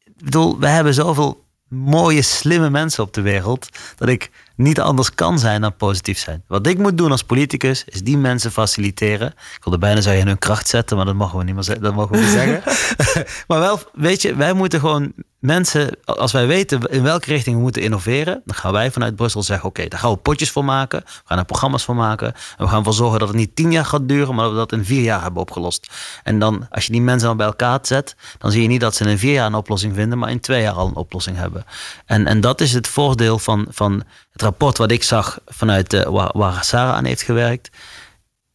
Ik 0.06 0.26
bedoel, 0.26 0.60
we 0.60 0.68
hebben 0.68 0.94
zoveel 0.94 1.48
mooie, 1.70 2.22
slimme 2.22 2.70
mensen 2.70 3.04
op 3.04 3.14
de 3.14 3.22
wereld 3.22 3.70
dat 3.96 4.10
ik 4.10 4.32
niet 4.56 4.80
anders 4.80 5.14
kan 5.14 5.40
zijn 5.40 5.62
dan 5.62 5.76
positief 5.76 6.20
zijn. 6.20 6.44
Wat 6.48 6.68
ik 6.68 6.78
moet 6.78 6.98
doen 6.98 7.12
als 7.12 7.24
politicus 7.24 7.84
is 7.86 8.04
die 8.04 8.18
mensen 8.18 8.52
faciliteren. 8.52 9.28
Ik 9.28 9.64
wilde 9.64 9.78
bijna 9.78 10.02
zeggen 10.02 10.22
in 10.22 10.28
hun 10.28 10.38
kracht 10.38 10.68
zetten, 10.68 10.98
maar 10.98 11.06
dat 11.06 11.16
mogen 11.16 11.38
we 11.38 11.44
niet 11.44 11.56
meer. 11.56 11.80
Dat 11.82 11.94
mogen 11.94 12.16
we 12.16 12.22
niet 12.22 12.32
zeggen. 12.32 12.62
maar 13.48 13.60
wel, 13.60 13.80
weet 13.94 14.22
je, 14.22 14.36
wij 14.36 14.54
moeten 14.54 14.80
gewoon 14.80 15.14
mensen, 15.40 15.98
als 16.06 16.32
wij 16.32 16.48
weten 16.48 16.82
in 16.82 17.04
welke 17.04 17.26
richting 17.26 17.56
we 17.56 17.62
moeten 17.62 17.82
innoveren, 17.82 18.42
dan 18.46 18.56
gaan 18.56 18.72
wij 18.72 18.92
vanuit 18.92 19.16
Brussel 19.16 19.44
zeggen: 19.44 19.70
oké, 19.70 19.88
daar 19.88 20.00
gaan 20.00 20.12
we 20.12 20.18
potjes 20.18 20.52
voor 20.52 20.66
maken. 20.66 21.00
We 21.06 21.22
gaan 21.26 21.38
er 21.38 21.46
programma's 21.46 21.84
voor 21.84 21.96
maken. 21.96 22.28
En 22.28 22.64
we 22.64 22.68
gaan 22.68 22.78
ervoor 22.78 22.94
zorgen 22.94 23.20
dat 23.20 23.28
het 23.28 23.38
niet 23.38 23.56
tien 23.56 23.72
jaar 23.72 23.86
gaat 23.86 24.08
duren, 24.08 24.36
maar 24.36 24.44
dat 24.44 24.54
we 24.54 24.60
dat 24.60 24.72
in 24.72 24.86
vier 24.86 25.02
jaar 25.02 25.22
hebben 25.22 25.42
opgelost. 25.42 25.92
En 26.24 26.40
dan, 26.40 26.68
als 26.70 26.86
je 26.86 26.92
die 26.92 27.02
mensen 27.02 27.28
dan 27.28 27.38
bij 27.38 27.46
elkaar 27.46 27.80
zet, 27.82 28.16
dan 28.38 28.52
zie 28.52 28.62
je 28.62 28.68
niet 28.68 28.82
dat 28.82 28.96
ze 28.96 29.10
in 29.10 29.18
vier 29.18 29.34
jaar 29.34 29.46
een 29.46 29.54
oplossing 29.54 29.96
vinden, 29.96 30.18
maar 30.18 30.30
in 30.30 30.40
twee 30.40 30.62
jaar 30.62 30.74
al 30.74 30.88
een 30.88 30.96
oplossing 30.96 31.38
hebben. 31.38 31.66
En, 32.06 32.28
en 32.28 32.42
dat 32.42 32.62
is 32.62 32.74
het 32.74 32.88
voordeel 32.88 33.40
van, 33.40 33.66
van 33.70 34.04
het 34.32 34.42
rapport 34.42 34.78
wat 34.78 34.92
ik 34.92 35.04
zag 35.04 35.40
vanuit 35.46 35.90
de, 35.90 36.12
waar, 36.12 36.30
waar 36.34 36.64
Sarah 36.64 36.96
aan 36.96 37.06
heeft 37.06 37.22
gewerkt. 37.22 37.70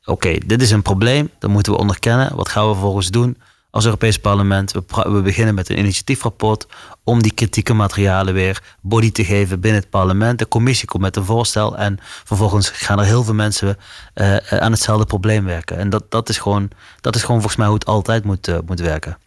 Oké, 0.04 0.38
dit 0.46 0.62
is 0.62 0.70
een 0.70 0.82
probleem, 0.82 1.30
dat 1.38 1.50
moeten 1.50 1.72
we 1.72 1.78
onderkennen. 1.78 2.36
Wat 2.36 2.48
gaan 2.48 2.66
we 2.66 2.72
vervolgens 2.72 3.10
doen? 3.10 3.36
Als 3.74 3.84
Europees 3.84 4.18
Parlement. 4.18 4.72
We, 4.72 4.82
we, 4.86 5.20
beginnen 5.22 5.54
met 5.54 5.68
een 5.68 5.78
initiatiefrapport 5.78 6.66
om 7.04 7.22
die 7.22 7.34
kritieke 7.34 7.74
materialen 7.74 8.34
weer 8.34 8.62
body 8.80 9.12
te 9.12 9.24
geven 9.24 9.60
binnen 9.60 9.80
het 9.80 9.90
parlement. 9.90 10.38
De 10.38 10.48
commissie 10.48 10.88
komt 10.88 11.02
met 11.02 11.16
een 11.16 11.24
voorstel 11.24 11.76
en 11.76 11.98
vervolgens 12.00 12.68
gaan 12.68 12.98
er 12.98 13.04
heel 13.04 13.24
veel 13.24 13.34
mensen 13.34 13.76
uh, 14.14 14.36
aan 14.36 14.70
hetzelfde 14.70 15.06
probleem 15.06 15.44
werken. 15.44 15.78
En 15.78 15.90
dat, 15.90 16.10
dat, 16.10 16.28
is 16.28 16.38
gewoon, 16.38 16.70
dat 17.00 17.14
is 17.14 17.20
gewoon 17.20 17.36
volgens 17.36 17.56
mij 17.56 17.66
hoe 17.66 17.76
het 17.76 17.86
altijd 17.86 18.24
moet, 18.24 18.48
uh, 18.48 18.58
moet 18.66 18.80
werken. 18.80 19.18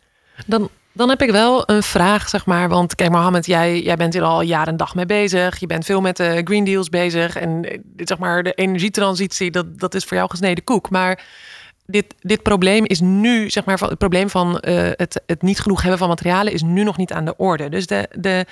Dan, 0.46 0.70
dan 0.92 1.10
heb 1.10 1.22
ik 1.22 1.32
wel 1.32 1.70
een 1.70 1.84
vraag, 1.84 2.30
zeg 2.30 2.46
maar. 2.46 2.70
Want 2.70 2.96
kijk, 2.96 3.12
Mohammed, 3.12 3.46
jij, 3.46 3.82
jij 3.82 3.96
bent 3.96 4.14
hier 4.14 4.24
al 4.24 4.42
jaren 4.42 4.68
en 4.68 4.78
dag 4.78 4.96
mee 4.96 5.06
bezig. 5.06 5.60
Je 5.60 5.68
bent 5.68 5.86
veel 5.86 6.02
met 6.02 6.18
de 6.18 6.42
Green 6.44 6.64
Deals 6.64 6.90
bezig. 6.90 7.36
En 7.36 7.82
zeg 7.98 8.18
maar, 8.18 8.44
de 8.44 8.54
energietransitie, 8.54 9.52
dat, 9.52 9.80
dat 9.80 9.96
is 9.96 10.04
voor 10.04 10.18
jou 10.18 10.30
gesneden 10.30 10.64
koek. 10.64 10.90
Maar 10.90 11.20
dit, 11.88 12.16
dit 12.20 12.42
probleem 12.42 12.86
is 12.86 13.00
nu, 13.00 13.50
zeg 13.50 13.66
maar, 13.66 13.80
het 13.80 13.98
probleem 13.98 14.30
van 14.30 14.48
uh, 14.68 14.90
het, 14.92 15.22
het 15.26 15.42
niet 15.42 15.60
genoeg 15.60 15.82
hebben 15.82 16.00
van 16.00 16.08
materialen 16.08 16.54
is 16.54 16.62
nu 16.62 16.84
nog 16.84 16.98
niet 16.98 17.14
aan 17.14 17.26
de 17.26 17.38
orde. 17.38 17.70
Dus 17.70 17.88
de, 17.88 18.10
de, 18.12 18.46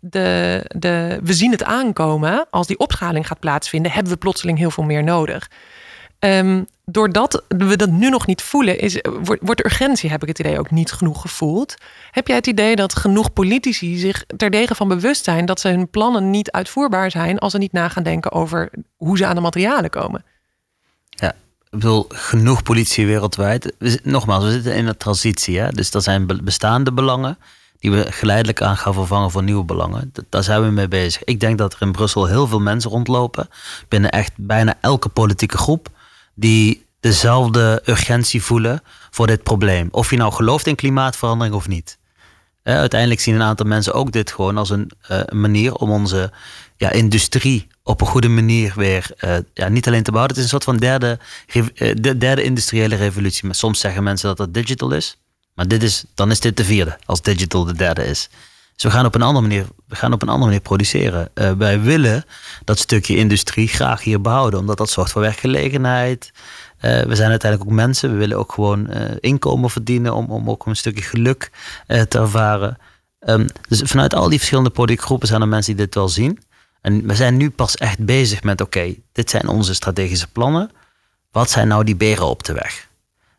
de, 0.00 0.60
de, 0.76 1.20
we 1.22 1.32
zien 1.32 1.50
het 1.50 1.64
aankomen. 1.64 2.46
Als 2.50 2.66
die 2.66 2.78
opschaling 2.78 3.26
gaat 3.26 3.40
plaatsvinden, 3.40 3.92
hebben 3.92 4.12
we 4.12 4.18
plotseling 4.18 4.58
heel 4.58 4.70
veel 4.70 4.84
meer 4.84 5.02
nodig. 5.02 5.50
Um, 6.18 6.66
doordat 6.84 7.44
we 7.48 7.76
dat 7.76 7.90
nu 7.90 8.08
nog 8.08 8.26
niet 8.26 8.42
voelen, 8.42 8.78
is, 8.78 9.00
wordt, 9.22 9.42
wordt 9.44 9.64
urgentie, 9.64 10.10
heb 10.10 10.22
ik 10.22 10.28
het 10.28 10.38
idee, 10.38 10.58
ook 10.58 10.70
niet 10.70 10.92
genoeg 10.92 11.20
gevoeld. 11.20 11.74
Heb 12.10 12.26
jij 12.26 12.36
het 12.36 12.46
idee 12.46 12.76
dat 12.76 12.96
genoeg 12.96 13.32
politici 13.32 13.96
zich 13.96 14.24
terdege 14.36 14.74
van 14.74 14.88
bewust 14.88 15.24
zijn 15.24 15.46
dat 15.46 15.60
ze 15.60 15.68
hun 15.68 15.90
plannen 15.90 16.30
niet 16.30 16.50
uitvoerbaar 16.50 17.10
zijn 17.10 17.38
als 17.38 17.52
ze 17.52 17.58
niet 17.58 17.72
na 17.72 17.88
gaan 17.88 18.02
denken 18.02 18.32
over 18.32 18.70
hoe 18.96 19.16
ze 19.16 19.26
aan 19.26 19.34
de 19.34 19.40
materialen 19.40 19.90
komen? 19.90 20.24
Ik 21.72 21.78
bedoel, 21.78 22.06
genoeg 22.08 22.62
politie 22.62 23.06
wereldwijd. 23.06 23.74
We, 23.78 24.00
nogmaals, 24.02 24.44
we 24.44 24.50
zitten 24.50 24.74
in 24.74 24.86
een 24.86 24.96
transitie. 24.96 25.58
Hè? 25.58 25.68
Dus 25.68 25.90
dat 25.90 26.02
zijn 26.02 26.26
bestaande 26.44 26.92
belangen 26.92 27.38
die 27.78 27.90
we 27.90 28.12
geleidelijk 28.12 28.62
aan 28.62 28.76
gaan 28.76 28.94
vervangen 28.94 29.30
voor 29.30 29.42
nieuwe 29.42 29.64
belangen. 29.64 30.12
Daar 30.28 30.42
zijn 30.42 30.62
we 30.62 30.70
mee 30.70 30.88
bezig. 30.88 31.24
Ik 31.24 31.40
denk 31.40 31.58
dat 31.58 31.74
er 31.74 31.82
in 31.82 31.92
Brussel 31.92 32.26
heel 32.26 32.46
veel 32.46 32.60
mensen 32.60 32.90
rondlopen, 32.90 33.48
binnen 33.88 34.10
echt 34.10 34.32
bijna 34.36 34.74
elke 34.80 35.08
politieke 35.08 35.56
groep, 35.56 35.88
die 36.34 36.86
dezelfde 37.00 37.82
urgentie 37.84 38.42
voelen 38.42 38.82
voor 39.10 39.26
dit 39.26 39.42
probleem. 39.42 39.88
Of 39.90 40.10
je 40.10 40.16
nou 40.16 40.32
gelooft 40.32 40.66
in 40.66 40.74
klimaatverandering 40.74 41.54
of 41.54 41.68
niet. 41.68 41.98
uiteindelijk 42.62 43.20
zien 43.20 43.34
een 43.34 43.42
aantal 43.42 43.66
mensen 43.66 43.94
ook 43.94 44.12
dit 44.12 44.32
gewoon 44.32 44.58
als 44.58 44.70
een, 44.70 44.90
uh, 45.10 45.20
manier 45.30 45.74
om 45.74 45.90
onze 45.90 46.32
ja, 46.82 46.90
industrie 46.90 47.66
op 47.82 48.00
een 48.00 48.06
goede 48.06 48.28
manier 48.28 48.72
weer 48.76 49.10
uh, 49.20 49.36
ja, 49.54 49.68
niet 49.68 49.86
alleen 49.86 50.02
te 50.02 50.10
bouwen. 50.10 50.28
Het 50.28 50.38
is 50.38 50.42
een 50.42 50.58
soort 50.58 50.64
van 50.64 50.76
derde, 50.76 51.18
uh, 51.54 51.64
de 51.74 52.18
derde 52.18 52.42
industriële 52.42 52.96
revolutie. 52.96 53.46
Maar 53.46 53.54
soms 53.54 53.80
zeggen 53.80 54.02
mensen 54.02 54.28
dat 54.28 54.36
dat 54.36 54.54
digital 54.54 54.90
is. 54.90 55.16
Maar 55.54 55.68
dit 55.68 55.82
is, 55.82 56.04
dan 56.14 56.30
is 56.30 56.40
dit 56.40 56.56
de 56.56 56.64
vierde, 56.64 56.98
als 57.06 57.22
digital 57.22 57.64
de 57.64 57.74
derde 57.74 58.04
is. 58.04 58.28
Dus 58.74 58.82
we 58.82 58.90
gaan 58.90 59.06
op 59.06 59.14
een 59.14 59.22
andere 59.22 59.46
manier, 59.46 59.66
we 59.86 59.96
gaan 59.96 60.12
op 60.12 60.22
een 60.22 60.28
andere 60.28 60.46
manier 60.46 60.60
produceren. 60.60 61.30
Uh, 61.34 61.52
wij 61.52 61.80
willen 61.80 62.24
dat 62.64 62.78
stukje 62.78 63.16
industrie 63.16 63.68
graag 63.68 64.02
hier 64.02 64.20
behouden, 64.20 64.60
omdat 64.60 64.78
dat 64.78 64.90
zorgt 64.90 65.12
voor 65.12 65.22
werkgelegenheid. 65.22 66.30
we 66.80 67.14
zijn 67.14 67.30
uiteindelijk 67.30 67.70
ook 67.70 67.76
mensen. 67.76 68.10
We 68.10 68.16
willen 68.16 68.38
ook 68.38 68.52
gewoon 68.52 68.90
inkomen 69.20 69.70
verdienen 69.70 70.14
om, 70.14 70.30
om 70.30 70.50
ook 70.50 70.66
een 70.66 70.76
stukje 70.76 71.02
geluk 71.02 71.50
te 71.86 72.18
ervaren. 72.18 72.78
Um, 73.26 73.46
dus 73.68 73.80
vanuit 73.84 74.14
al 74.14 74.28
die 74.28 74.38
verschillende 74.38 74.70
productgroepen 74.70 75.28
zijn 75.28 75.40
er 75.40 75.48
mensen 75.48 75.76
die 75.76 75.84
dit 75.84 75.94
wel 75.94 76.08
zien. 76.08 76.38
En 76.82 77.06
we 77.06 77.14
zijn 77.14 77.36
nu 77.36 77.50
pas 77.50 77.76
echt 77.76 77.98
bezig 77.98 78.42
met: 78.42 78.60
oké, 78.60 78.94
dit 79.12 79.30
zijn 79.30 79.48
onze 79.48 79.74
strategische 79.74 80.28
plannen. 80.28 80.70
Wat 81.30 81.50
zijn 81.50 81.68
nou 81.68 81.84
die 81.84 81.96
beren 81.96 82.26
op 82.26 82.44
de 82.44 82.52
weg? 82.52 82.88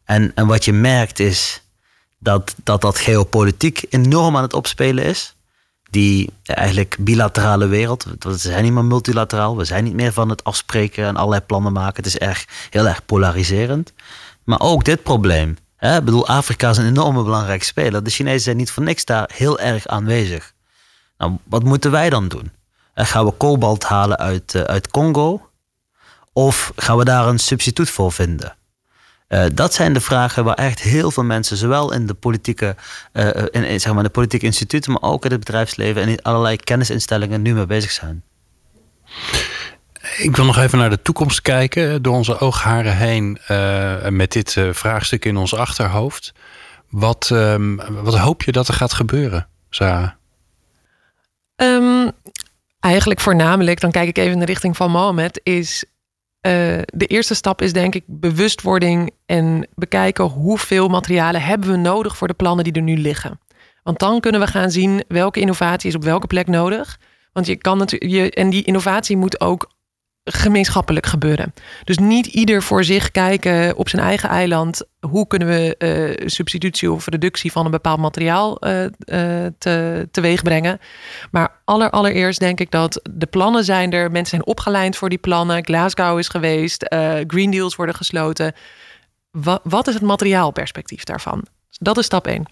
En, 0.05 0.31
en 0.35 0.47
wat 0.47 0.65
je 0.65 0.73
merkt 0.73 1.19
is 1.19 1.61
dat, 2.19 2.55
dat 2.63 2.81
dat 2.81 2.97
geopolitiek 2.97 3.85
enorm 3.89 4.35
aan 4.37 4.43
het 4.43 4.53
opspelen 4.53 5.03
is. 5.03 5.35
Die 5.89 6.29
eigenlijk 6.43 6.97
bilaterale 6.99 7.67
wereld. 7.67 8.05
We 8.19 8.37
zijn 8.37 8.63
niet 8.63 8.73
meer 8.73 8.85
multilateraal. 8.85 9.57
We 9.57 9.65
zijn 9.65 9.83
niet 9.83 9.93
meer 9.93 10.13
van 10.13 10.29
het 10.29 10.43
afspreken 10.43 11.05
en 11.05 11.15
allerlei 11.15 11.41
plannen 11.41 11.73
maken. 11.73 12.03
Het 12.03 12.05
is 12.05 12.17
erg, 12.17 12.45
heel 12.69 12.87
erg 12.87 13.05
polariserend. 13.05 13.93
Maar 14.43 14.59
ook 14.59 14.85
dit 14.85 15.03
probleem. 15.03 15.57
Hè? 15.75 15.97
Ik 15.97 16.03
bedoel, 16.03 16.27
Afrika 16.27 16.69
is 16.69 16.77
een 16.77 16.87
enorme 16.87 17.23
belangrijke 17.23 17.65
speler. 17.65 18.03
De 18.03 18.09
Chinezen 18.09 18.41
zijn 18.41 18.57
niet 18.57 18.71
voor 18.71 18.83
niks 18.83 19.05
daar 19.05 19.29
heel 19.33 19.59
erg 19.59 19.87
aanwezig. 19.87 20.53
Nou, 21.17 21.37
wat 21.43 21.63
moeten 21.63 21.91
wij 21.91 22.09
dan 22.09 22.27
doen? 22.27 22.51
En 22.93 23.05
gaan 23.05 23.25
we 23.25 23.31
kobalt 23.31 23.83
halen 23.83 24.17
uit, 24.17 24.53
uh, 24.53 24.61
uit 24.61 24.87
Congo? 24.87 25.49
Of 26.33 26.71
gaan 26.75 26.97
we 26.97 27.05
daar 27.05 27.27
een 27.27 27.39
substituut 27.39 27.89
voor 27.89 28.11
vinden? 28.11 28.55
Uh, 29.29 29.45
dat 29.53 29.73
zijn 29.73 29.93
de 29.93 30.01
vragen 30.01 30.43
waar 30.43 30.55
echt 30.55 30.81
heel 30.81 31.11
veel 31.11 31.23
mensen, 31.23 31.57
zowel 31.57 31.93
in 31.93 32.07
de 32.07 32.13
politieke, 32.13 32.75
uh, 33.13 33.29
in, 33.51 33.79
zeg 33.79 33.93
maar 33.93 34.03
de 34.03 34.09
politieke 34.09 34.45
instituten, 34.45 34.91
maar 34.91 35.01
ook 35.01 35.25
in 35.25 35.31
het 35.31 35.39
bedrijfsleven 35.39 36.01
en 36.01 36.07
in 36.07 36.21
allerlei 36.21 36.57
kennisinstellingen 36.57 37.41
nu 37.41 37.53
mee 37.53 37.65
bezig 37.65 37.91
zijn. 37.91 38.23
Ik 40.17 40.35
wil 40.35 40.45
nog 40.45 40.57
even 40.57 40.77
naar 40.77 40.89
de 40.89 41.01
toekomst 41.01 41.41
kijken, 41.41 42.01
door 42.01 42.15
onze 42.15 42.39
oogharen 42.39 42.97
heen, 42.97 43.39
met 44.15 44.31
dit 44.31 44.57
vraagstuk 44.71 45.25
in 45.25 45.37
ons 45.37 45.55
achterhoofd. 45.55 46.33
Wat, 46.89 47.29
ehm, 47.31 47.75
wat 48.03 48.17
hoop 48.17 48.43
je 48.43 48.51
dat 48.51 48.67
er 48.67 48.73
gaat 48.73 48.93
gebeuren, 48.93 49.47
Sarah? 49.69 50.09
Um, 51.55 52.11
eigenlijk 52.83 53.19
voornamelijk, 53.19 53.79
dan 53.79 53.91
kijk 53.91 54.07
ik 54.07 54.17
even 54.17 54.31
in 54.31 54.39
de 54.39 54.45
richting 54.45 54.77
van 54.77 54.91
Mohamed, 54.91 55.39
is 55.43 55.85
uh, 56.47 56.51
de 56.85 57.05
eerste 57.07 57.35
stap 57.35 57.61
is 57.61 57.73
denk 57.73 57.95
ik 57.95 58.03
bewustwording 58.05 59.11
en 59.25 59.67
bekijken 59.75 60.25
hoeveel 60.25 60.87
materialen 60.87 61.41
hebben 61.41 61.69
we 61.69 61.77
nodig 61.77 62.17
voor 62.17 62.27
de 62.27 62.33
plannen 62.33 62.63
die 62.63 62.73
er 62.73 62.81
nu 62.81 62.97
liggen. 62.97 63.39
Want 63.83 63.99
dan 63.99 64.19
kunnen 64.19 64.41
we 64.41 64.47
gaan 64.47 64.71
zien 64.71 65.03
welke 65.07 65.39
innovatie 65.39 65.89
is 65.89 65.95
op 65.95 66.03
welke 66.03 66.27
plek 66.27 66.47
nodig. 66.47 66.99
Want 67.33 67.45
je 67.45 67.55
kan 67.55 67.77
natuurlijk, 67.77 68.33
en 68.33 68.49
die 68.49 68.63
innovatie 68.63 69.17
moet 69.17 69.41
ook 69.41 69.71
gemeenschappelijk 70.23 71.05
gebeuren. 71.05 71.53
Dus 71.83 71.97
niet 71.97 72.25
ieder 72.25 72.63
voor 72.63 72.83
zich 72.83 73.11
kijken 73.11 73.77
op 73.77 73.89
zijn 73.89 74.01
eigen 74.01 74.29
eiland. 74.29 74.81
Hoe 74.99 75.27
kunnen 75.27 75.47
we 75.47 75.75
uh, 76.19 76.27
substitutie 76.27 76.91
of 76.91 77.07
reductie 77.07 77.51
van 77.51 77.65
een 77.65 77.71
bepaald 77.71 77.99
materiaal 77.99 78.67
uh, 78.67 78.83
uh, 78.83 78.89
te, 79.57 80.07
teweeg 80.11 80.43
brengen. 80.43 80.79
Maar 81.31 81.51
aller, 81.65 81.89
allereerst 81.89 82.39
denk 82.39 82.59
ik 82.59 82.71
dat 82.71 82.99
de 83.11 83.25
plannen 83.25 83.63
zijn 83.63 83.91
er. 83.91 84.11
Mensen 84.11 84.37
zijn 84.37 84.45
opgeleid 84.45 84.95
voor 84.95 85.09
die 85.09 85.17
plannen. 85.17 85.65
Glasgow 85.65 86.19
is 86.19 86.27
geweest. 86.27 86.85
Green 87.27 87.51
Deals 87.51 87.75
worden 87.75 87.95
gesloten. 87.95 88.53
Wat, 89.31 89.61
wat 89.63 89.87
is 89.87 89.93
het 89.93 90.03
materiaalperspectief 90.03 91.03
daarvan? 91.03 91.45
Dat 91.69 91.97
is 91.97 92.05
stap 92.05 92.27
1. 92.27 92.45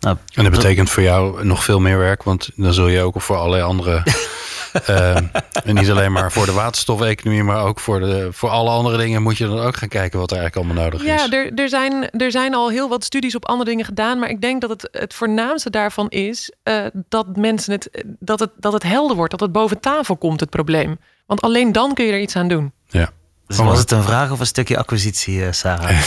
Nou, 0.00 0.16
en 0.34 0.42
dat 0.42 0.52
betekent 0.52 0.90
voor 0.90 1.02
jou 1.02 1.44
nog 1.44 1.64
veel 1.64 1.80
meer 1.80 1.98
werk, 1.98 2.22
want 2.22 2.50
dan 2.54 2.72
zul 2.72 2.88
je 2.88 3.00
ook 3.00 3.20
voor 3.20 3.36
allerlei 3.36 3.62
andere 3.62 4.02
Uh, 4.88 5.16
en 5.64 5.74
niet 5.74 5.90
alleen 5.90 6.12
maar 6.12 6.32
voor 6.32 6.46
de 6.46 6.52
waterstofeconomie, 6.52 7.42
maar 7.42 7.64
ook 7.64 7.80
voor, 7.80 8.00
de, 8.00 8.28
voor 8.32 8.48
alle 8.48 8.70
andere 8.70 8.96
dingen 8.96 9.22
moet 9.22 9.38
je 9.38 9.46
dan 9.46 9.58
ook 9.58 9.76
gaan 9.76 9.88
kijken 9.88 10.18
wat 10.18 10.30
er 10.30 10.36
eigenlijk 10.36 10.66
allemaal 10.66 10.84
nodig 10.84 11.00
is. 11.00 11.06
Ja, 11.06 11.30
er, 11.30 11.52
er, 11.54 11.68
zijn, 11.68 12.10
er 12.10 12.30
zijn 12.30 12.54
al 12.54 12.70
heel 12.70 12.88
wat 12.88 13.04
studies 13.04 13.34
op 13.34 13.48
andere 13.48 13.70
dingen 13.70 13.84
gedaan, 13.84 14.18
maar 14.18 14.28
ik 14.28 14.40
denk 14.40 14.60
dat 14.60 14.70
het, 14.70 14.88
het 14.92 15.14
voornaamste 15.14 15.70
daarvan 15.70 16.08
is 16.08 16.52
uh, 16.64 16.84
dat 17.08 17.36
mensen 17.36 17.72
het 17.72 18.04
dat, 18.18 18.40
het, 18.40 18.50
dat 18.56 18.72
het 18.72 18.82
helder 18.82 19.16
wordt, 19.16 19.30
dat 19.30 19.40
het 19.40 19.52
boven 19.52 19.80
tafel 19.80 20.16
komt, 20.16 20.40
het 20.40 20.50
probleem. 20.50 20.98
Want 21.26 21.40
alleen 21.40 21.72
dan 21.72 21.94
kun 21.94 22.04
je 22.04 22.12
er 22.12 22.20
iets 22.20 22.36
aan 22.36 22.48
doen. 22.48 22.72
Ja. 22.88 23.10
Dus 23.46 23.56
was 23.56 23.78
het 23.78 23.90
een 23.90 24.02
vraag 24.02 24.30
of 24.30 24.40
een 24.40 24.46
stukje 24.46 24.78
acquisitie, 24.78 25.38
uh, 25.38 25.46
Sarah? 25.50 25.90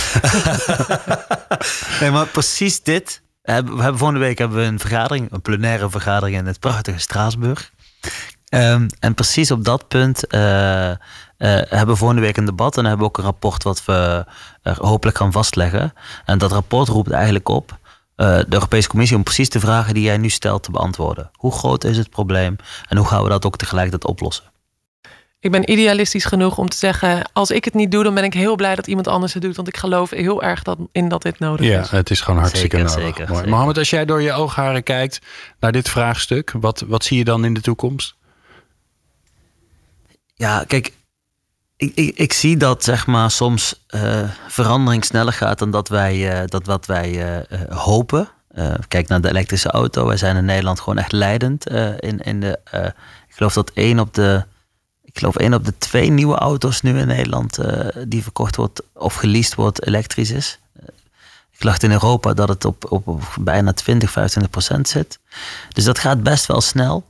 nee, 1.99 2.11
maar 2.11 2.27
precies 2.27 2.83
dit. 2.83 3.21
We 3.41 3.51
hebben 3.51 3.97
volgende 3.97 4.19
week 4.19 4.37
hebben 4.37 4.57
we 4.57 4.63
een 4.63 4.79
vergadering, 4.79 5.31
een 5.31 5.41
plenaire 5.41 5.89
vergadering 5.89 6.37
in 6.37 6.45
het 6.45 6.59
prachtige 6.59 6.99
Straatsburg. 6.99 7.71
Um, 8.49 8.87
en 8.99 9.13
precies 9.13 9.51
op 9.51 9.63
dat 9.63 9.87
punt 9.87 10.33
uh, 10.33 10.39
uh, 10.39 10.95
hebben 11.37 11.87
we 11.87 11.95
volgende 11.95 12.21
week 12.21 12.37
een 12.37 12.45
debat 12.45 12.77
en 12.77 12.85
hebben 12.85 12.99
we 12.99 13.05
ook 13.05 13.17
een 13.17 13.23
rapport 13.23 13.63
wat 13.63 13.85
we 13.85 14.25
hopelijk 14.63 15.17
gaan 15.17 15.31
vastleggen. 15.31 15.93
En 16.25 16.37
dat 16.37 16.51
rapport 16.51 16.87
roept 16.87 17.11
eigenlijk 17.11 17.49
op 17.49 17.77
de 18.15 18.45
Europese 18.49 18.87
Commissie 18.87 19.17
om 19.17 19.23
precies 19.23 19.49
de 19.49 19.59
vragen 19.59 19.93
die 19.93 20.03
jij 20.03 20.17
nu 20.17 20.29
stelt 20.29 20.63
te 20.63 20.71
beantwoorden. 20.71 21.31
Hoe 21.33 21.51
groot 21.51 21.83
is 21.83 21.97
het 21.97 22.09
probleem 22.09 22.55
en 22.87 22.97
hoe 22.97 23.07
gaan 23.07 23.23
we 23.23 23.29
dat 23.29 23.45
ook 23.45 23.57
tegelijkertijd 23.57 24.05
oplossen? 24.05 24.43
Ik 25.45 25.51
ben 25.51 25.71
idealistisch 25.71 26.25
genoeg 26.25 26.57
om 26.57 26.69
te 26.69 26.77
zeggen: 26.77 27.29
als 27.33 27.51
ik 27.51 27.65
het 27.65 27.73
niet 27.73 27.91
doe, 27.91 28.03
dan 28.03 28.13
ben 28.13 28.23
ik 28.23 28.33
heel 28.33 28.55
blij 28.55 28.75
dat 28.75 28.87
iemand 28.87 29.07
anders 29.07 29.33
het 29.33 29.41
doet. 29.41 29.55
Want 29.55 29.67
ik 29.67 29.77
geloof 29.77 30.09
heel 30.09 30.43
erg 30.43 30.63
dat, 30.63 30.77
in 30.91 31.07
dat 31.09 31.21
dit 31.21 31.39
nodig 31.39 31.65
ja, 31.65 31.81
is. 31.81 31.89
Ja, 31.89 31.95
het 31.95 32.09
is 32.09 32.21
gewoon 32.21 32.39
hartstikke 32.39 32.77
zeker, 32.77 32.95
nodig. 32.95 33.15
Zeker, 33.17 33.33
Mooi. 33.33 33.47
Mohammed, 33.47 33.77
als 33.77 33.89
jij 33.89 34.05
door 34.05 34.21
je 34.21 34.31
oogharen 34.31 34.83
kijkt 34.83 35.21
naar 35.59 35.71
dit 35.71 35.89
vraagstuk, 35.89 36.53
wat, 36.59 36.83
wat 36.87 37.03
zie 37.03 37.17
je 37.17 37.23
dan 37.23 37.45
in 37.45 37.53
de 37.53 37.61
toekomst? 37.61 38.15
Ja, 40.37 40.63
kijk, 40.67 40.93
ik, 41.77 41.95
ik, 42.15 42.33
zie 42.33 42.57
dat 42.57 42.83
zeg 42.83 43.07
maar 43.07 43.31
soms 43.31 43.85
uh, 43.89 44.29
verandering 44.47 45.05
sneller 45.05 45.33
gaat 45.33 45.59
dan 45.59 45.71
dat 45.71 45.87
wij, 45.87 46.41
uh, 46.41 46.47
dat 46.47 46.65
wat 46.65 46.85
wij 46.85 47.39
uh, 47.49 47.59
hopen. 47.69 48.29
kijk 48.87 49.07
naar 49.07 49.21
de 49.21 49.29
elektrische 49.29 49.69
auto. 49.69 50.05
Wij 50.07 50.17
zijn 50.17 50.35
in 50.35 50.45
Nederland 50.45 50.79
gewoon 50.79 50.97
echt 50.97 51.11
leidend 51.11 51.67
in, 51.99 52.19
in 52.19 52.39
de. 52.39 52.59
ik 53.27 53.35
geloof 53.35 53.53
dat 53.53 53.71
één 53.73 53.99
op 53.99 54.13
de. 54.13 54.45
Ik 55.01 55.17
geloof 55.19 55.35
één 55.35 55.53
op 55.53 55.65
de 55.65 55.77
twee 55.77 56.09
nieuwe 56.09 56.35
auto's 56.35 56.81
nu 56.81 56.99
in 56.99 57.07
Nederland 57.07 57.59
die 58.07 58.23
verkocht 58.23 58.55
wordt 58.55 58.81
of 58.93 59.15
geleased 59.15 59.55
wordt 59.55 59.87
elektrisch 59.87 60.31
is. 60.31 60.59
Ik 61.51 61.63
lacht 61.63 61.83
in 61.83 61.91
Europa 61.91 62.33
dat 62.33 62.49
het 62.49 62.65
op, 62.65 62.91
op, 62.91 63.07
op 63.07 63.23
bijna 63.39 63.73
20, 63.73 64.11
25 64.11 64.51
procent 64.51 64.87
zit. 64.87 65.19
Dus 65.69 65.83
dat 65.83 65.99
gaat 65.99 66.23
best 66.23 66.45
wel 66.45 66.61
snel. 66.61 67.05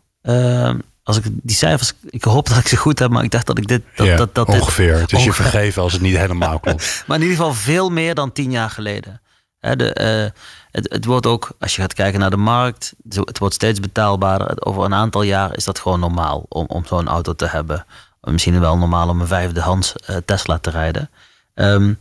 Ehm, 1.05 1.17
als 1.17 1.17
ik 1.17 1.23
die 1.41 1.55
cijfers, 1.55 1.93
ik 2.09 2.23
hoop 2.23 2.47
dat 2.47 2.57
ik 2.57 2.67
ze 2.67 2.77
goed 2.77 2.99
heb, 2.99 3.11
maar 3.11 3.23
ik 3.23 3.31
dacht 3.31 3.45
dat 3.45 3.57
ik 3.57 3.67
dit. 3.67 3.81
Dat, 3.95 4.07
ja, 4.07 4.15
dat, 4.15 4.35
dat 4.35 4.47
ongeveer. 4.47 4.99
het 4.99 5.11
is 5.11 5.23
je 5.23 5.33
vergeven 5.33 5.81
als 5.81 5.93
het 5.93 6.01
niet 6.01 6.17
helemaal 6.17 6.59
klopt. 6.59 7.03
maar 7.07 7.17
in 7.17 7.23
ieder 7.23 7.37
geval 7.37 7.53
veel 7.53 7.89
meer 7.89 8.15
dan 8.15 8.31
tien 8.31 8.51
jaar 8.51 8.69
geleden. 8.69 9.21
de, 9.59 10.31
uh, 10.33 10.41
het, 10.71 10.91
het 10.93 11.05
wordt 11.05 11.25
ook, 11.25 11.51
als 11.59 11.75
je 11.75 11.81
gaat 11.81 11.93
kijken 11.93 12.19
naar 12.19 12.29
de 12.29 12.37
markt, 12.37 12.93
het 13.09 13.37
wordt 13.37 13.55
steeds 13.55 13.79
betaalbaarder. 13.79 14.65
Over 14.65 14.83
een 14.83 14.93
aantal 14.93 15.21
jaar 15.21 15.55
is 15.55 15.63
dat 15.63 15.79
gewoon 15.79 15.99
normaal 15.99 16.45
om, 16.49 16.65
om 16.67 16.85
zo'n 16.85 17.07
auto 17.07 17.33
te 17.33 17.47
hebben. 17.47 17.85
Misschien 18.21 18.59
wel 18.59 18.77
normaal 18.77 19.09
om 19.09 19.21
een 19.21 19.27
vijfde 19.27 19.61
hands 19.61 19.93
uh, 20.09 20.17
Tesla 20.25 20.57
te 20.57 20.69
rijden. 20.69 21.09
Um, 21.55 21.99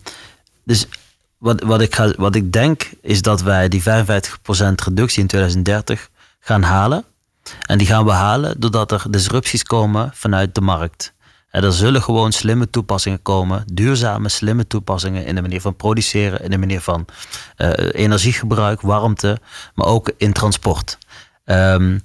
dus 0.65 0.87
wat, 1.39 1.63
wat, 1.63 1.81
ik 1.81 1.95
ga, 1.95 2.13
wat 2.17 2.35
ik 2.35 2.53
denk 2.53 2.91
is 3.03 3.23
dat 3.23 3.43
wij 3.43 3.69
die 3.69 3.83
55% 3.83 3.85
reductie 4.85 5.21
in 5.21 5.27
2030 5.27 6.09
gaan 6.41 6.63
halen. 6.63 7.05
En 7.67 7.79
die 7.79 7.87
gaan 7.87 8.05
we 8.05 8.11
halen 8.11 8.61
doordat 8.61 8.93
er 8.93 9.05
disrupties 9.11 9.63
komen 9.63 10.11
vanuit 10.15 10.55
de 10.55 10.61
markt. 10.61 11.13
er 11.51 11.73
zullen 11.73 12.03
gewoon 12.03 12.33
slimme 12.33 12.71
toepassingen 12.71 13.23
komen, 13.23 13.65
duurzame, 13.73 14.29
slimme 14.29 14.67
toepassingen 14.67 15.27
in 15.27 15.35
de 15.35 15.41
manier 15.41 15.61
van 15.61 15.77
produceren, 15.77 16.41
in 16.41 16.51
de 16.51 16.59
manier 16.59 16.81
van 16.81 17.07
uh, 17.59 17.71
energiegebruik, 17.93 18.81
warmte, 18.81 19.39
maar 19.75 19.87
ook 19.87 20.11
in 20.17 20.33
transport. 20.33 20.99
Um, 21.45 22.03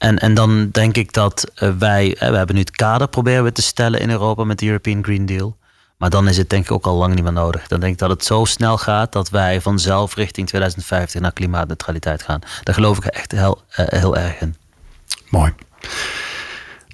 en, 0.00 0.18
en 0.18 0.34
dan 0.34 0.68
denk 0.70 0.96
ik 0.96 1.12
dat 1.12 1.52
uh, 1.54 1.70
wij, 1.78 2.06
uh, 2.06 2.18
we 2.18 2.36
hebben 2.36 2.54
nu 2.54 2.60
het 2.60 2.70
kader 2.70 3.08
proberen 3.08 3.54
te 3.54 3.62
stellen 3.62 4.00
in 4.00 4.10
Europa 4.10 4.44
met 4.44 4.58
de 4.58 4.66
European 4.66 5.04
Green 5.04 5.26
Deal. 5.26 5.58
Maar 5.96 6.10
dan 6.10 6.28
is 6.28 6.36
het 6.36 6.50
denk 6.50 6.64
ik 6.64 6.70
ook 6.70 6.86
al 6.86 6.96
lang 6.96 7.14
niet 7.14 7.24
meer 7.24 7.32
nodig. 7.32 7.68
Dan 7.68 7.80
denk 7.80 7.92
ik 7.92 7.98
dat 7.98 8.10
het 8.10 8.24
zo 8.24 8.44
snel 8.44 8.78
gaat 8.78 9.12
dat 9.12 9.30
wij 9.30 9.60
vanzelf 9.60 10.14
richting 10.14 10.46
2050 10.46 11.20
naar 11.20 11.32
klimaatneutraliteit 11.32 12.22
gaan. 12.22 12.40
Daar 12.62 12.74
geloof 12.74 12.96
ik 12.96 13.04
echt 13.04 13.32
heel, 13.32 13.62
heel 13.68 14.16
erg 14.16 14.40
in. 14.40 14.59
Mooi. 15.30 15.52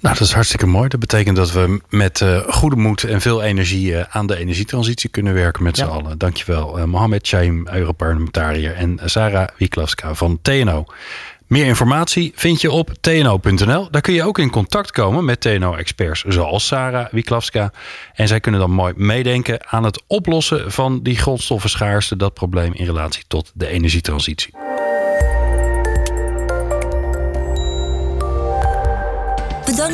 Nou, 0.01 0.15
dat 0.15 0.27
is 0.27 0.33
hartstikke 0.33 0.65
mooi. 0.65 0.87
Dat 0.87 0.99
betekent 0.99 1.35
dat 1.35 1.51
we 1.51 1.81
met 1.89 2.19
uh, 2.19 2.39
goede 2.47 2.75
moed 2.75 3.03
en 3.03 3.21
veel 3.21 3.43
energie 3.43 3.91
uh, 3.91 4.03
aan 4.09 4.27
de 4.27 4.37
energietransitie 4.37 5.09
kunnen 5.09 5.33
werken 5.33 5.63
met 5.63 5.77
ja. 5.77 5.85
z'n 5.85 5.91
allen. 5.91 6.17
Dankjewel, 6.17 6.79
uh, 6.79 6.83
Mohamed 6.83 7.27
Shaim, 7.27 7.67
Europarlementariër 7.67 8.73
en 8.73 8.99
Sarah 9.05 9.47
Wieklaska 9.57 10.13
van 10.13 10.39
TNO. 10.41 10.85
Meer 11.47 11.65
informatie 11.65 12.31
vind 12.35 12.61
je 12.61 12.71
op 12.71 12.91
tno.nl. 13.01 13.87
Daar 13.91 14.01
kun 14.01 14.13
je 14.13 14.23
ook 14.23 14.39
in 14.39 14.49
contact 14.49 14.91
komen 14.91 15.25
met 15.25 15.41
TNO-experts 15.41 16.23
zoals 16.23 16.67
Sarah 16.67 17.07
Wieklawska. 17.11 17.71
En 18.13 18.27
zij 18.27 18.39
kunnen 18.39 18.59
dan 18.59 18.71
mooi 18.71 18.93
meedenken 18.95 19.67
aan 19.67 19.83
het 19.83 20.03
oplossen 20.07 20.71
van 20.71 21.03
die 21.03 21.17
grondstoffenschaarste, 21.17 22.17
dat 22.17 22.33
probleem 22.33 22.73
in 22.73 22.85
relatie 22.85 23.23
tot 23.27 23.51
de 23.53 23.67
energietransitie. 23.67 24.53